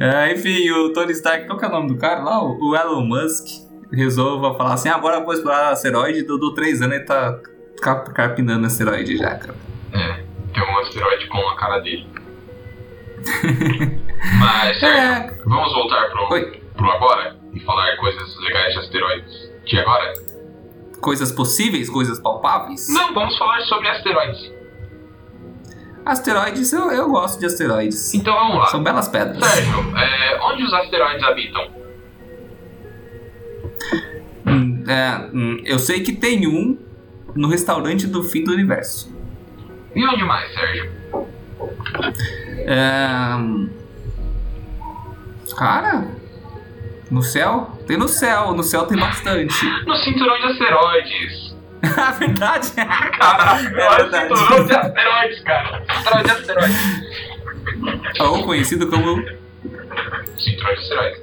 É, 0.00 0.32
enfim, 0.32 0.70
o 0.70 0.92
Tony 0.92 1.12
Stark, 1.12 1.46
qual 1.46 1.58
que 1.58 1.64
é 1.64 1.68
o 1.68 1.72
nome 1.72 1.88
do 1.88 1.96
cara 1.96 2.22
lá? 2.22 2.42
O 2.42 2.74
Elon 2.76 3.04
Musk 3.04 3.61
resolva 3.92 4.54
falar 4.54 4.74
assim: 4.74 4.88
agora 4.88 5.16
eu 5.16 5.24
vou 5.24 5.34
explorar 5.34 5.70
asteroide. 5.70 6.22
Do, 6.22 6.38
do 6.38 6.54
3 6.54 6.82
anos 6.82 6.96
ele 6.96 7.04
tá 7.04 7.38
cap- 7.80 8.12
capinando 8.12 8.66
asteroide 8.66 9.16
já, 9.16 9.34
cara. 9.36 9.54
É, 9.92 10.24
tem 10.54 10.62
um 10.62 10.78
asteroide 10.78 11.26
com 11.28 11.38
a 11.48 11.56
cara 11.56 11.78
dele. 11.80 12.06
Mas, 14.38 14.78
Sérgio, 14.80 14.98
É, 14.98 15.38
vamos 15.44 15.72
voltar 15.72 16.08
pro, 16.10 16.32
Oi. 16.32 16.60
pro 16.76 16.90
agora 16.90 17.36
e 17.52 17.60
falar 17.60 17.96
coisas 17.96 18.36
legais 18.40 18.72
de 18.74 18.78
asteroides 18.80 19.52
de 19.64 19.78
agora? 19.78 20.12
coisas 21.00 21.32
possíveis, 21.32 21.90
coisas 21.90 22.20
palpáveis. 22.20 22.86
Não, 22.88 23.12
vamos 23.12 23.36
falar 23.36 23.60
sobre 23.62 23.88
asteroides. 23.88 24.52
Asteroides, 26.06 26.72
eu, 26.72 26.90
eu 26.92 27.08
gosto 27.10 27.40
de 27.40 27.46
asteroides. 27.46 28.14
Então 28.14 28.32
vamos 28.34 28.58
lá. 28.58 28.66
São 28.66 28.82
belas 28.84 29.08
pedras. 29.08 29.44
Sérgio, 29.44 29.96
é, 29.98 30.40
onde 30.42 30.62
os 30.62 30.72
asteroides 30.72 31.24
habitam? 31.24 31.81
Hum, 34.46 34.84
é, 34.88 35.28
hum, 35.32 35.60
eu 35.64 35.78
sei 35.78 36.00
que 36.00 36.12
tem 36.12 36.46
um 36.46 36.78
no 37.34 37.48
restaurante 37.48 38.06
do 38.06 38.22
fim 38.22 38.44
do 38.44 38.52
universo. 38.52 39.12
E 39.94 40.04
onde 40.06 40.24
mais, 40.24 40.52
Sérgio? 40.52 40.90
É, 42.66 43.34
hum, 43.36 43.68
cara, 45.56 46.06
no 47.10 47.22
céu? 47.22 47.70
Tem 47.86 47.96
no 47.96 48.08
céu, 48.08 48.54
no 48.54 48.62
céu 48.62 48.86
tem 48.86 48.98
bastante. 48.98 49.54
No 49.86 49.96
cinturão 49.96 50.36
de 50.38 50.44
asteroides. 50.46 51.52
Ah, 51.96 52.10
verdade? 52.18 52.70
Cara, 53.18 53.60
É 53.60 53.68
verdade. 53.68 54.38
cinturão 54.38 54.64
de 54.66 54.72
asteroides, 54.74 55.40
cara. 55.40 55.82
Cinturão 55.98 56.22
de 56.22 56.30
asteroides. 56.30 58.20
Ou 58.20 58.42
conhecido 58.44 58.86
como. 58.88 59.16
Cinturão 60.38 60.74
de 60.74 60.80
asteroides. 60.80 61.22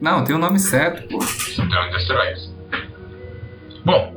Não, 0.00 0.24
tem 0.24 0.34
o 0.34 0.38
nome 0.38 0.58
certo, 0.58 1.08
pô. 1.08 1.18
De 1.18 1.96
asteroides. 1.96 2.54
Bom, 3.84 4.14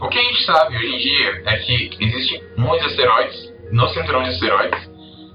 o 0.00 0.08
que 0.08 0.18
a 0.18 0.22
gente 0.22 0.44
sabe 0.44 0.76
hoje 0.76 0.86
em 0.94 0.98
dia 0.98 1.42
é 1.46 1.56
que 1.58 1.90
existem 2.00 2.42
muitos 2.56 2.86
asteroides 2.88 3.52
no 3.70 3.88
cinturão 3.88 4.22
de 4.22 4.30
asteroides. 4.30 4.90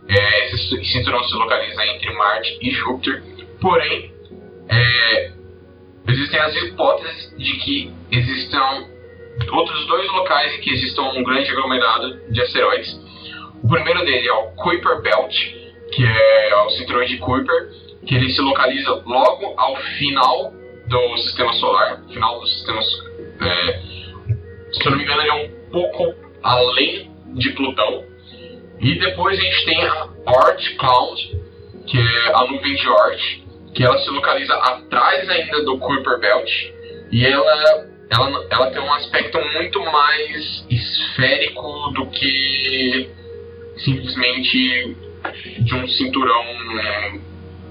É, 0.09 0.45
esse 0.45 0.57
ci- 0.69 0.85
cinturão 0.85 1.23
se 1.23 1.33
localiza 1.35 1.85
entre 1.85 2.13
Marte 2.13 2.57
e 2.61 2.71
Júpiter, 2.71 3.21
porém, 3.59 4.13
é, 4.69 5.31
existem 6.07 6.39
as 6.39 6.55
hipóteses 6.55 7.33
de 7.37 7.51
que 7.57 7.93
existam 8.11 8.85
outros 9.51 9.85
dois 9.87 10.07
locais 10.11 10.53
em 10.55 10.61
que 10.61 10.71
existam 10.73 11.03
um 11.03 11.23
grande 11.23 11.49
aglomerado 11.51 12.19
de 12.31 12.41
asteroides. 12.41 12.99
O 13.63 13.67
primeiro 13.67 14.05
dele 14.05 14.27
é 14.27 14.33
o 14.33 14.51
Kuiper 14.51 15.01
Belt, 15.01 15.33
que 15.91 16.03
é 16.03 16.55
o 16.55 16.69
cinturão 16.71 17.05
de 17.05 17.17
Kuiper, 17.17 17.69
que 18.05 18.15
ele 18.15 18.29
se 18.29 18.41
localiza 18.41 19.03
logo 19.05 19.53
ao 19.57 19.75
final 19.97 20.53
do 20.87 21.17
sistema 21.17 21.53
solar, 21.53 22.01
final 22.07 22.39
do 22.39 22.47
sistema. 22.47 22.79
É, 22.79 23.79
se 24.71 24.85
eu 24.85 24.91
não 24.91 24.97
me 24.97 25.03
engano, 25.03 25.21
ele 25.21 25.29
é 25.29 25.33
um 25.33 25.71
pouco 25.71 26.15
além 26.43 27.11
de 27.35 27.51
Plutão. 27.51 28.05
E 28.79 28.99
depois 28.99 29.37
a 29.37 29.41
gente 29.41 29.65
tem 29.65 29.85
a 29.85 30.07
Oort 30.27 30.75
Cloud, 30.77 31.41
que 31.87 31.97
é 31.97 32.33
a 32.33 32.45
nuvem 32.45 32.75
de 32.75 32.87
Oort, 32.87 33.43
que 33.73 33.83
ela 33.83 33.97
se 33.99 34.09
localiza 34.09 34.53
atrás 34.53 35.29
ainda 35.29 35.63
do 35.63 35.77
Kuiper 35.79 36.19
Belt. 36.19 36.49
E 37.11 37.25
ela, 37.25 37.87
ela, 38.09 38.47
ela 38.49 38.71
tem 38.71 38.81
um 38.81 38.93
aspecto 38.93 39.39
muito 39.53 39.79
mais 39.83 40.65
esférico 40.69 41.91
do 41.95 42.05
que 42.07 43.09
simplesmente 43.77 44.95
de 45.31 45.73
um 45.75 45.87
cinturão 45.87 46.43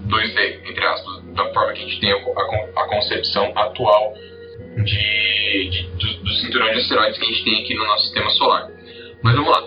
2D, 0.08 0.60
entre 0.68 0.84
aspas, 0.84 1.22
da 1.34 1.52
forma 1.52 1.72
que 1.72 1.82
a 1.82 1.86
gente 1.88 2.00
tem 2.00 2.12
a 2.12 2.84
concepção 2.88 3.52
atual 3.56 4.14
de, 4.84 5.68
de- 5.70 5.88
do, 5.98 6.24
do 6.24 6.30
cinturão 6.36 6.70
de 6.70 6.78
asteroides 6.78 7.18
que 7.18 7.24
a 7.24 7.28
gente 7.28 7.44
tem 7.44 7.62
aqui 7.62 7.74
no 7.74 7.84
nosso 7.86 8.04
sistema 8.04 8.30
solar. 8.30 8.68
Mas 9.22 9.34
vamos 9.34 9.50
lá. 9.50 9.62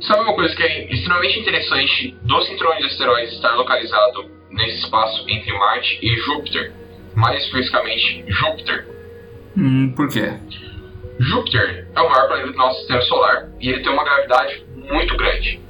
Sabe 0.00 0.20
uma 0.22 0.34
coisa 0.34 0.54
que 0.54 0.62
é 0.62 0.92
extremamente 0.92 1.38
interessante 1.40 2.16
do 2.22 2.40
cinturão 2.42 2.76
de 2.78 2.84
asteroides 2.86 3.34
estar 3.34 3.54
localizado 3.54 4.30
nesse 4.50 4.78
espaço 4.78 5.24
entre 5.28 5.52
Marte 5.52 5.98
e 6.02 6.16
Júpiter? 6.18 6.72
Mais 7.14 7.42
especificamente, 7.44 8.24
Júpiter. 8.28 8.86
Hum, 9.56 9.92
por 9.96 10.08
quê? 10.08 10.32
Júpiter 11.18 11.88
é 11.96 12.00
o 12.00 12.08
maior 12.10 12.28
planeta 12.28 12.52
do 12.52 12.56
nosso 12.58 12.78
sistema 12.78 13.00
solar 13.02 13.48
e 13.60 13.70
ele 13.70 13.82
tem 13.82 13.92
uma 13.92 14.04
gravidade 14.04 14.64
muito 14.76 15.16
grande. 15.16 15.60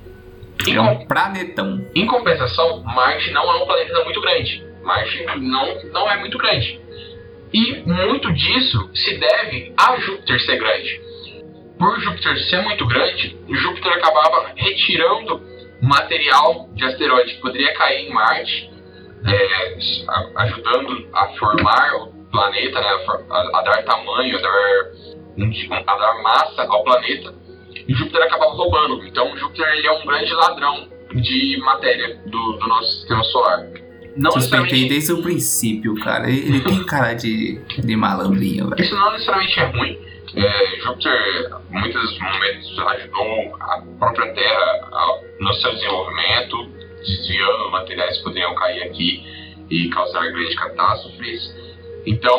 Em 0.67 0.75
É 0.77 0.81
um 0.81 1.07
planetão. 1.07 1.87
Em 1.95 2.07
compensação, 2.07 2.83
Marte 2.83 3.31
não 3.31 3.43
é 3.51 3.63
um 3.63 3.67
planeta 3.67 4.05
muito 4.05 4.21
grande. 4.21 4.67
Marte 4.83 5.25
não, 5.39 5.83
não 5.93 6.11
é 6.11 6.17
muito 6.19 6.37
grande. 6.39 6.81
E 7.53 7.77
muito 7.87 8.33
disso 8.33 8.91
se 8.95 9.17
deve 9.19 9.73
a 9.77 9.97
Júpiter 10.01 10.41
ser 10.45 10.57
grande. 10.59 11.01
Por 11.79 11.99
Júpiter 12.01 12.39
ser 12.49 12.61
muito 12.63 12.87
grande, 12.87 13.39
Júpiter 13.49 13.93
acabava 13.93 14.53
retirando 14.57 15.41
material 15.81 16.69
de 16.75 16.85
asteroide 16.85 17.35
que 17.35 17.41
poderia 17.41 17.73
cair 17.75 18.09
em 18.09 18.13
Marte, 18.13 18.69
é, 19.27 19.77
a- 20.09 20.43
ajudando 20.43 21.09
a 21.15 21.29
formar 21.39 21.95
o 21.97 22.13
planeta, 22.31 22.81
né, 22.81 22.87
a, 23.31 23.59
a- 23.59 23.63
dar 23.63 23.83
tamanho, 23.85 24.37
a 24.39 24.41
dar, 24.41 25.83
a 25.87 25.97
dar 25.97 26.23
massa 26.23 26.63
ao 26.69 26.83
planeta 26.85 27.33
e 27.89 27.95
Júpiter 27.95 28.23
acabava 28.23 28.53
roubando. 28.53 29.05
Então 29.07 29.37
Júpiter 29.37 29.67
ele 29.75 29.87
é 29.87 29.93
um 29.93 30.07
grande 30.07 30.33
ladrão 30.35 30.89
de 31.15 31.57
matéria 31.65 32.17
do, 32.27 32.53
do 32.53 32.67
nosso 32.69 32.93
sistema 32.99 33.25
solar. 33.25 33.67
Não 34.17 34.31
Suspeitei 34.33 34.89
desde 34.89 35.13
o 35.13 35.23
princípio, 35.23 35.95
cara. 36.01 36.29
Ele 36.29 36.61
tem 36.61 36.85
cara 36.85 37.15
de, 37.15 37.61
de 37.79 37.97
malandrinho, 37.97 38.69
velho. 38.69 38.83
isso 38.83 38.95
não 38.95 39.13
necessariamente 39.13 39.61
é 39.61 39.65
ruim, 39.67 39.99
é, 40.35 40.77
Júpiter, 40.81 41.51
em 41.71 41.79
muitos 41.79 42.19
momentos, 42.19 42.79
ajudou 42.79 43.57
a 43.61 43.83
própria 43.99 44.35
Terra 44.35 44.89
a- 44.93 45.21
no 45.41 45.55
seu 45.55 45.73
desenvolvimento, 45.73 46.69
desviando 46.99 47.71
materiais 47.71 48.19
que 48.19 48.25
poderiam 48.25 48.55
cair 48.57 48.83
aqui 48.83 49.25
e 49.71 49.89
causar 49.91 50.27
grandes 50.33 50.55
catástrofes. 50.59 51.55
Então, 52.07 52.39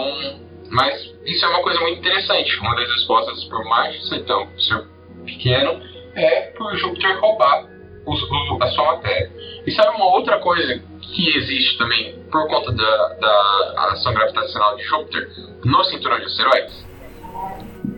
mas 0.70 1.14
isso 1.26 1.46
é 1.46 1.48
uma 1.48 1.62
coisa 1.64 1.80
muito 1.80 2.00
interessante. 2.00 2.60
Uma 2.60 2.76
das 2.76 2.90
respostas, 2.90 3.44
por 3.46 3.64
mais 3.66 3.94
de 3.96 4.08
ser 4.10 4.20
tão 4.26 4.48
ser 4.60 4.86
pequeno, 5.26 5.82
é 6.16 6.42
por 6.58 6.76
Júpiter 6.78 7.20
roubar 7.20 7.66
os- 8.06 8.24
o- 8.24 8.58
a 8.62 8.68
sua 8.68 8.86
matéria. 8.96 9.32
E 9.66 9.72
sabe 9.72 9.96
uma 9.96 10.14
outra 10.16 10.40
coisa 10.40 10.82
que 11.02 11.38
existe 11.38 11.78
também 11.78 12.20
por 12.32 12.48
conta 12.48 12.72
da, 12.72 13.08
da 13.16 13.92
ação 13.94 14.14
gravitacional 14.14 14.76
de 14.78 14.84
Júpiter 14.84 15.28
no 15.66 15.84
cinturão 15.86 16.18
de 16.20 16.26
asteroides? 16.26 16.86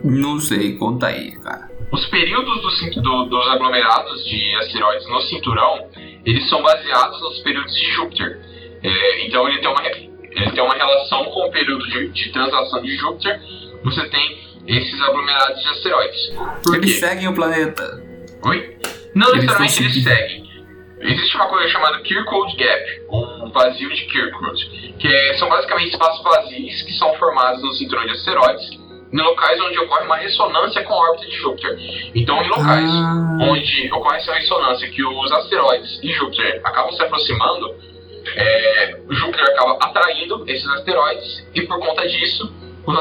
Não 0.04 0.38
sei, 0.40 0.76
conta 0.76 1.06
aí, 1.08 1.32
cara. 1.40 1.70
Os 1.92 2.06
períodos 2.06 2.62
do 2.62 3.02
do- 3.02 3.24
dos 3.26 3.48
aglomerados 3.48 4.24
de 4.24 4.54
asteroides 4.56 5.06
no 5.08 5.20
cinturão, 5.22 5.88
eles 6.24 6.48
são 6.48 6.62
baseados 6.62 7.20
nos 7.20 7.38
períodos 7.40 7.74
de 7.74 7.92
Júpiter. 7.92 8.40
É, 8.82 9.26
então 9.26 9.46
ele 9.48 9.58
tem, 9.58 9.68
uma, 9.68 9.86
ele 9.86 10.50
tem 10.52 10.62
uma 10.64 10.74
relação 10.74 11.24
com 11.26 11.46
o 11.46 11.50
período 11.50 11.86
de, 11.88 12.08
de 12.08 12.32
translação 12.32 12.80
de 12.82 12.96
Júpiter. 12.96 13.40
Você 13.84 14.08
tem 14.08 14.38
esses 14.66 15.00
aglomerados 15.02 15.62
de 15.62 15.68
asteroides. 15.68 16.32
Por 16.64 16.76
Eles 16.76 16.98
seguem 16.98 17.28
o 17.28 17.34
planeta. 17.34 18.02
Oi? 18.44 18.76
Não 19.14 19.28
Eles 19.30 19.44
necessariamente 19.44 19.82
eles 19.82 20.02
seguem. 20.04 20.42
Existe 21.00 21.34
uma 21.36 21.48
coisa 21.48 21.68
chamada 21.68 21.98
Kirkwood 22.00 22.56
Gap, 22.56 23.02
ou 23.08 23.50
vazio 23.50 23.90
de 23.92 24.04
Kirkwood, 24.06 24.94
que 25.00 25.08
é- 25.08 25.34
são 25.34 25.48
basicamente 25.48 25.90
espaços 25.92 26.22
vazios 26.22 26.82
que 26.82 26.92
são 26.92 27.12
formados 27.14 27.60
no 27.62 27.72
cinturão 27.72 28.04
de 28.06 28.12
asteroides, 28.12 28.70
em 29.12 29.16
locais 29.20 29.60
onde 29.60 29.78
ocorre 29.80 30.04
uma 30.06 30.16
ressonância 30.16 30.82
com 30.84 30.94
a 30.94 31.10
órbita 31.10 31.26
de 31.28 31.36
Júpiter. 31.38 31.76
Então, 32.14 32.40
em 32.40 32.48
locais 32.48 32.88
Ah. 32.88 33.36
onde 33.42 33.90
ocorre 33.92 34.16
essa 34.18 34.32
ressonância 34.32 34.88
que 34.90 35.04
os 35.04 35.32
asteroides 35.32 35.98
e 36.04 36.12
Júpiter 36.12 36.60
acabam 36.64 36.92
se 36.92 37.02
aproximando, 37.02 37.74
é, 38.36 38.96
Júpiter 39.10 39.44
acaba 39.44 39.78
atraindo 39.82 40.44
esses 40.48 40.66
asteroides 40.68 41.46
e 41.52 41.62
por 41.62 41.80
conta 41.80 42.06
disso 42.06 42.50
os 42.86 42.98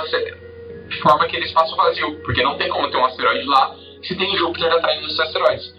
aste- 0.92 1.02
forma 1.02 1.24
aquele 1.26 1.46
espaço 1.46 1.76
vazio, 1.76 2.20
porque 2.24 2.44
não 2.44 2.58
tem 2.58 2.70
como 2.70 2.90
ter 2.90 2.98
um 2.98 3.06
asteroide 3.06 3.46
lá 3.46 3.76
se 4.04 4.16
tem 4.16 4.36
Júpiter 4.38 4.72
atraindo 4.72 5.06
esses 5.08 5.20
asteroides. 5.20 5.74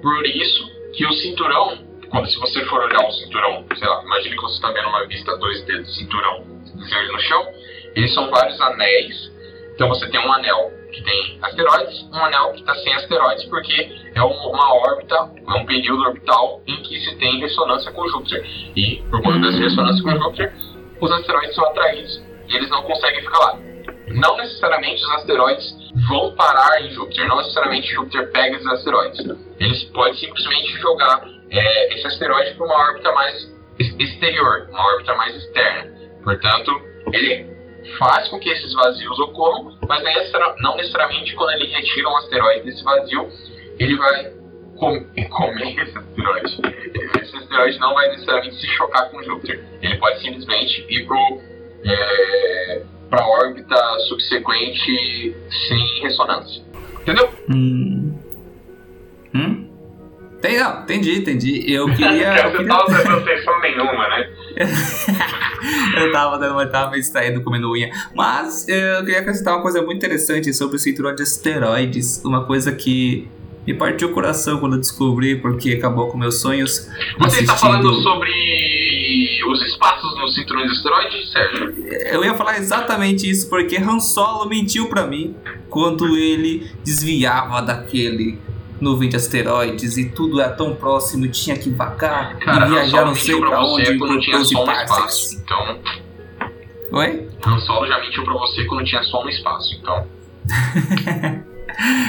Por 0.00 0.26
isso 0.26 0.70
que 0.94 1.06
o 1.06 1.12
cinturão, 1.14 1.78
quando 2.10 2.28
se 2.30 2.38
você 2.38 2.64
for 2.66 2.82
olhar 2.82 3.06
o 3.06 3.12
cinturão, 3.12 3.64
sei 3.76 3.88
lá, 3.88 4.02
imagine 4.02 4.36
que 4.36 4.42
você 4.42 4.54
está 4.56 4.70
vendo 4.70 4.88
uma 4.88 5.06
vista 5.06 5.32
2D 5.38 5.78
do 5.80 5.86
cinturão, 5.86 6.44
ele 6.76 7.12
no 7.12 7.18
chão, 7.20 7.46
eles 7.94 8.12
são 8.14 8.30
vários 8.30 8.60
anéis. 8.60 9.32
Então 9.74 9.88
você 9.88 10.08
tem 10.10 10.20
um 10.20 10.32
anel 10.32 10.70
que 10.92 11.02
tem 11.02 11.38
asteroides, 11.42 12.02
um 12.12 12.22
anel 12.24 12.52
que 12.52 12.60
está 12.60 12.74
sem 12.74 12.92
asteroides, 12.94 13.44
porque 13.44 13.90
é 14.14 14.22
um- 14.22 14.50
uma 14.50 14.74
órbita, 14.74 15.16
é 15.16 15.52
um 15.54 15.64
período 15.64 16.02
orbital 16.02 16.60
em 16.66 16.76
que 16.82 17.00
se 17.00 17.16
tem 17.16 17.38
ressonância 17.40 17.90
com 17.92 18.06
Júpiter. 18.08 18.44
E 18.76 18.96
por 19.10 19.22
conta 19.22 19.38
dessa 19.38 19.58
ressonância 19.58 20.02
com 20.02 20.10
Júpiter, 20.10 20.52
os 21.00 21.10
asteroides 21.10 21.54
são 21.54 21.64
atraídos 21.66 22.22
e 22.48 22.56
eles 22.56 22.68
não 22.68 22.82
conseguem 22.82 23.22
ficar 23.22 23.38
lá. 23.38 23.58
Não 24.14 24.36
necessariamente 24.36 25.02
os 25.02 25.10
asteroides 25.12 25.74
vão 26.08 26.34
parar 26.34 26.80
em 26.82 26.90
Júpiter, 26.90 27.26
não 27.28 27.36
necessariamente 27.38 27.88
Júpiter 27.92 28.30
pega 28.32 28.56
esses 28.56 28.66
asteroides. 28.66 29.18
Eles 29.58 29.84
podem 29.84 30.14
simplesmente 30.14 30.72
jogar 30.80 31.22
é, 31.50 31.94
esse 31.94 32.06
asteroide 32.06 32.54
para 32.54 32.66
uma 32.66 32.74
órbita 32.74 33.12
mais 33.12 33.52
ex- 33.78 33.94
exterior, 33.98 34.68
uma 34.70 34.84
órbita 34.86 35.14
mais 35.14 35.34
externa. 35.36 35.92
Portanto, 36.24 36.70
ele 37.12 37.52
faz 37.98 38.28
com 38.28 38.38
que 38.38 38.48
esses 38.48 38.72
vazios 38.74 39.18
ocorram, 39.20 39.76
mas 39.88 40.02
não 40.02 40.12
necessari- 40.14 40.62
não 40.62 40.76
necessariamente 40.76 41.34
quando 41.34 41.50
ele 41.52 41.66
retira 41.66 42.08
um 42.08 42.16
asteroide 42.16 42.64
desse 42.64 42.82
vazio, 42.84 43.28
ele 43.78 43.96
vai 43.96 44.32
com- 44.78 45.04
comer 45.30 45.78
esse 45.82 45.98
asteroide. 45.98 46.60
Esse 47.20 47.36
asteroide 47.36 47.78
não 47.78 47.92
vai 47.94 48.08
necessariamente 48.10 48.56
se 48.56 48.66
chocar 48.68 49.10
com 49.10 49.22
Júpiter. 49.22 49.64
Ele 49.82 49.96
pode 49.98 50.20
simplesmente 50.20 50.86
ir 50.88 51.06
para 53.12 53.26
órbita 53.26 53.76
subsequente 54.08 55.36
sem 55.68 56.02
ressonância. 56.02 56.62
Entendeu? 57.02 57.28
Hum. 57.50 58.14
Hum? 59.34 59.68
Tem, 60.40 60.58
não, 60.58 60.82
entendi, 60.82 61.18
entendi. 61.18 61.70
Eu 61.70 61.86
queria. 61.94 62.36
eu 62.38 62.50
Você 62.52 62.56
queria- 62.58 62.68
tava 62.74 63.20
prestando 63.20 63.60
nenhuma, 63.60 64.08
né? 64.08 64.30
eu 66.00 66.10
tava 66.12 66.38
dando 66.38 66.52
uma 66.52 66.66
tava 66.66 66.94
distraído 66.96 67.42
comendo 67.42 67.70
unha. 67.70 67.90
Mas 68.14 68.66
eh, 68.68 68.98
eu 68.98 69.04
queria 69.04 69.20
acrescentar 69.20 69.54
uma 69.56 69.62
coisa 69.62 69.82
muito 69.82 69.98
interessante 69.98 70.52
sobre 70.54 70.76
o 70.76 70.78
cinturão 70.78 71.14
de 71.14 71.22
asteroides. 71.22 72.22
Uma 72.24 72.44
coisa 72.46 72.72
que 72.72 73.28
me 73.66 73.74
partiu 73.74 74.08
o 74.08 74.12
coração 74.12 74.58
quando 74.58 74.74
eu 74.76 74.80
descobri, 74.80 75.36
porque 75.36 75.72
acabou 75.74 76.08
com 76.08 76.16
meus 76.16 76.40
sonhos. 76.40 76.88
Você 77.18 77.40
está 77.42 77.52
assistindo- 77.52 77.58
falando 77.82 78.02
sobre 78.02 78.30
os 79.48 79.62
espaços 79.62 80.14
no 80.18 80.28
cinturão 80.28 80.64
de 80.64 80.70
asteroides, 80.70 81.30
Sérgio? 81.32 81.74
Eu 82.06 82.24
ia 82.24 82.34
falar 82.34 82.58
exatamente 82.58 83.28
isso, 83.28 83.48
porque 83.48 83.76
Han 83.76 84.00
Solo 84.00 84.48
mentiu 84.48 84.88
pra 84.88 85.06
mim 85.06 85.34
quando 85.68 86.16
ele 86.16 86.70
desviava 86.84 87.60
daquele 87.62 88.38
nuvem 88.80 89.08
de 89.08 89.16
asteroides 89.16 89.96
e 89.96 90.08
tudo 90.10 90.40
era 90.40 90.50
tão 90.50 90.74
próximo, 90.74 91.28
tinha 91.28 91.56
que 91.56 91.70
vacar 91.70 92.36
Cara, 92.38 92.66
e 92.66 92.70
viajar 92.70 93.04
não 93.06 93.14
sei 93.14 93.38
pra 93.38 93.64
onde 93.64 93.96
quando 93.96 94.14
por 94.14 94.20
tinha 94.20 94.38
12 94.38 94.50
som 94.52 94.60
no 94.60 94.66
parsecs. 94.66 94.96
espaço. 94.96 95.42
Então, 95.44 95.78
Oi? 96.98 97.28
Han 97.46 97.58
Solo 97.60 97.86
já 97.86 98.00
mentiu 98.00 98.24
pra 98.24 98.34
você 98.34 98.64
quando 98.64 98.84
tinha 98.84 99.02
som 99.04 99.22
no 99.22 99.30
espaço. 99.30 99.74
Então, 99.80 100.06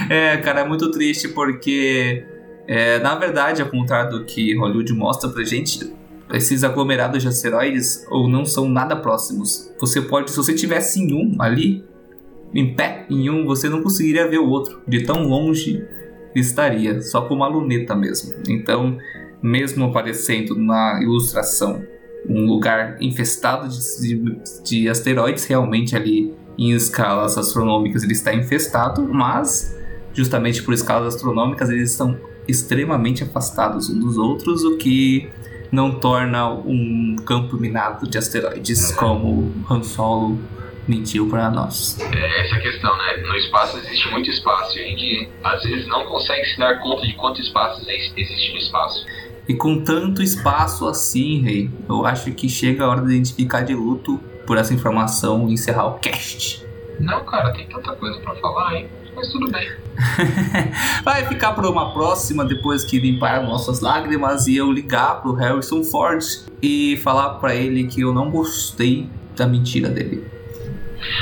É, 0.10 0.38
cara, 0.38 0.62
é 0.62 0.66
muito 0.68 0.92
triste 0.92 1.30
porque, 1.30 2.26
é, 2.68 3.00
na 3.00 3.16
verdade, 3.16 3.62
ao 3.62 3.70
contrário 3.70 4.12
do 4.12 4.26
que 4.26 4.56
Hollywood 4.58 4.94
mostra 4.94 5.30
pra 5.30 5.44
gente, 5.44 5.92
esses 6.32 6.64
aglomerados 6.64 7.22
de 7.22 7.28
asteroides 7.28 8.06
ou 8.10 8.28
não 8.30 8.46
são 8.46 8.68
nada 8.70 8.96
próximos. 8.96 9.72
Você 9.80 10.02
pode, 10.02 10.32
se 10.32 10.38
você 10.38 10.54
tivesse 10.54 11.00
em 11.02 11.14
um 11.14 11.36
ali, 11.42 11.84
em 12.54 12.74
pé 12.76 13.06
em 13.10 13.30
um, 13.30 13.46
você 13.46 13.68
não 13.70 13.82
conseguiria 13.82 14.28
ver 14.28 14.40
o 14.40 14.48
outro. 14.50 14.82
De 14.88 15.04
tão 15.04 15.24
longe 15.28 15.84
estaria, 16.36 17.02
só 17.02 17.22
com 17.22 17.34
uma 17.36 17.48
luneta 17.48 17.96
mesmo. 17.96 18.34
Então, 18.48 18.98
mesmo 19.42 19.86
aparecendo 19.86 20.56
na 20.56 21.00
ilustração 21.02 21.84
um 22.28 22.46
lugar 22.46 22.98
infestado 23.02 23.68
de, 23.68 24.16
de- 24.16 24.38
de 24.64 24.90
asteroides, 24.90 25.44
realmente 25.46 25.96
ali 25.96 26.34
em 26.58 26.72
escalas 26.72 27.38
astronômicas 27.38 28.04
ele 28.04 28.14
está 28.14 28.34
infestado, 28.34 29.04
mas 29.12 29.78
justamente 30.14 30.64
por 30.64 30.74
escalas 30.74 31.16
astronômicas 31.16 31.70
eles 31.70 31.92
estão 31.92 32.18
extremamente 32.48 33.24
afastados 33.24 33.90
uns 33.90 34.00
dos 34.00 34.18
outros, 34.18 34.64
o 34.64 34.78
que 34.78 35.30
não 35.74 35.92
torna 36.00 36.50
um 36.54 37.16
campo 37.26 37.58
minado 37.58 38.08
de 38.08 38.18
asteroides, 38.18 38.92
como 38.94 39.52
Han 39.70 39.82
Solo 39.84 40.40
mentiu 40.88 41.28
para 41.30 41.50
nós. 41.50 41.98
é 42.00 42.42
essa 42.46 42.56
a 42.56 42.60
questão, 42.60 42.96
né? 42.98 43.18
No 43.26 43.36
espaço 43.36 43.78
existe 43.78 44.10
muito 44.12 44.30
espaço 44.30 44.78
e 44.78 44.82
a 44.84 44.88
gente 44.88 45.30
às 45.44 45.64
vezes 45.64 45.88
não 45.88 46.06
consegue 46.06 46.46
se 46.46 46.60
dar 46.60 46.80
conta 46.80 47.08
de 47.08 47.14
quanto 47.14 47.42
espaço 47.42 47.90
ex- 47.90 48.14
existe 48.16 48.52
no 48.52 48.58
espaço. 48.60 49.06
E 49.48 49.54
com 49.56 49.84
tanto 49.84 50.22
espaço 50.22 50.88
assim, 50.88 51.42
rei, 51.42 51.70
eu 51.90 52.06
acho 52.06 52.32
que 52.34 52.48
chega 52.48 52.86
a 52.86 52.90
hora 52.90 53.02
de 53.02 53.12
a 53.14 53.16
gente 53.18 53.34
ficar 53.34 53.62
de 53.62 53.74
luto 53.74 54.18
por 54.46 54.58
essa 54.58 54.74
informação 54.74 55.50
e 55.50 55.54
encerrar 55.54 55.88
o 55.88 56.00
cast. 56.00 56.64
Não, 57.00 57.26
cara, 57.26 57.52
tem 57.52 57.66
tanta 57.68 57.94
coisa 57.96 58.20
pra 58.20 58.36
falar, 58.36 58.76
hein? 58.76 58.88
Mas 59.16 59.32
tudo 59.32 59.52
bem. 59.52 59.72
Vai 61.04 61.26
ficar 61.26 61.54
para 61.54 61.70
uma 61.70 61.94
próxima 61.94 62.44
depois 62.44 62.84
que 62.84 63.00
limpar 63.00 63.44
nossas 63.44 63.82
lágrimas 63.82 64.48
e 64.48 64.58
eu 64.58 64.72
ligar 64.72 65.22
pro 65.22 65.34
Harrison 65.34 65.84
Ford 65.84 66.24
e 66.62 66.98
falar 67.04 67.36
para 67.36 67.56
ele 67.56 67.86
que 67.86 68.02
eu 68.02 68.14
não 68.14 68.30
gostei 68.32 69.08
da 69.36 69.46
mentira 69.46 69.90
dele. 69.90 70.26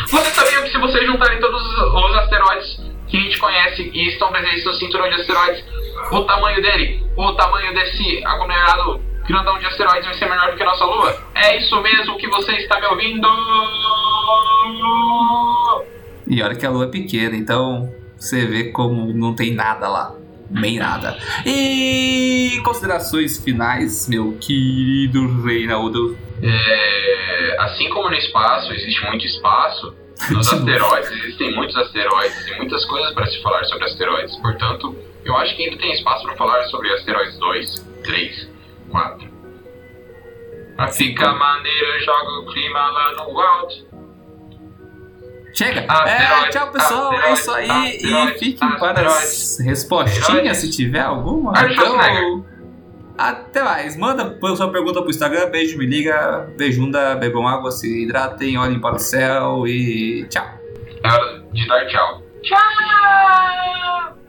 Você 0.09 0.29
sabia 0.31 0.61
que 0.61 0.69
se 0.69 0.77
você 0.77 1.05
juntarem 1.05 1.39
todos 1.39 1.61
os 1.61 2.11
os 2.11 2.17
asteroides 2.17 2.81
que 3.07 3.17
a 3.17 3.19
gente 3.19 3.39
conhece 3.39 3.91
e 3.93 4.07
estão 4.09 4.29
presentes 4.29 4.63
no 4.63 4.73
cinturão 4.73 5.09
de 5.09 5.15
asteroides, 5.15 5.63
o 6.11 6.21
tamanho 6.21 6.61
dele, 6.61 7.03
o 7.17 7.33
tamanho 7.33 7.73
desse 7.73 8.23
aglomerado 8.25 9.01
grandão 9.27 9.57
de 9.59 9.65
asteroides 9.65 10.05
vai 10.05 10.13
ser 10.13 10.29
menor 10.29 10.51
do 10.51 10.57
que 10.57 10.63
a 10.63 10.65
nossa 10.65 10.85
Lua? 10.85 11.17
É 11.35 11.57
isso 11.57 11.79
mesmo 11.81 12.17
que 12.17 12.27
você 12.27 12.51
está 12.53 12.79
me 12.79 12.87
ouvindo? 12.87 13.27
E 16.31 16.41
olha 16.41 16.55
que 16.55 16.65
a 16.65 16.69
lua 16.69 16.85
é 16.85 16.87
pequena, 16.87 17.35
então 17.35 17.93
você 18.15 18.45
vê 18.45 18.71
como 18.71 19.11
não 19.13 19.35
tem 19.35 19.53
nada 19.53 19.89
lá. 19.89 20.15
Bem 20.49 20.79
nada. 20.79 21.17
E 21.45 22.61
considerações 22.63 23.37
finais, 23.37 24.07
meu 24.07 24.37
querido 24.39 25.43
Reinaldo. 25.43 26.17
É, 26.41 27.57
assim 27.59 27.89
como 27.89 28.09
no 28.09 28.15
espaço 28.15 28.71
existe 28.71 29.05
muito 29.07 29.25
espaço, 29.25 29.93
nos 30.29 30.47
asteroides 30.53 31.11
existem 31.11 31.53
muitos 31.53 31.75
asteroides 31.75 32.47
e 32.47 32.55
muitas 32.55 32.85
coisas 32.85 33.13
para 33.13 33.25
se 33.27 33.41
falar 33.41 33.65
sobre 33.65 33.83
asteroides. 33.83 34.33
Portanto, 34.37 34.95
eu 35.25 35.35
acho 35.35 35.53
que 35.57 35.63
ainda 35.65 35.77
tem 35.77 35.91
espaço 35.91 36.23
para 36.23 36.37
falar 36.37 36.63
sobre 36.65 36.93
asteroides 36.93 37.37
2, 37.39 37.87
3, 38.05 38.49
4. 38.89 39.31
Pra 40.77 40.87
ficar 40.87 41.33
maneiro, 41.33 41.99
joga 42.05 42.39
o 42.39 42.53
clima 42.53 42.79
lá 42.79 43.11
no 43.17 43.37
alto. 43.37 43.90
Chega! 45.53 45.85
Asteroides, 45.87 46.45
É, 46.45 46.49
tchau, 46.49 46.71
pessoal. 46.71 47.13
É 47.13 47.33
isso 47.33 47.51
aí. 47.51 47.97
E 48.01 48.27
fiquem 48.39 48.69
para 48.77 49.05
as 49.07 49.59
respostinhas, 49.59 50.57
se 50.57 50.69
tiver 50.69 51.01
alguma. 51.01 51.53
Então, 51.69 52.45
até 53.17 53.63
mais. 53.63 53.97
Manda 53.97 54.37
sua 54.55 54.71
pergunta 54.71 55.01
pro 55.01 55.09
Instagram. 55.09 55.49
Beijo, 55.49 55.77
me 55.77 55.85
liga. 55.85 56.49
Beijunda, 56.57 57.15
bebam 57.15 57.47
água, 57.47 57.71
se 57.71 58.03
hidratem, 58.03 58.57
olhem 58.57 58.79
para 58.79 58.95
o 58.95 58.99
céu 58.99 59.67
e 59.67 60.25
tchau. 60.29 60.45
É 61.03 61.07
hora 61.07 61.43
de 61.51 61.67
dar 61.67 61.85
tchau. 61.87 62.23
Tchau! 62.41 64.20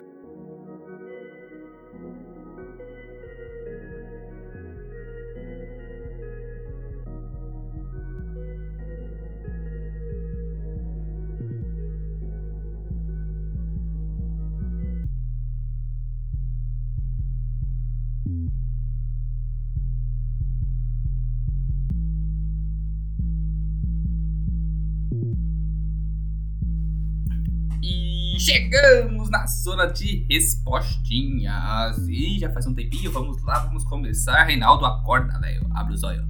Chegamos 28.43 29.31
na 29.31 29.47
zona 29.47 29.87
de 29.87 30.27
respostinhas. 30.29 31.99
E 32.09 32.41
já 32.41 32.51
faz 32.51 32.67
um 32.67 32.75
tempinho, 32.75 33.13
vamos 33.13 33.43
lá, 33.45 33.61
vamos 33.61 33.85
começar. 33.85 34.43
Reinaldo, 34.45 34.85
acorda, 34.85 35.39
velho. 35.39 35.65
Abre 35.73 35.95
os 35.95 36.03
olhos. 36.03 36.27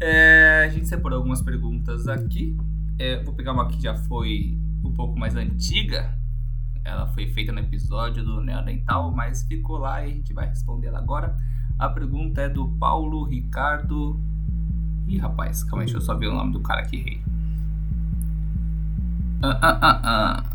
É, 0.00 0.66
a 0.66 0.68
gente 0.68 0.86
separou 0.86 1.18
algumas 1.18 1.40
perguntas 1.40 2.06
aqui. 2.06 2.56
É, 2.98 3.22
vou 3.22 3.34
pegar 3.34 3.52
uma 3.52 3.66
que 3.66 3.80
já 3.80 3.94
foi 3.94 4.58
um 4.84 4.92
pouco 4.92 5.18
mais 5.18 5.34
antiga. 5.36 6.16
Ela 6.84 7.06
foi 7.08 7.28
feita 7.28 7.50
no 7.50 7.60
episódio 7.60 8.22
do 8.22 8.42
Neandertal, 8.42 9.10
mas 9.10 9.42
ficou 9.42 9.78
lá 9.78 10.06
e 10.06 10.10
a 10.10 10.14
gente 10.14 10.34
vai 10.34 10.46
responder 10.46 10.88
ela 10.88 10.98
agora. 10.98 11.34
A 11.78 11.88
pergunta 11.88 12.42
é 12.42 12.48
do 12.48 12.68
Paulo 12.78 13.24
Ricardo. 13.24 14.20
Ih, 15.06 15.16
rapaz, 15.16 15.64
calma 15.64 15.82
aí, 15.82 15.86
deixa 15.86 15.96
eu 15.96 16.02
só 16.02 16.14
ver 16.14 16.28
o 16.28 16.34
nome 16.34 16.52
do 16.52 16.60
cara 16.60 16.82
aqui, 16.82 16.98
rei. 16.98 17.22
Ah, 19.42 19.58
ah, 19.60 19.78
ah, 19.80 20.00
ah. 20.04 20.53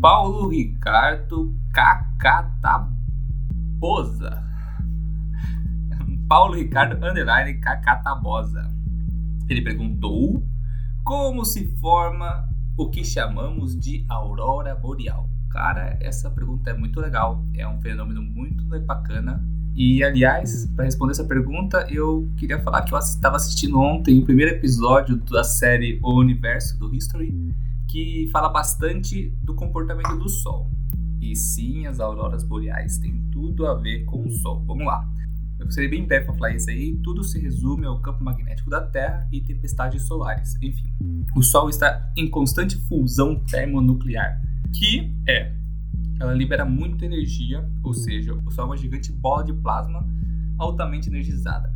Paulo 0.00 0.48
Ricardo 0.48 1.52
Cacatabosa. 1.72 2.88
Paulo 6.28 6.54
Ricardo 6.54 7.04
Underline 7.04 7.54
Cacatabosa. 7.54 8.72
Ele 9.48 9.62
perguntou 9.62 10.44
como 11.02 11.44
se 11.44 11.66
forma 11.78 12.48
o 12.76 12.88
que 12.90 13.04
chamamos 13.04 13.76
de 13.76 14.04
aurora 14.08 14.76
boreal. 14.76 15.28
Cara, 15.50 15.98
essa 16.00 16.30
pergunta 16.30 16.70
é 16.70 16.74
muito 16.74 17.00
legal. 17.00 17.44
É 17.56 17.66
um 17.66 17.80
fenômeno 17.80 18.22
muito 18.22 18.64
bacana. 18.86 19.42
E, 19.74 20.04
aliás, 20.04 20.66
para 20.76 20.84
responder 20.84 21.12
essa 21.12 21.24
pergunta, 21.24 21.86
eu 21.90 22.30
queria 22.36 22.60
falar 22.60 22.82
que 22.82 22.94
eu 22.94 22.98
estava 22.98 23.36
assistindo 23.36 23.80
ontem 23.80 24.18
o 24.20 24.24
primeiro 24.24 24.52
episódio 24.52 25.16
da 25.16 25.42
série 25.42 25.98
O 26.02 26.18
Universo 26.20 26.78
do 26.78 26.94
History 26.94 27.32
que 27.88 28.28
fala 28.30 28.48
bastante 28.48 29.30
do 29.42 29.54
comportamento 29.54 30.16
do 30.16 30.28
Sol. 30.28 30.70
E 31.20 31.34
sim, 31.34 31.86
as 31.86 31.98
auroras 31.98 32.44
boreais 32.44 32.98
têm 32.98 33.28
tudo 33.32 33.66
a 33.66 33.74
ver 33.74 34.04
com 34.04 34.26
o 34.26 34.30
Sol. 34.30 34.64
Vamos 34.64 34.86
lá. 34.86 35.08
Eu 35.58 35.70
serei 35.70 35.88
bem 35.88 36.06
breve 36.06 36.26
para 36.26 36.34
falar 36.34 36.54
isso 36.54 36.70
aí. 36.70 36.96
Tudo 37.02 37.24
se 37.24 37.40
resume 37.40 37.86
ao 37.86 38.00
campo 38.00 38.22
magnético 38.22 38.70
da 38.70 38.80
Terra 38.80 39.28
e 39.32 39.40
tempestades 39.40 40.02
solares. 40.06 40.54
Enfim, 40.62 40.94
o 41.34 41.42
Sol 41.42 41.68
está 41.68 42.12
em 42.16 42.28
constante 42.30 42.76
fusão 42.86 43.42
termonuclear, 43.44 44.40
que 44.72 45.12
é 45.28 45.58
ela 46.20 46.34
libera 46.34 46.64
muita 46.64 47.04
energia, 47.04 47.68
ou 47.82 47.94
seja, 47.94 48.34
o 48.34 48.50
Sol 48.50 48.64
é 48.64 48.66
uma 48.68 48.76
gigante 48.76 49.12
bola 49.12 49.44
de 49.44 49.52
plasma 49.52 50.06
altamente 50.58 51.08
energizada. 51.08 51.72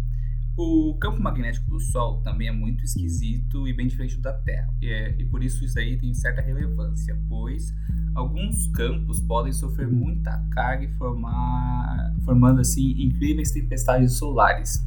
O 0.57 0.94
campo 1.00 1.22
magnético 1.22 1.70
do 1.70 1.80
Sol 1.80 2.20
também 2.20 2.48
é 2.48 2.53
muito 2.53 2.84
esquisito 2.84 3.66
e 3.66 3.72
bem 3.72 3.86
diferente 3.86 4.20
da 4.20 4.34
Terra, 4.34 4.68
e, 4.82 4.86
é, 4.86 5.16
e 5.18 5.24
por 5.24 5.42
isso 5.42 5.64
isso 5.64 5.78
aí 5.78 5.96
tem 5.96 6.12
certa 6.12 6.42
relevância, 6.42 7.18
pois 7.26 7.72
alguns 8.14 8.66
campos 8.68 9.18
podem 9.20 9.50
sofrer 9.50 9.88
muita 9.88 10.38
carga 10.50 10.84
e 10.84 10.92
formar, 10.98 12.14
formando 12.22 12.61
assim 12.61 12.90
incríveis 13.03 13.50
tempestades 13.50 14.12
solares, 14.12 14.86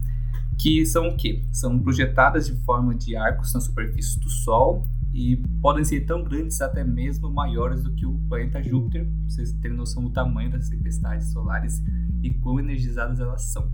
que 0.60 0.86
são 0.86 1.10
o 1.10 1.18
quê? 1.18 1.44
São 1.52 1.80
projetadas 1.80 2.46
de 2.46 2.54
forma 2.64 2.94
de 2.94 3.16
arcos 3.16 3.52
na 3.52 3.60
superfície 3.60 4.20
do 4.20 4.30
Sol 4.30 4.88
e 5.12 5.38
podem 5.62 5.84
ser 5.84 6.02
tão 6.02 6.24
grandes 6.24 6.62
até 6.62 6.84
mesmo 6.84 7.32
maiores 7.32 7.82
do 7.82 7.92
que 7.96 8.06
o 8.06 8.20
planeta 8.30 8.62
Júpiter, 8.62 9.06
pra 9.06 9.14
vocês 9.30 9.52
terem 9.54 9.76
noção 9.76 10.04
do 10.04 10.12
tamanho 10.12 10.52
das 10.52 10.70
tempestades 10.70 11.32
solares 11.32 11.82
e 12.22 12.30
quão 12.36 12.60
energizadas 12.60 13.20
elas 13.20 13.42
são. 13.52 13.68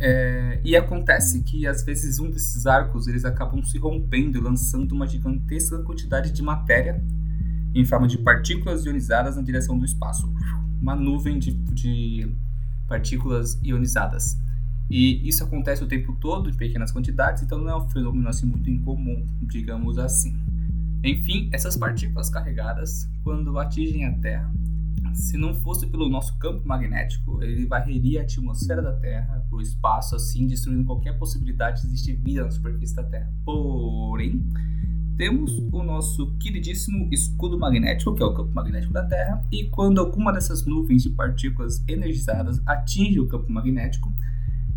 É, 0.00 0.60
e 0.64 0.74
acontece 0.74 1.42
que 1.42 1.66
às 1.66 1.82
vezes 1.82 2.18
um 2.18 2.30
desses 2.30 2.66
arcos 2.66 3.06
eles 3.06 3.24
acabam 3.24 3.62
se 3.62 3.78
rompendo 3.78 4.40
lançando 4.40 4.92
uma 4.92 5.06
gigantesca 5.06 5.78
quantidade 5.78 6.32
de 6.32 6.42
matéria 6.42 7.04
em 7.74 7.84
forma 7.84 8.06
de 8.06 8.18
partículas 8.18 8.84
ionizadas 8.84 9.36
na 9.36 9.42
direção 9.42 9.78
do 9.78 9.84
espaço, 9.84 10.32
uma 10.80 10.94
nuvem 10.94 11.38
de, 11.38 11.52
de 11.52 12.30
partículas 12.86 13.58
ionizadas. 13.62 14.38
E 14.90 15.26
isso 15.26 15.42
acontece 15.42 15.82
o 15.82 15.86
tempo 15.86 16.14
todo 16.20 16.50
em 16.50 16.54
pequenas 16.54 16.92
quantidades, 16.92 17.42
então 17.42 17.58
não 17.58 17.70
é 17.70 17.76
um 17.76 17.88
fenômeno 17.88 18.28
assim 18.28 18.44
muito 18.44 18.68
incomum, 18.68 19.26
digamos 19.42 19.98
assim. 19.98 20.36
Enfim, 21.02 21.48
essas 21.52 21.76
partículas 21.76 22.28
carregadas, 22.28 23.08
quando 23.24 23.58
atingem 23.58 24.04
a 24.04 24.12
Terra, 24.18 24.52
se 25.14 25.38
não 25.38 25.54
fosse 25.54 25.86
pelo 25.86 26.08
nosso 26.08 26.36
campo 26.38 26.66
magnético, 26.66 27.42
ele 27.42 27.66
varreria 27.66 28.20
a 28.20 28.22
atmosfera 28.24 28.82
da 28.82 28.92
Terra 28.92 29.41
para 29.52 29.58
o 29.58 29.60
espaço, 29.60 30.16
assim, 30.16 30.46
destruindo 30.46 30.84
qualquer 30.86 31.18
possibilidade 31.18 31.82
de 31.82 31.88
existir 31.88 32.16
vida 32.16 32.42
na 32.42 32.50
superfície 32.50 32.96
da 32.96 33.04
Terra. 33.04 33.30
Porém, 33.44 34.42
temos 35.18 35.52
o 35.70 35.82
nosso 35.82 36.34
queridíssimo 36.38 37.06
escudo 37.12 37.58
magnético, 37.58 38.14
que 38.14 38.22
é 38.22 38.26
o 38.26 38.32
campo 38.32 38.54
magnético 38.54 38.94
da 38.94 39.04
Terra, 39.04 39.44
e 39.52 39.64
quando 39.64 40.00
alguma 40.00 40.32
dessas 40.32 40.64
nuvens 40.64 41.02
de 41.02 41.10
partículas 41.10 41.84
energizadas 41.86 42.62
atinge 42.66 43.20
o 43.20 43.28
campo 43.28 43.52
magnético, 43.52 44.10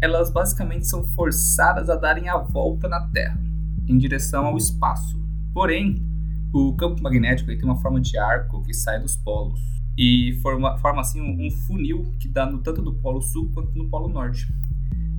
elas 0.02 0.30
basicamente 0.30 0.86
são 0.86 1.06
forçadas 1.06 1.90
a 1.90 1.96
darem 1.96 2.28
a 2.28 2.38
volta 2.38 2.90
na 2.90 3.00
Terra, 3.08 3.42
em 3.88 3.98
direção 3.98 4.46
ao 4.46 4.58
espaço. 4.58 5.18
Porém, 5.54 6.06
o 6.54 6.74
campo 6.74 7.02
magnético 7.02 7.48
tem 7.48 7.64
uma 7.64 7.78
forma 7.78 8.02
de 8.02 8.18
arco 8.18 8.62
que 8.62 8.74
sai 8.74 9.00
dos 9.00 9.16
polos 9.16 9.62
e 9.98 10.38
forma, 10.42 10.78
forma 10.80 11.00
assim 11.00 11.22
um, 11.22 11.48
um 11.48 11.50
funil 11.50 12.14
que 12.20 12.28
dá 12.28 12.46
no, 12.46 12.58
tanto 12.58 12.82
no 12.82 12.94
polo 12.96 13.22
sul 13.22 13.50
quanto 13.54 13.74
no 13.78 13.88
polo 13.90 14.10
norte. 14.10 14.48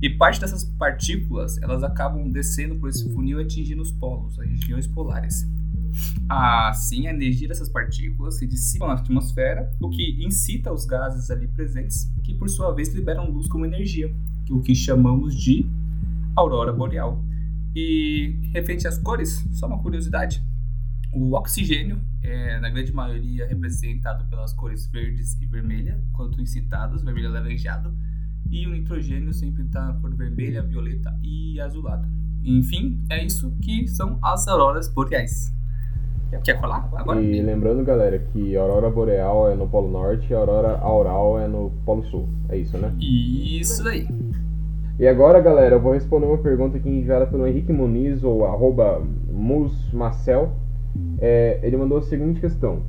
E 0.01 0.09
parte 0.09 0.39
dessas 0.39 0.63
partículas 0.63 1.57
elas 1.61 1.83
acabam 1.83 2.29
descendo 2.29 2.75
por 2.75 2.89
esse 2.89 3.11
funil 3.13 3.39
e 3.39 3.43
atingindo 3.43 3.81
os 3.81 3.91
polos, 3.91 4.37
as 4.39 4.47
regiões 4.47 4.85
polares. 4.85 5.47
Assim, 6.29 7.07
a 7.07 7.11
energia 7.11 7.47
dessas 7.47 7.69
partículas 7.69 8.37
se 8.37 8.45
dissipa 8.45 8.85
na 8.85 8.93
atmosfera, 8.93 9.71
o 9.81 9.89
que 9.89 10.23
incita 10.23 10.71
os 10.71 10.85
gases 10.85 11.31
ali 11.31 11.47
presentes, 11.47 12.11
que 12.23 12.35
por 12.35 12.49
sua 12.49 12.71
vez 12.73 12.93
liberam 12.93 13.31
luz 13.31 13.47
como 13.47 13.65
energia, 13.65 14.13
o 14.51 14.61
que 14.61 14.75
chamamos 14.75 15.35
de 15.35 15.65
aurora 16.35 16.71
boreal. 16.71 17.23
E 17.75 18.39
referente 18.53 18.87
às 18.87 18.97
cores, 18.97 19.43
só 19.51 19.67
uma 19.67 19.81
curiosidade: 19.81 20.43
o 21.13 21.35
oxigênio 21.35 21.99
é, 22.21 22.59
na 22.59 22.69
grande 22.69 22.93
maioria, 22.93 23.47
representado 23.47 24.25
pelas 24.25 24.53
cores 24.53 24.85
verdes 24.87 25.39
e 25.41 25.45
vermelha, 25.45 25.99
quanto 26.13 26.41
incitadas, 26.41 27.03
vermelho 27.03 27.29
alaranjado, 27.29 27.95
e 28.51 28.67
o 28.67 28.71
nitrogênio 28.71 29.33
sempre 29.33 29.63
está 29.63 29.85
na 29.85 29.93
cor 29.95 30.15
vermelha, 30.15 30.61
violeta 30.63 31.13
e 31.23 31.59
azulado. 31.59 32.07
Enfim, 32.43 33.03
é 33.09 33.25
isso 33.25 33.53
que 33.61 33.87
são 33.87 34.19
as 34.21 34.47
auroras 34.47 34.87
boreais. 34.87 35.53
Quer 36.43 36.59
falar 36.59 36.89
agora? 36.93 37.21
E 37.21 37.41
lembrando, 37.41 37.83
galera, 37.83 38.19
que 38.19 38.55
a 38.57 38.61
aurora 38.61 38.89
boreal 38.89 39.49
é 39.49 39.55
no 39.55 39.67
Polo 39.67 39.89
Norte 39.89 40.29
e 40.29 40.35
a 40.35 40.39
aurora 40.39 40.77
aural 40.79 41.39
é 41.39 41.47
no 41.47 41.71
Polo 41.85 42.03
Sul. 42.03 42.27
É 42.49 42.57
isso, 42.57 42.77
né? 42.77 42.93
Isso 42.99 43.87
aí. 43.87 44.07
E 44.99 45.07
agora, 45.07 45.39
galera, 45.39 45.75
eu 45.75 45.81
vou 45.81 45.93
responder 45.93 46.25
uma 46.25 46.37
pergunta 46.37 46.77
aqui 46.77 46.89
enviada 46.89 47.27
pelo 47.27 47.47
Henrique 47.47 47.71
Muniz, 47.71 48.23
ou 48.23 48.45
arroba 48.45 49.01
musmacel. 49.31 50.53
É, 51.19 51.59
ele 51.63 51.77
mandou 51.77 51.99
a 51.99 52.01
seguinte 52.01 52.41
questão: 52.41 52.81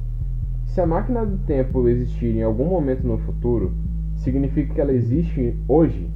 Se 0.67 0.81
a 0.81 0.87
máquina 0.87 1.25
do 1.25 1.39
tempo 1.39 1.89
existir 1.89 2.35
em 2.35 2.43
algum 2.43 2.65
momento 2.65 3.07
no 3.07 3.19
futuro, 3.19 3.73
significa 4.19 4.75
que 4.75 4.81
ela 4.81 4.93
existe 4.93 5.57
hoje? 5.69 6.11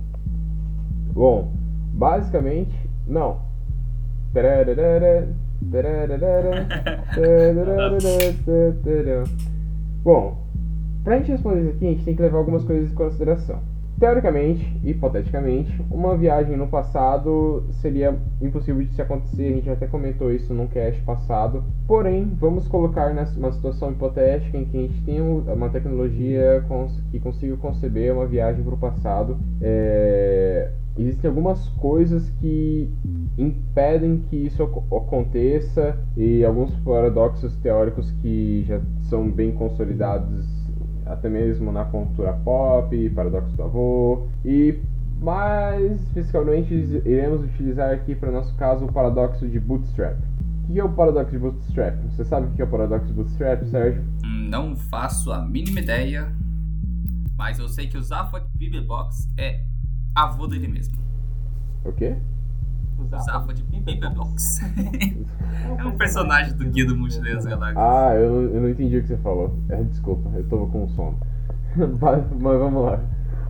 Bom, 1.13 1.53
basicamente, 1.93 2.75
não. 3.07 3.41
Bom, 10.03 10.47
pra 11.05 11.19
gente 11.19 11.33
responder 11.33 11.61
isso 11.61 11.71
aqui, 11.77 11.87
a 11.87 11.91
gente 11.91 12.05
tem 12.05 12.17
que 12.17 12.23
levar 12.23 12.39
algumas 12.39 12.65
coisas 12.65 12.91
em 12.91 12.95
consideração. 12.95 13.61
Teoricamente, 14.03 14.81
hipoteticamente, 14.83 15.81
uma 15.89 16.17
viagem 16.17 16.57
no 16.57 16.67
passado 16.67 17.65
seria 17.81 18.19
impossível 18.41 18.83
de 18.83 18.93
se 18.93 19.01
acontecer. 19.01 19.47
A 19.47 19.55
gente 19.55 19.71
até 19.71 19.87
comentou 19.87 20.33
isso 20.33 20.53
num 20.53 20.67
cast 20.67 21.01
passado. 21.03 21.63
Porém, 21.87 22.29
vamos 22.37 22.67
colocar 22.67 23.15
numa 23.15 23.53
situação 23.53 23.93
hipotética 23.93 24.59
em 24.59 24.65
que 24.65 24.77
a 24.77 24.81
gente 24.81 25.01
tem 25.03 25.21
uma 25.21 25.69
tecnologia 25.69 26.65
que 27.13 27.21
consiga 27.21 27.57
conceber 27.59 28.13
uma 28.13 28.27
viagem 28.27 28.65
para 28.65 28.75
o 28.75 28.77
passado. 28.77 29.39
É... 29.61 30.73
Existem 30.99 31.29
algumas 31.29 31.69
coisas 31.69 32.29
que 32.41 32.91
impedem 33.39 34.25
que 34.29 34.37
isso 34.37 34.65
aconteça 34.65 35.97
e 36.17 36.45
alguns 36.45 36.75
paradoxos 36.81 37.57
teóricos 37.59 38.11
que 38.21 38.65
já 38.67 38.81
são 39.03 39.31
bem 39.31 39.53
consolidados 39.53 40.62
até 41.07 41.29
mesmo 41.29 41.73
na 41.73 41.85
cultura 41.85 42.33
pop, 42.33 43.11
paradoxo 43.11 43.57
do 43.57 43.63
avô, 43.63 44.27
e 44.45 44.81
mais 45.21 46.01
especificamente 46.09 46.75
iremos 46.75 47.43
utilizar 47.45 47.93
aqui 47.93 48.15
para 48.15 48.31
nosso 48.31 48.55
caso 48.57 48.85
o 48.85 48.93
paradoxo 48.93 49.49
de 49.49 49.61
Bootstrap. 49.61 50.19
O 50.65 50.73
que 50.73 50.81
é 50.81 50.85
o 50.85 50.93
paradoxo 50.93 51.31
de 51.33 51.39
Bootstrap? 51.39 51.97
Você 52.11 52.25
sabe 52.25 52.47
o 52.47 52.51
que 52.51 52.63
é 52.63 52.65
o 52.65 52.69
paradoxo 52.69 53.07
de 53.07 53.13
Bootstrap, 53.13 53.63
Sérgio? 53.65 54.03
Não 54.49 54.77
faço 54.77 55.31
a 55.31 55.45
mínima 55.45 55.81
ideia, 55.81 56.33
mas 57.37 57.59
eu 57.59 57.69
sei 57.69 57.89
que 57.89 57.99
o 57.99 58.03
Zaphod 58.03 58.47
Beaverbox 58.57 59.29
é 59.39 59.65
avô 60.15 60.47
dele 60.47 60.69
mesmo. 60.69 60.95
O 61.85 61.93
quê? 61.93 62.17
Zaphod 63.19 63.63
Beaverbox. 63.63 64.61
é 65.79 65.85
um 65.85 65.97
personagem 65.97 66.55
do 66.55 66.65
Guia 66.65 66.87
do 66.87 66.97
Mochileiro 66.97 67.37
das 67.37 67.47
Galáxias. 67.47 67.77
Ah, 67.79 68.15
eu 68.15 68.31
não, 68.31 68.43
eu 68.55 68.61
não 68.63 68.69
entendi 68.69 68.99
o 68.99 69.03
que 69.03 69.09
você 69.09 69.17
falou. 69.19 69.55
É, 69.69 69.83
desculpa, 69.83 70.31
eu 70.35 70.45
tô 70.49 70.67
com 70.67 70.89
sono. 70.89 71.19
Mas 71.77 72.59
vamos 72.59 72.85
lá. 72.85 73.01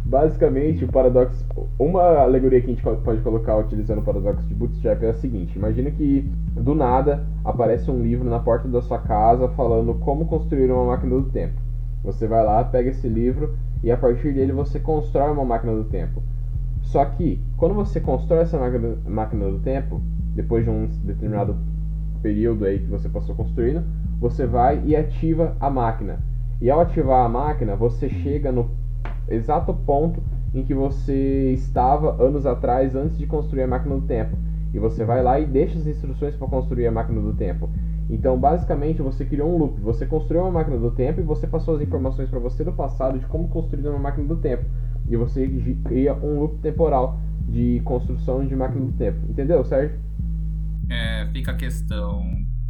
Basicamente, 0.05 0.85
o 0.85 0.89
paradoxo. 0.89 1.45
Uma 1.79 2.19
alegoria 2.19 2.61
que 2.61 2.67
a 2.67 2.75
gente 2.75 2.83
pode 2.83 3.21
colocar 3.23 3.57
utilizando 3.57 4.01
o 4.01 4.03
paradoxo 4.03 4.47
de 4.47 4.55
Bootstrap 4.55 5.03
é 5.05 5.11
a 5.11 5.15
seguinte: 5.15 5.57
imagina 5.57 5.91
que 5.91 6.23
do 6.55 6.75
nada 6.75 7.25
aparece 7.45 7.91
um 7.91 8.03
livro 8.03 8.29
na 8.29 8.41
porta 8.41 8.67
da 8.69 8.83
sua 8.83 8.99
casa 8.99 9.49
falando 9.51 9.95
como 9.95 10.27
construir 10.27 10.71
uma 10.71 10.87
máquina 10.87 11.15
do 11.15 11.31
tempo. 11.31 11.55
Você 12.03 12.27
vai 12.27 12.45
lá, 12.45 12.65
pega 12.65 12.91
esse 12.91 13.09
livro 13.09 13.57
e 13.83 13.91
a 13.91 13.97
partir 13.97 14.33
dele 14.35 14.53
você 14.53 14.81
constrói 14.81 15.31
uma 15.31 15.45
máquina 15.45 15.73
do 15.73 15.85
tempo. 15.85 16.21
Só 16.93 17.03
que, 17.07 17.41
quando 17.57 17.75
você 17.75 17.99
constrói 17.99 18.41
essa 18.41 18.59
máquina, 18.59 19.51
do 19.51 19.61
tempo, 19.61 19.99
depois 20.35 20.63
de 20.63 20.69
um 20.69 20.87
determinado 21.05 21.57
período 22.21 22.67
aí 22.67 22.81
que 22.81 22.87
você 22.87 23.09
passou 23.09 23.35
construindo, 23.35 23.83
você 24.21 24.47
vai 24.47 24.83
e 24.85 24.95
ativa 24.95 25.57
a 25.59 25.71
máquina. 25.71 26.19
E 26.61 26.71
ao 26.71 26.83
ativar 26.83 27.25
a 27.25 27.29
máquina, 27.31 27.75
você 27.75 28.11
chega 28.11 28.53
no 28.53 28.71
exato 29.27 29.73
ponto 29.73 30.23
em 30.55 30.63
que 30.65 30.75
você 30.75 31.53
estava 31.55 32.23
anos 32.23 32.45
atrás, 32.45 32.95
antes 32.95 33.17
de 33.17 33.27
construir 33.27 33.63
a 33.63 33.67
máquina 33.67 33.95
do 33.95 34.03
tempo. 34.03 34.37
E 34.75 34.79
você 34.79 35.03
vai 35.03 35.23
lá 35.23 35.41
e 35.41 35.47
deixa 35.47 35.79
as 35.79 35.87
instruções 35.87 36.37
para 36.37 36.47
construir 36.47 36.87
a 36.87 36.93
máquina 36.93 37.23
do 37.23 37.33
tempo. 37.33 37.71
Então, 38.11 38.39
basicamente, 38.39 39.01
você 39.01 39.25
criou 39.25 39.51
um 39.51 39.57
loop. 39.57 39.81
Você 39.81 40.05
construiu 40.05 40.43
uma 40.43 40.51
máquina 40.51 40.77
do 40.77 40.91
tempo 40.91 41.21
e 41.21 41.25
você 41.25 41.47
passou 41.47 41.77
as 41.77 41.81
informações 41.81 42.29
para 42.29 42.39
você 42.39 42.63
do 42.63 42.73
passado 42.75 43.19
de 43.19 43.25
como 43.25 43.49
construir 43.49 43.89
uma 43.89 43.99
máquina 43.99 44.29
do 44.29 44.37
tempo 44.37 44.67
e 45.09 45.17
você 45.17 45.49
cria 45.85 46.15
um 46.15 46.41
loop 46.41 46.59
temporal 46.59 47.21
de 47.49 47.81
construção 47.85 48.47
de 48.47 48.55
máquina 48.57 48.87
do 48.87 48.93
tempo. 48.93 49.19
Entendeu, 49.29 49.65
Sérgio? 49.65 49.99
É, 50.89 51.29
fica 51.33 51.53
a 51.53 51.55
questão. 51.55 52.25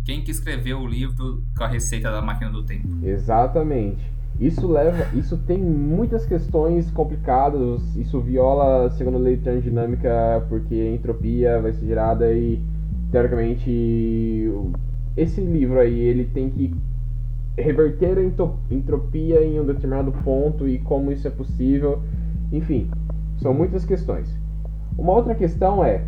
Quem 0.04 0.22
que 0.22 0.30
escreveu 0.30 0.80
o 0.80 0.86
livro 0.86 1.42
com 1.56 1.64
a 1.64 1.68
receita 1.68 2.10
da 2.10 2.20
máquina 2.20 2.50
do 2.50 2.62
tempo? 2.62 2.88
Exatamente. 3.02 4.10
Isso 4.40 4.66
leva, 4.66 5.06
isso 5.16 5.36
tem 5.36 5.58
muitas 5.58 6.26
questões 6.26 6.90
complicadas, 6.90 7.94
isso 7.94 8.20
viola 8.20 8.86
a 8.86 8.90
segunda 8.90 9.18
lei 9.18 9.36
de 9.36 9.42
termodinâmica 9.42 10.44
porque 10.48 10.74
a 10.74 10.94
entropia 10.94 11.60
vai 11.60 11.72
ser 11.72 11.86
gerada 11.86 12.32
e 12.32 12.60
teoricamente 13.12 14.50
esse 15.16 15.40
livro 15.40 15.78
aí 15.78 16.00
ele 16.00 16.24
tem 16.24 16.50
que 16.50 16.74
reverter 17.56 18.16
a 18.18 18.74
entropia 18.74 19.44
em 19.44 19.60
um 19.60 19.66
determinado 19.66 20.10
ponto 20.24 20.66
e 20.66 20.78
como 20.78 21.12
isso 21.12 21.28
é 21.28 21.30
possível 21.30 22.02
enfim, 22.52 22.90
são 23.38 23.54
muitas 23.54 23.84
questões. 23.84 24.32
Uma 24.96 25.12
outra 25.12 25.34
questão 25.34 25.84
é 25.84 26.04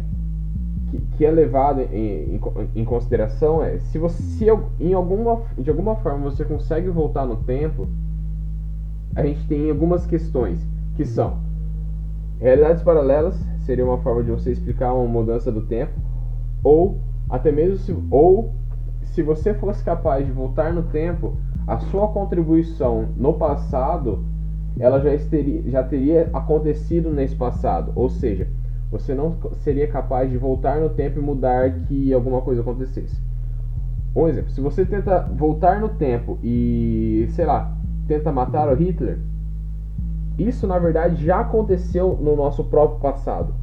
que, 0.91 0.99
que 1.17 1.25
é 1.25 1.31
levada 1.31 1.83
em, 1.83 2.37
em, 2.37 2.41
em, 2.77 2.85
consideração 2.85 3.63
é 3.65 3.79
se 3.79 3.99
você 3.99 4.47
em 4.79 4.93
alguma 4.93 5.43
de 5.59 5.71
alguma 5.71 5.97
forma 5.97 6.31
você 6.31 6.45
consegue 6.45 6.89
voltar 6.91 7.27
no 7.27 7.37
tempo, 7.37 7.89
a 9.17 9.25
gente 9.25 9.47
tem 9.47 9.71
algumas 9.71 10.07
questões 10.07 10.65
que 10.95 11.05
são 11.05 11.39
realidades 12.41 12.83
paralelas 12.83 13.35
seria 13.61 13.85
uma 13.85 13.99
forma 13.99 14.23
de 14.23 14.31
você 14.31 14.53
explicar 14.53 14.93
uma 14.93 15.07
mudança 15.07 15.51
do 15.51 15.63
tempo 15.63 15.99
ou 16.63 16.99
até 17.31 17.51
mesmo 17.51 17.77
se 17.79 17.97
ou 18.11 18.55
se 19.15 19.23
você 19.23 19.55
fosse 19.55 19.83
capaz 19.85 20.27
de 20.27 20.33
voltar 20.33 20.73
no 20.73 20.83
tempo, 20.83 21.37
a 21.67 21.79
sua 21.79 22.09
contribuição 22.09 23.09
no 23.17 23.35
passado 23.35 24.25
ela 24.79 25.01
já 25.01 25.17
teria, 25.29 25.63
já 25.71 25.83
teria 25.83 26.31
acontecido 26.33 27.11
nesse 27.11 27.35
passado. 27.35 27.93
Ou 27.95 28.09
seja, 28.09 28.49
você 28.91 29.15
não 29.15 29.37
seria 29.59 29.89
capaz 29.89 30.31
de 30.31 30.37
voltar 30.37 30.81
no 30.81 30.91
tempo 30.91 31.19
e 31.19 31.23
mudar 31.23 31.71
que 31.87 32.13
alguma 32.13 32.41
coisa 32.43 32.61
acontecesse. 32.61 33.21
Um 34.15 34.29
exemplo, 34.29 34.51
se 34.51 34.61
você 34.61 34.85
tenta 34.85 35.21
voltar 35.21 35.81
no 35.81 35.89
tempo 35.89 36.39
e, 36.43 37.27
sei 37.31 37.45
lá, 37.45 37.77
tenta 38.07 38.31
matar 38.31 38.69
o 38.69 38.75
Hitler, 38.75 39.19
isso 40.39 40.67
na 40.67 40.79
verdade 40.79 41.25
já 41.25 41.41
aconteceu 41.41 42.17
no 42.21 42.37
nosso 42.37 42.65
próprio 42.65 43.01
passado. 43.01 43.55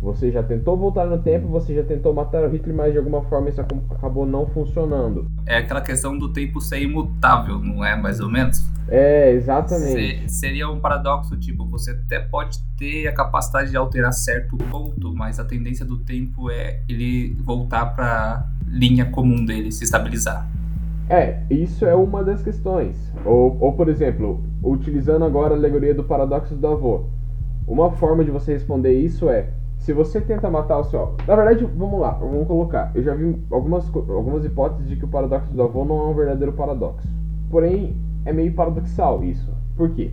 Você 0.00 0.30
já 0.30 0.42
tentou 0.42 0.76
voltar 0.76 1.06
no 1.06 1.18
tempo, 1.18 1.48
você 1.48 1.74
já 1.74 1.82
tentou 1.82 2.14
matar 2.14 2.44
o 2.44 2.48
Hitler, 2.48 2.76
mas 2.76 2.92
de 2.92 2.98
alguma 2.98 3.22
forma 3.22 3.48
isso 3.48 3.60
acabou 3.60 4.26
não 4.26 4.46
funcionando. 4.46 5.26
É 5.46 5.58
aquela 5.58 5.80
questão 5.80 6.16
do 6.16 6.32
tempo 6.32 6.60
ser 6.60 6.80
imutável, 6.80 7.58
não 7.58 7.84
é? 7.84 7.96
Mais 7.96 8.20
ou 8.20 8.30
menos? 8.30 8.64
É, 8.88 9.32
exatamente. 9.32 10.30
seria 10.30 10.68
um 10.68 10.78
paradoxo, 10.78 11.36
tipo, 11.36 11.64
você 11.66 11.90
até 11.90 12.20
pode 12.20 12.58
ter 12.78 13.08
a 13.08 13.12
capacidade 13.12 13.70
de 13.70 13.76
alterar 13.76 14.12
certo 14.12 14.56
ponto, 14.56 15.12
mas 15.14 15.40
a 15.40 15.44
tendência 15.44 15.84
do 15.84 15.98
tempo 15.98 16.50
é 16.50 16.80
ele 16.88 17.34
voltar 17.42 17.86
para 17.86 18.46
linha 18.68 19.06
comum 19.06 19.44
dele, 19.44 19.72
se 19.72 19.84
estabilizar. 19.84 20.48
É, 21.08 21.42
isso 21.50 21.84
é 21.84 21.94
uma 21.94 22.22
das 22.22 22.42
questões. 22.42 22.96
Ou, 23.24 23.56
ou 23.60 23.72
por 23.72 23.88
exemplo, 23.88 24.42
utilizando 24.62 25.24
agora 25.24 25.54
a 25.54 25.56
alegoria 25.56 25.94
do 25.94 26.04
paradoxo 26.04 26.54
do 26.54 26.66
avô. 26.66 27.06
Uma 27.66 27.90
forma 27.92 28.24
de 28.24 28.30
você 28.30 28.52
responder 28.52 28.92
isso 28.92 29.28
é 29.28 29.48
se 29.78 29.92
você 29.92 30.20
tenta 30.20 30.50
matar 30.50 30.78
o 30.78 30.84
seu. 30.84 31.14
Na 31.26 31.36
verdade, 31.36 31.64
vamos 31.64 32.00
lá, 32.00 32.10
vamos 32.10 32.46
colocar. 32.46 32.90
Eu 32.94 33.02
já 33.02 33.14
vi 33.14 33.40
algumas, 33.50 33.88
algumas 33.94 34.44
hipóteses 34.44 34.88
de 34.88 34.96
que 34.96 35.04
o 35.04 35.08
paradoxo 35.08 35.52
do 35.52 35.62
avô 35.62 35.84
não 35.84 36.00
é 36.00 36.06
um 36.08 36.14
verdadeiro 36.14 36.52
paradoxo. 36.52 37.08
Porém, 37.50 37.96
é 38.24 38.32
meio 38.32 38.52
paradoxal 38.52 39.22
isso. 39.22 39.52
Por 39.76 39.90
quê? 39.90 40.12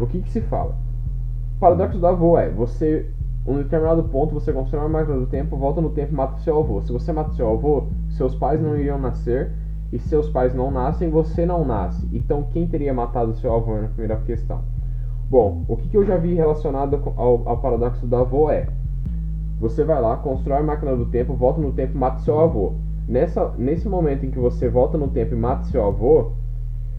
O 0.00 0.06
que, 0.06 0.20
que 0.20 0.30
se 0.30 0.42
fala? 0.42 0.76
O 1.56 1.60
paradoxo 1.60 1.98
do 1.98 2.06
avô 2.06 2.38
é 2.38 2.50
você, 2.50 3.10
um 3.46 3.56
determinado 3.56 4.04
ponto, 4.04 4.34
você 4.34 4.52
constrói 4.52 4.82
uma 4.82 4.90
máquina 4.90 5.18
do 5.18 5.26
tempo, 5.26 5.56
volta 5.56 5.80
no 5.80 5.90
tempo 5.90 6.12
e 6.12 6.14
mata 6.14 6.38
seu 6.38 6.58
avô. 6.58 6.82
Se 6.82 6.92
você 6.92 7.12
mata 7.12 7.32
seu 7.32 7.50
avô, 7.50 7.84
seus 8.10 8.34
pais 8.34 8.60
não 8.60 8.76
iriam 8.76 8.98
nascer. 8.98 9.52
E 9.92 9.98
se 9.98 10.08
seus 10.08 10.28
pais 10.28 10.54
não 10.54 10.70
nascem, 10.70 11.08
você 11.08 11.46
não 11.46 11.64
nasce. 11.64 12.06
Então, 12.12 12.42
quem 12.52 12.66
teria 12.66 12.92
matado 12.92 13.34
seu 13.36 13.54
avô 13.54 13.76
na 13.76 13.88
primeira 13.88 14.16
questão? 14.16 14.62
Bom, 15.30 15.64
o 15.68 15.76
que, 15.76 15.88
que 15.88 15.96
eu 15.96 16.04
já 16.04 16.16
vi 16.16 16.34
relacionado 16.34 17.00
ao, 17.16 17.48
ao 17.48 17.58
paradoxo 17.58 18.06
do 18.06 18.16
avô 18.16 18.50
é 18.50 18.68
você 19.58 19.84
vai 19.84 20.00
lá, 20.00 20.16
constrói 20.16 20.58
a 20.58 20.62
máquina 20.62 20.94
do 20.94 21.06
tempo, 21.06 21.34
volta 21.34 21.60
no 21.60 21.72
tempo 21.72 21.96
mata 21.96 22.20
seu 22.20 22.38
avô. 22.38 22.74
Nessa, 23.08 23.54
nesse 23.56 23.88
momento 23.88 24.26
em 24.26 24.30
que 24.30 24.38
você 24.38 24.68
volta 24.68 24.98
no 24.98 25.08
tempo 25.08 25.34
e 25.34 25.38
mata 25.38 25.64
seu 25.64 25.86
avô, 25.86 26.32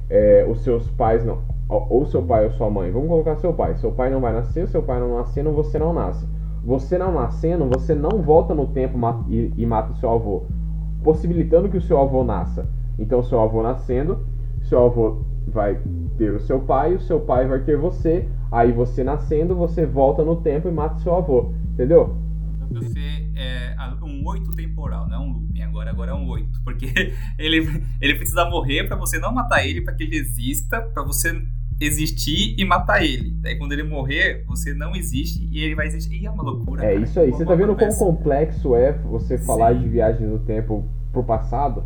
é, 0.09 0.45
os 0.49 0.61
seus 0.61 0.89
pais 0.91 1.23
não. 1.23 1.39
Ou 1.69 2.05
seu 2.05 2.23
pai 2.23 2.45
ou 2.45 2.51
sua 2.51 2.69
mãe. 2.69 2.89
Vamos 2.91 3.09
colocar 3.09 3.35
seu 3.35 3.53
pai. 3.53 3.75
Seu 3.75 3.91
pai 3.91 4.09
não 4.09 4.21
vai 4.21 4.33
nascer, 4.33 4.67
seu 4.67 4.81
pai 4.81 4.99
não 4.99 5.17
nascendo, 5.17 5.51
você 5.51 5.77
não 5.77 5.93
nasce. 5.93 6.25
Você 6.63 6.97
não 6.97 7.13
nascendo, 7.13 7.65
você 7.65 7.93
não 7.93 8.21
volta 8.21 8.53
no 8.53 8.67
tempo 8.67 8.97
e, 9.29 9.53
e 9.55 9.65
mata 9.65 9.93
seu 9.95 10.09
avô, 10.09 10.43
possibilitando 11.03 11.69
que 11.69 11.77
o 11.77 11.81
seu 11.81 11.99
avô 11.99 12.23
nasça. 12.23 12.67
Então, 12.97 13.21
seu 13.21 13.39
avô 13.39 13.61
nascendo, 13.61 14.19
seu 14.63 14.85
avô 14.85 15.17
vai 15.47 15.79
ter 16.17 16.33
o 16.33 16.39
seu 16.39 16.59
pai, 16.59 16.95
o 16.95 16.99
seu 16.99 17.21
pai 17.21 17.47
vai 17.47 17.59
ter 17.59 17.77
você. 17.77 18.27
Aí, 18.51 18.71
você 18.71 19.03
nascendo, 19.03 19.55
você 19.55 19.85
volta 19.85 20.23
no 20.23 20.37
tempo 20.37 20.67
e 20.67 20.71
mata 20.71 20.99
seu 20.99 21.15
avô. 21.15 21.51
Entendeu? 21.73 22.15
Você 22.73 23.31
é 23.35 23.75
um 24.01 24.25
oito 24.27 24.51
temporal, 24.51 25.07
não 25.07 25.15
é 25.15 25.19
um 25.19 25.31
looping 25.33 25.61
agora, 25.61 25.89
agora 25.89 26.11
é 26.11 26.13
um 26.13 26.27
oito. 26.29 26.61
Porque 26.63 26.87
ele, 27.37 27.65
ele 28.01 28.15
precisa 28.15 28.49
morrer 28.49 28.87
para 28.87 28.95
você 28.95 29.19
não 29.19 29.33
matar 29.33 29.65
ele, 29.65 29.81
para 29.81 29.93
que 29.93 30.03
ele 30.03 30.17
exista, 30.17 30.81
para 30.81 31.03
você 31.03 31.41
existir 31.79 32.55
e 32.57 32.65
matar 32.65 33.03
ele. 33.03 33.31
Daí 33.41 33.57
quando 33.57 33.73
ele 33.73 33.83
morrer, 33.83 34.43
você 34.45 34.73
não 34.73 34.95
existe 34.95 35.47
e 35.51 35.59
ele 35.59 35.75
vai 35.75 35.87
existir. 35.87 36.21
E 36.21 36.25
é 36.25 36.31
uma 36.31 36.43
loucura. 36.43 36.83
É 36.83 36.93
cara. 36.93 37.03
isso 37.03 37.19
aí. 37.19 37.31
Você 37.31 37.45
tá 37.45 37.55
vendo 37.55 37.75
quão 37.75 37.93
complexo 37.95 38.75
é 38.75 38.93
você 38.93 39.37
falar 39.37 39.73
sim. 39.73 39.81
de 39.81 39.89
viagem 39.89 40.27
no 40.27 40.39
tempo 40.39 40.89
pro 41.11 41.23
passado? 41.23 41.83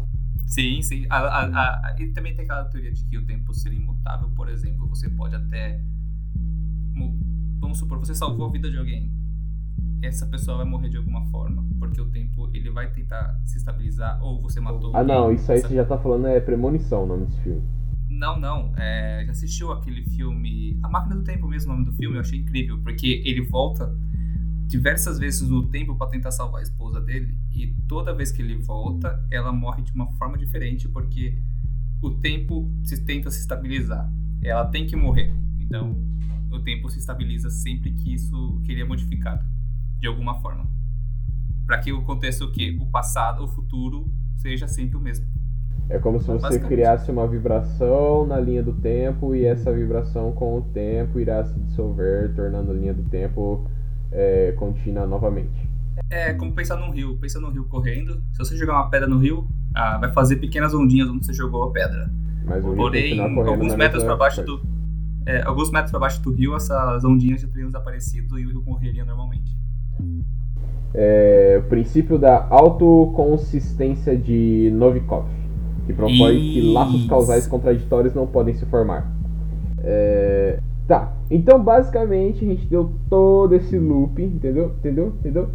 Sim, 0.47 0.81
sim. 0.81 1.05
A, 1.09 1.17
a, 1.17 1.45
a, 1.45 1.95
e 1.99 2.07
também 2.07 2.35
tem 2.35 2.43
aquela 2.43 2.65
teoria 2.65 2.91
de 2.91 3.05
que 3.05 3.17
o 3.17 3.25
tempo 3.25 3.53
seria 3.53 3.79
imutável, 3.79 4.29
por 4.35 4.49
exemplo, 4.49 4.87
você 4.87 5.09
pode 5.09 5.35
até 5.35 5.79
vamos 7.71 7.77
supor, 7.77 7.99
você 7.99 8.13
salvou 8.13 8.47
a 8.47 8.51
vida 8.51 8.69
de 8.69 8.77
alguém. 8.77 9.09
Essa 10.01 10.25
pessoa 10.25 10.57
vai 10.57 10.65
morrer 10.65 10.89
de 10.89 10.97
alguma 10.97 11.23
forma, 11.27 11.63
porque 11.79 12.01
o 12.01 12.05
tempo 12.09 12.49
ele 12.53 12.69
vai 12.71 12.91
tentar 12.91 13.39
se 13.45 13.57
estabilizar 13.57 14.21
ou 14.23 14.41
você 14.41 14.59
matou 14.59 14.95
Ah, 14.95 15.03
não, 15.03 15.31
isso 15.31 15.51
aí 15.51 15.59
essa- 15.59 15.67
você 15.67 15.75
já 15.75 15.85
tá 15.85 15.97
falando 15.97 16.27
é 16.27 16.39
Premonição 16.39 17.03
o 17.03 17.07
nome 17.07 17.25
desse 17.25 17.39
filme. 17.41 17.61
Não, 18.09 18.39
não. 18.39 18.73
É, 18.77 19.23
já 19.25 19.31
assistiu 19.31 19.71
aquele 19.71 20.03
filme. 20.03 20.77
A 20.83 20.89
Máquina 20.89 21.15
do 21.15 21.23
Tempo 21.23 21.47
mesmo, 21.47 21.71
o 21.71 21.75
nome 21.75 21.85
do 21.89 21.93
filme, 21.93 22.17
eu 22.17 22.21
achei 22.21 22.39
incrível, 22.39 22.79
porque 22.83 23.21
ele 23.25 23.41
volta 23.41 23.95
diversas 24.67 25.19
vezes 25.19 25.47
no 25.47 25.67
tempo 25.67 25.95
pra 25.95 26.07
tentar 26.07 26.31
salvar 26.31 26.59
a 26.59 26.63
esposa 26.63 26.99
dele, 27.01 27.37
e 27.51 27.67
toda 27.87 28.13
vez 28.13 28.31
que 28.31 28.41
ele 28.41 28.55
volta, 28.57 29.23
ela 29.29 29.51
morre 29.51 29.81
de 29.83 29.91
uma 29.93 30.07
forma 30.13 30.37
diferente, 30.37 30.87
porque 30.87 31.37
o 32.01 32.09
tempo 32.11 32.71
se 32.83 33.03
tenta 33.03 33.29
se 33.29 33.41
estabilizar. 33.41 34.09
Ela 34.41 34.65
tem 34.65 34.85
que 34.87 34.95
morrer. 34.95 35.31
Então, 35.59 35.95
o 36.49 36.59
tempo 36.59 36.89
se 36.89 36.99
estabiliza 36.99 37.49
sempre 37.49 37.91
que 37.91 38.13
isso 38.13 38.59
que 38.65 38.71
ele 38.71 38.81
é 38.81 38.85
modificado, 38.85 39.45
de 40.01 40.07
alguma 40.07 40.35
forma. 40.41 40.65
Pra 41.65 41.77
que 41.77 41.91
aconteça 41.91 42.43
o 42.43 42.51
quê? 42.51 42.77
O 42.81 42.85
passado, 42.87 43.43
o 43.45 43.47
futuro 43.47 44.09
seja 44.37 44.67
sempre 44.67 44.97
o 44.97 44.99
mesmo. 44.99 45.25
É 45.89 45.99
como 45.99 46.19
se 46.19 46.25
você 46.27 46.41
Basicamente. 46.41 46.67
criasse 46.69 47.11
uma 47.11 47.27
vibração 47.27 48.25
na 48.25 48.39
linha 48.39 48.63
do 48.63 48.73
tempo 48.73 49.35
e 49.35 49.45
essa 49.45 49.71
vibração 49.71 50.31
com 50.31 50.57
o 50.57 50.61
tempo 50.61 51.19
irá 51.19 51.43
se 51.45 51.59
dissolver, 51.59 52.33
tornando 52.35 52.71
a 52.71 52.73
linha 52.73 52.93
do 52.93 53.03
tempo 53.03 53.65
é, 54.11 54.53
contínua 54.53 55.05
novamente. 55.05 55.69
É 56.09 56.33
como 56.33 56.53
pensar 56.53 56.77
num 56.77 56.91
rio. 56.91 57.17
Pensa 57.17 57.39
num 57.39 57.51
rio 57.51 57.65
correndo. 57.65 58.21
Se 58.31 58.37
você 58.39 58.57
jogar 58.57 58.73
uma 58.73 58.89
pedra 58.89 59.07
no 59.07 59.17
rio, 59.17 59.47
ah, 59.75 59.97
vai 59.97 60.11
fazer 60.11 60.37
pequenas 60.37 60.73
ondinhas 60.73 61.09
onde 61.09 61.25
você 61.25 61.33
jogou 61.33 61.63
a 61.63 61.71
pedra. 61.71 62.09
Mas 62.45 62.63
Porém, 62.63 63.19
alguns 63.19 63.75
metros 63.75 64.03
para 64.03 64.15
baixo 64.15 64.43
coisa. 64.43 64.63
do. 64.63 64.67
é, 65.27 65.41
alguns 65.43 65.69
metros 65.71 65.91
para 65.91 65.99
baixo 65.99 66.21
do 66.21 66.31
rio, 66.33 66.55
essas 66.55 67.03
ondinhas 67.05 67.41
já 67.41 67.47
teriam 67.47 67.67
desaparecido 67.67 68.39
e 68.39 68.45
o 68.45 68.49
rio 68.49 68.63
correria 68.63 69.05
normalmente. 69.05 69.55
É, 70.93 71.61
o 71.63 71.69
princípio 71.69 72.17
da 72.17 72.45
autoconsistência 72.49 74.15
de 74.15 74.69
Novikov, 74.73 75.25
que 75.85 75.93
propõe 75.93 76.35
que 76.35 76.59
Isso. 76.59 76.73
laços 76.73 77.05
causais 77.07 77.47
contraditórios 77.47 78.13
não 78.13 78.27
podem 78.27 78.53
se 78.53 78.65
formar. 78.65 79.09
É, 79.83 80.59
tá, 80.87 81.13
então 81.29 81.63
basicamente 81.63 82.43
a 82.43 82.47
gente 82.47 82.65
deu 82.67 82.91
todo 83.09 83.55
esse 83.55 83.77
loop, 83.77 84.21
entendeu? 84.21 84.73
Entendeu? 84.79 85.07
Entendeu? 85.19 85.49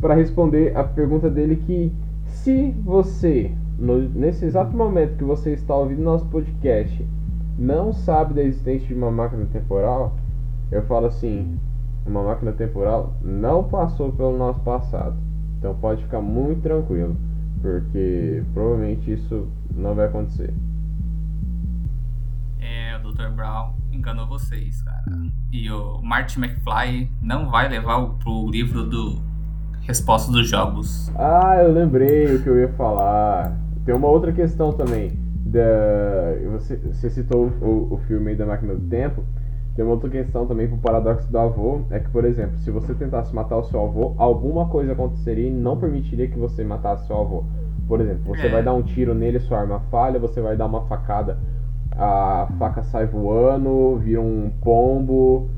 Para 0.00 0.14
responder 0.14 0.76
a 0.76 0.84
pergunta 0.84 1.30
dele 1.30 1.56
que 1.56 1.90
se 2.26 2.70
você, 2.84 3.50
no- 3.78 4.08
nesse 4.10 4.44
exato 4.44 4.76
momento 4.76 5.16
que 5.16 5.24
você 5.24 5.52
está 5.52 5.74
ouvindo 5.74 6.02
nosso 6.02 6.26
podcast, 6.26 7.04
não 7.58 7.92
sabe 7.92 8.34
da 8.34 8.42
existência 8.42 8.86
de 8.88 8.94
uma 8.94 9.10
máquina 9.10 9.46
temporal, 9.52 10.14
eu 10.70 10.82
falo 10.82 11.06
assim, 11.06 11.56
uma 12.06 12.22
máquina 12.22 12.52
temporal 12.52 13.14
não 13.22 13.64
passou 13.64 14.12
pelo 14.12 14.36
nosso 14.36 14.60
passado. 14.60 15.16
Então 15.58 15.74
pode 15.74 16.02
ficar 16.02 16.20
muito 16.20 16.62
tranquilo, 16.62 17.16
porque 17.60 18.42
provavelmente 18.52 19.12
isso 19.12 19.48
não 19.74 19.94
vai 19.94 20.06
acontecer. 20.06 20.52
É, 22.60 22.96
o 22.96 23.12
Dr. 23.12 23.28
Brown 23.28 23.74
enganou 23.92 24.26
vocês, 24.26 24.82
cara. 24.82 25.04
E 25.52 25.70
o 25.70 26.02
Marty 26.02 26.38
McFly 26.38 27.10
não 27.22 27.50
vai 27.50 27.68
levar 27.68 27.98
o, 27.98 28.14
pro 28.14 28.50
livro 28.50 28.84
do 28.84 29.22
Resposta 29.82 30.32
dos 30.32 30.48
Jogos. 30.48 31.10
Ah, 31.14 31.56
eu 31.62 31.72
lembrei 31.72 32.34
o 32.34 32.42
que 32.42 32.48
eu 32.48 32.58
ia 32.58 32.68
falar. 32.70 33.56
Tem 33.84 33.94
uma 33.94 34.08
outra 34.08 34.32
questão 34.32 34.72
também. 34.72 35.12
Da... 35.44 35.60
Você, 36.52 36.76
você 36.76 37.10
citou 37.10 37.46
o, 37.60 37.94
o 37.94 37.98
filme 38.06 38.34
da 38.34 38.46
Máquina 38.46 38.74
do 38.74 38.86
Tempo. 38.88 39.22
Tem 39.74 39.84
uma 39.84 39.94
outra 39.94 40.08
questão 40.08 40.46
também 40.46 40.68
pro 40.68 40.76
paradoxo 40.76 41.30
do 41.30 41.38
avô. 41.38 41.80
É 41.90 41.98
que, 41.98 42.08
por 42.10 42.24
exemplo, 42.24 42.56
se 42.58 42.70
você 42.70 42.94
tentasse 42.94 43.34
matar 43.34 43.56
o 43.56 43.64
seu 43.64 43.82
avô, 43.82 44.14
alguma 44.16 44.68
coisa 44.68 44.92
aconteceria 44.92 45.48
e 45.48 45.52
não 45.52 45.76
permitiria 45.76 46.28
que 46.28 46.38
você 46.38 46.62
matasse 46.62 47.06
seu 47.06 47.18
avô. 47.20 47.44
Por 47.88 48.00
exemplo, 48.00 48.22
você 48.24 48.46
É. 48.46 48.50
vai 48.50 48.62
dar 48.62 48.72
um 48.72 48.82
tiro 48.82 49.14
nele, 49.14 49.40
sua 49.40 49.58
arma 49.60 49.80
falha, 49.90 50.18
você 50.18 50.40
vai 50.40 50.56
dar 50.56 50.66
uma 50.66 50.82
facada, 50.82 51.38
a 51.92 52.48
faca 52.58 52.82
sai 52.82 53.06
voando, 53.06 53.96
vira 53.98 54.20
um 54.20 54.50
pombo. 54.62 55.48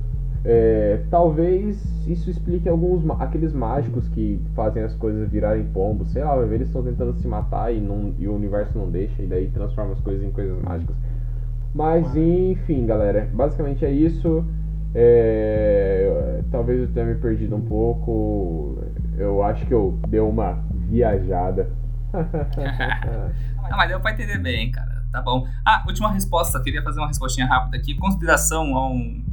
É, 0.45 1.03
talvez 1.11 1.77
isso 2.07 2.31
explique 2.31 2.69
alguns 2.69 3.05
aqueles 3.19 3.53
mágicos 3.53 4.09
que 4.09 4.41
fazem 4.55 4.83
as 4.85 4.95
coisas 4.95 5.29
virarem 5.29 5.64
pombos, 5.75 6.12
sei 6.12 6.23
lá, 6.23 6.37
eles 6.47 6.69
estão 6.69 6.85
tentando 6.85 7.14
se 7.14 7.27
matar 7.27 7.75
e, 7.75 7.81
não, 7.81 8.14
e 8.17 8.29
o 8.29 8.35
universo 8.35 8.79
não 8.79 8.89
deixa, 8.89 9.21
e 9.23 9.27
daí 9.27 9.49
transforma 9.49 9.93
as 9.93 10.01
coisas 10.01 10.23
em 10.25 10.31
coisas 10.31 10.57
mágicas. 10.62 10.95
Mas 11.77 12.16
enfim, 12.16 12.87
galera, 12.87 13.29
basicamente 13.35 13.85
é 13.85 13.91
isso. 13.91 14.45
É, 14.95 16.43
talvez 16.51 16.81
eu 16.81 16.89
tenha 16.89 17.05
me 17.07 17.14
perdido 17.16 17.55
um 17.55 17.61
pouco. 17.61 18.83
Eu 19.18 19.43
acho 19.43 19.66
que 19.66 19.74
eu 19.74 19.99
dei 20.09 20.20
uma 20.20 20.64
viajada. 20.89 21.70
Ah, 23.68 23.77
mas 23.77 23.89
deu 23.89 23.99
pra 24.01 24.12
entender 24.12 24.39
bem, 24.39 24.70
cara. 24.70 25.05
Tá 25.11 25.20
bom. 25.20 25.45
Ah, 25.66 25.83
última 25.89 26.12
resposta. 26.12 26.62
Queria 26.62 26.83
fazer 26.85 27.01
uma 27.01 27.09
respostinha 27.09 27.47
rápida 27.47 27.77
aqui. 27.77 27.97
Consideração 27.97 28.77
a 28.77 28.89
um- 28.89 29.24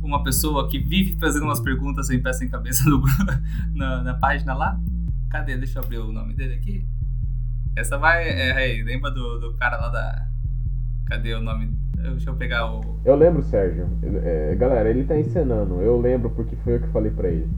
uma 0.00 0.22
pessoa 0.22 0.68
que 0.68 0.78
vive 0.78 1.18
fazendo 1.18 1.42
umas 1.42 1.58
perguntas 1.58 2.06
sem 2.06 2.22
pé 2.22 2.32
sem 2.32 2.48
cabeça 2.48 2.88
no, 2.88 3.02
na, 3.74 4.00
na 4.04 4.14
página 4.14 4.54
lá. 4.54 4.78
Cadê? 5.28 5.56
Deixa 5.56 5.80
eu 5.80 5.82
abrir 5.82 5.98
o 5.98 6.12
nome 6.12 6.34
dele 6.34 6.54
aqui. 6.54 6.86
Essa 7.76 7.98
vai. 7.98 8.28
É, 8.28 8.80
lembra 8.84 9.10
do, 9.10 9.40
do 9.40 9.54
cara 9.54 9.76
lá 9.76 9.88
da. 9.88 10.28
Cadê 11.10 11.34
o 11.34 11.40
nome? 11.40 11.76
Deixa 11.96 12.30
eu 12.30 12.36
pegar 12.36 12.72
o. 12.72 13.00
Eu 13.04 13.16
lembro, 13.16 13.42
Sérgio. 13.42 13.88
É, 14.22 14.54
galera, 14.54 14.88
ele 14.88 15.04
tá 15.04 15.18
encenando. 15.18 15.82
Eu 15.82 16.00
lembro 16.00 16.30
porque 16.30 16.54
foi 16.56 16.76
eu 16.76 16.80
que 16.80 16.88
falei 16.88 17.10
pra 17.10 17.28
ele. 17.28 17.50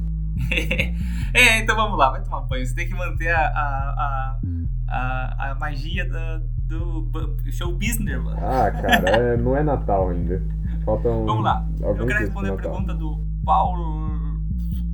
é, 1.34 1.58
então 1.60 1.76
vamos 1.76 1.98
lá, 1.98 2.10
vai 2.10 2.22
tomar 2.22 2.40
banho. 2.40 2.66
Você 2.66 2.74
tem 2.74 2.88
que 2.88 2.94
manter 2.94 3.28
a, 3.28 3.46
a, 3.46 4.40
a, 4.88 5.50
a, 5.50 5.54
magia 5.56 6.08
da- 6.08 6.40
do 6.64 7.06
show 7.52 7.72
business, 7.72 8.22
mano. 8.22 8.38
Ah, 8.40 8.70
cara, 8.70 9.08
é- 9.10 9.36
não 9.36 9.54
é 9.56 9.62
Natal 9.62 10.08
ainda. 10.08 10.42
Faltam. 10.84 11.26
Vamos 11.26 11.44
lá. 11.44 11.68
Eu 11.80 12.06
quero 12.06 12.18
responder 12.20 12.52
a 12.52 12.56
pergunta 12.56 12.94
do 12.94 13.24
Paulo. 13.44 14.10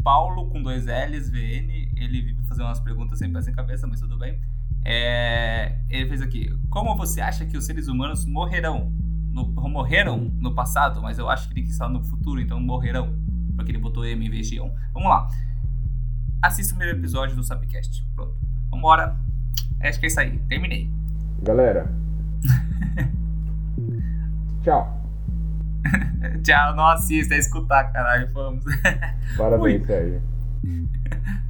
Paulo 0.02 0.50
com 0.50 0.62
dois 0.62 0.86
L's, 0.86 1.30
VN. 1.30 1.92
Ele 1.96 2.22
vive 2.22 2.42
fazendo 2.48 2.66
umas 2.66 2.80
perguntas 2.80 3.18
sem 3.18 3.32
pé 3.32 3.40
sem 3.40 3.54
cabeça, 3.54 3.86
mas 3.86 4.00
tudo 4.00 4.18
bem. 4.18 4.40
É, 4.84 5.76
ele 5.88 6.08
fez 6.08 6.22
aqui. 6.22 6.54
Como 6.70 6.96
você 6.96 7.20
acha 7.20 7.44
que 7.44 7.56
os 7.56 7.66
seres 7.66 7.88
humanos 7.88 8.24
morrerão? 8.24 8.92
No- 9.32 9.52
morreram 9.68 10.18
no 10.38 10.54
passado, 10.54 11.02
mas 11.02 11.18
eu 11.18 11.28
acho 11.28 11.48
que 11.48 11.54
ele 11.54 11.66
quis 11.66 11.76
falar 11.76 11.92
no 11.92 12.02
futuro, 12.02 12.40
então 12.40 12.58
morrerão. 12.60 13.14
Porque 13.54 13.70
ele 13.70 13.78
botou 13.78 14.04
M 14.04 14.26
em 14.26 14.30
vez 14.30 14.48
de 14.48 14.60
on. 14.60 14.72
Vamos 14.92 15.08
lá. 15.08 15.28
Assista 16.42 16.74
o 16.74 16.78
primeiro 16.78 16.98
episódio 17.00 17.36
do 17.36 17.42
Subcast. 17.42 18.04
Pronto. 18.14 18.34
Vambora. 18.70 19.16
Acho 19.80 19.98
que 20.00 20.06
é 20.06 20.08
isso 20.08 20.20
aí. 20.20 20.38
Terminei. 20.48 20.90
Galera. 21.42 21.92
Tchau. 24.62 24.94
Tchau, 26.42 26.76
não 26.76 26.86
assista, 26.88 27.34
é 27.34 27.38
escutar, 27.38 27.84
caralho. 27.92 28.28
Vamos. 28.32 28.64
Parabéns. 29.36 29.82
Sérgio. 29.86 30.22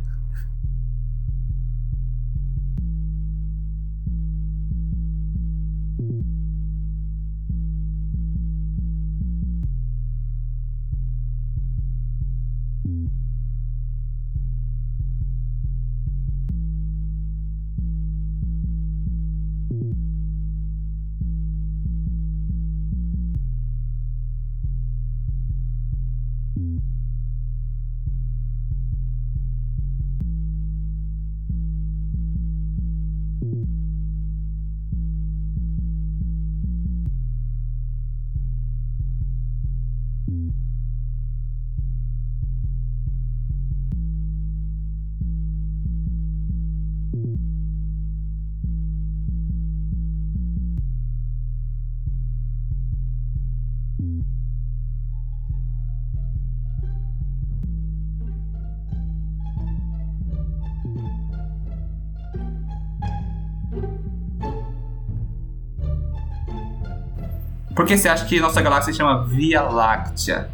Por 67.79 67.87
que 67.87 67.97
você 67.97 68.09
acha 68.09 68.25
que 68.25 68.41
nossa 68.41 68.61
galáxia 68.61 68.93
se 68.93 68.99
chama 68.99 69.25
Via 69.25 69.63
Láctea? 69.63 70.51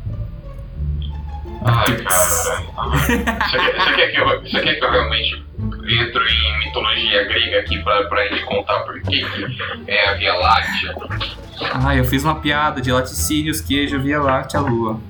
Ai, 1.64 1.96
cara. 1.96 2.18
Você 2.98 3.24
quer, 3.24 3.40
você 3.40 3.94
quer 3.94 4.08
que 4.08 4.20
eu, 4.20 4.42
você 4.42 4.60
quer 4.60 4.74
que 4.74 4.84
eu 4.84 4.90
realmente 4.90 5.42
entro 5.58 6.22
em 6.22 6.58
mitologia 6.58 7.24
grega 7.24 7.60
aqui 7.60 7.82
pra, 7.82 8.04
pra 8.08 8.28
gente 8.28 8.44
contar 8.44 8.80
por 8.80 9.00
que 9.00 9.24
é 9.86 10.10
a 10.10 10.12
Via 10.16 10.34
Láctea? 10.34 10.94
Ah, 11.82 11.96
eu 11.96 12.04
fiz 12.04 12.24
uma 12.24 12.34
piada 12.42 12.82
de 12.82 12.92
laticínios, 12.92 13.62
queijo, 13.62 13.98
via 14.02 14.20
láctea, 14.20 14.60
lua. 14.60 15.00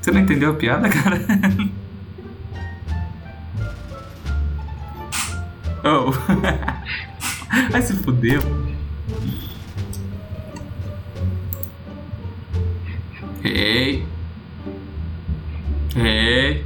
Você 0.00 0.10
não 0.10 0.22
entendeu 0.22 0.50
a 0.50 0.54
piada, 0.54 0.88
cara? 0.90 1.20
Oh. 5.84 6.10
Vai 7.76 7.82
se 7.82 7.92
fudeu. 7.92 8.40
Ei. 13.44 14.06
Ei. 15.94 16.64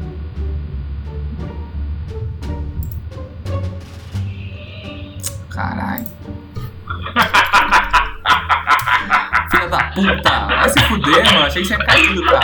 Caralho. 5.50 6.04
Filha 9.50 9.66
da 9.66 9.82
puta! 9.92 10.46
Vai 10.46 10.68
se 10.68 10.80
fuder, 10.84 11.24
mano. 11.24 11.46
Achei 11.46 11.62
que 11.62 11.68
você 11.68 11.74
ia 11.74 11.84
caído, 11.86 12.24
cara. 12.24 12.40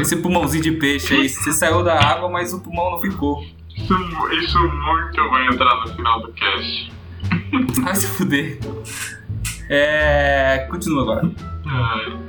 Esse 0.00 0.16
pulmãozinho 0.16 0.62
de 0.62 0.72
peixe 0.72 1.12
aí. 1.12 1.28
Você 1.28 1.52
saiu 1.52 1.84
da 1.84 2.02
água, 2.02 2.30
mas 2.30 2.54
o 2.54 2.60
pulmão 2.60 2.92
não 2.92 3.00
ficou. 3.02 3.57
Isso, 3.88 4.28
isso 4.32 4.58
muito 4.58 5.30
vai 5.30 5.46
entrar 5.46 5.74
no 5.80 5.94
final 5.94 6.20
do 6.20 6.30
cast. 6.32 6.92
Vai 7.82 7.94
se 7.94 8.06
fuder. 8.06 8.58
É. 9.70 10.66
Continua 10.70 11.02
agora. 11.02 11.30
Ai. 11.64 12.27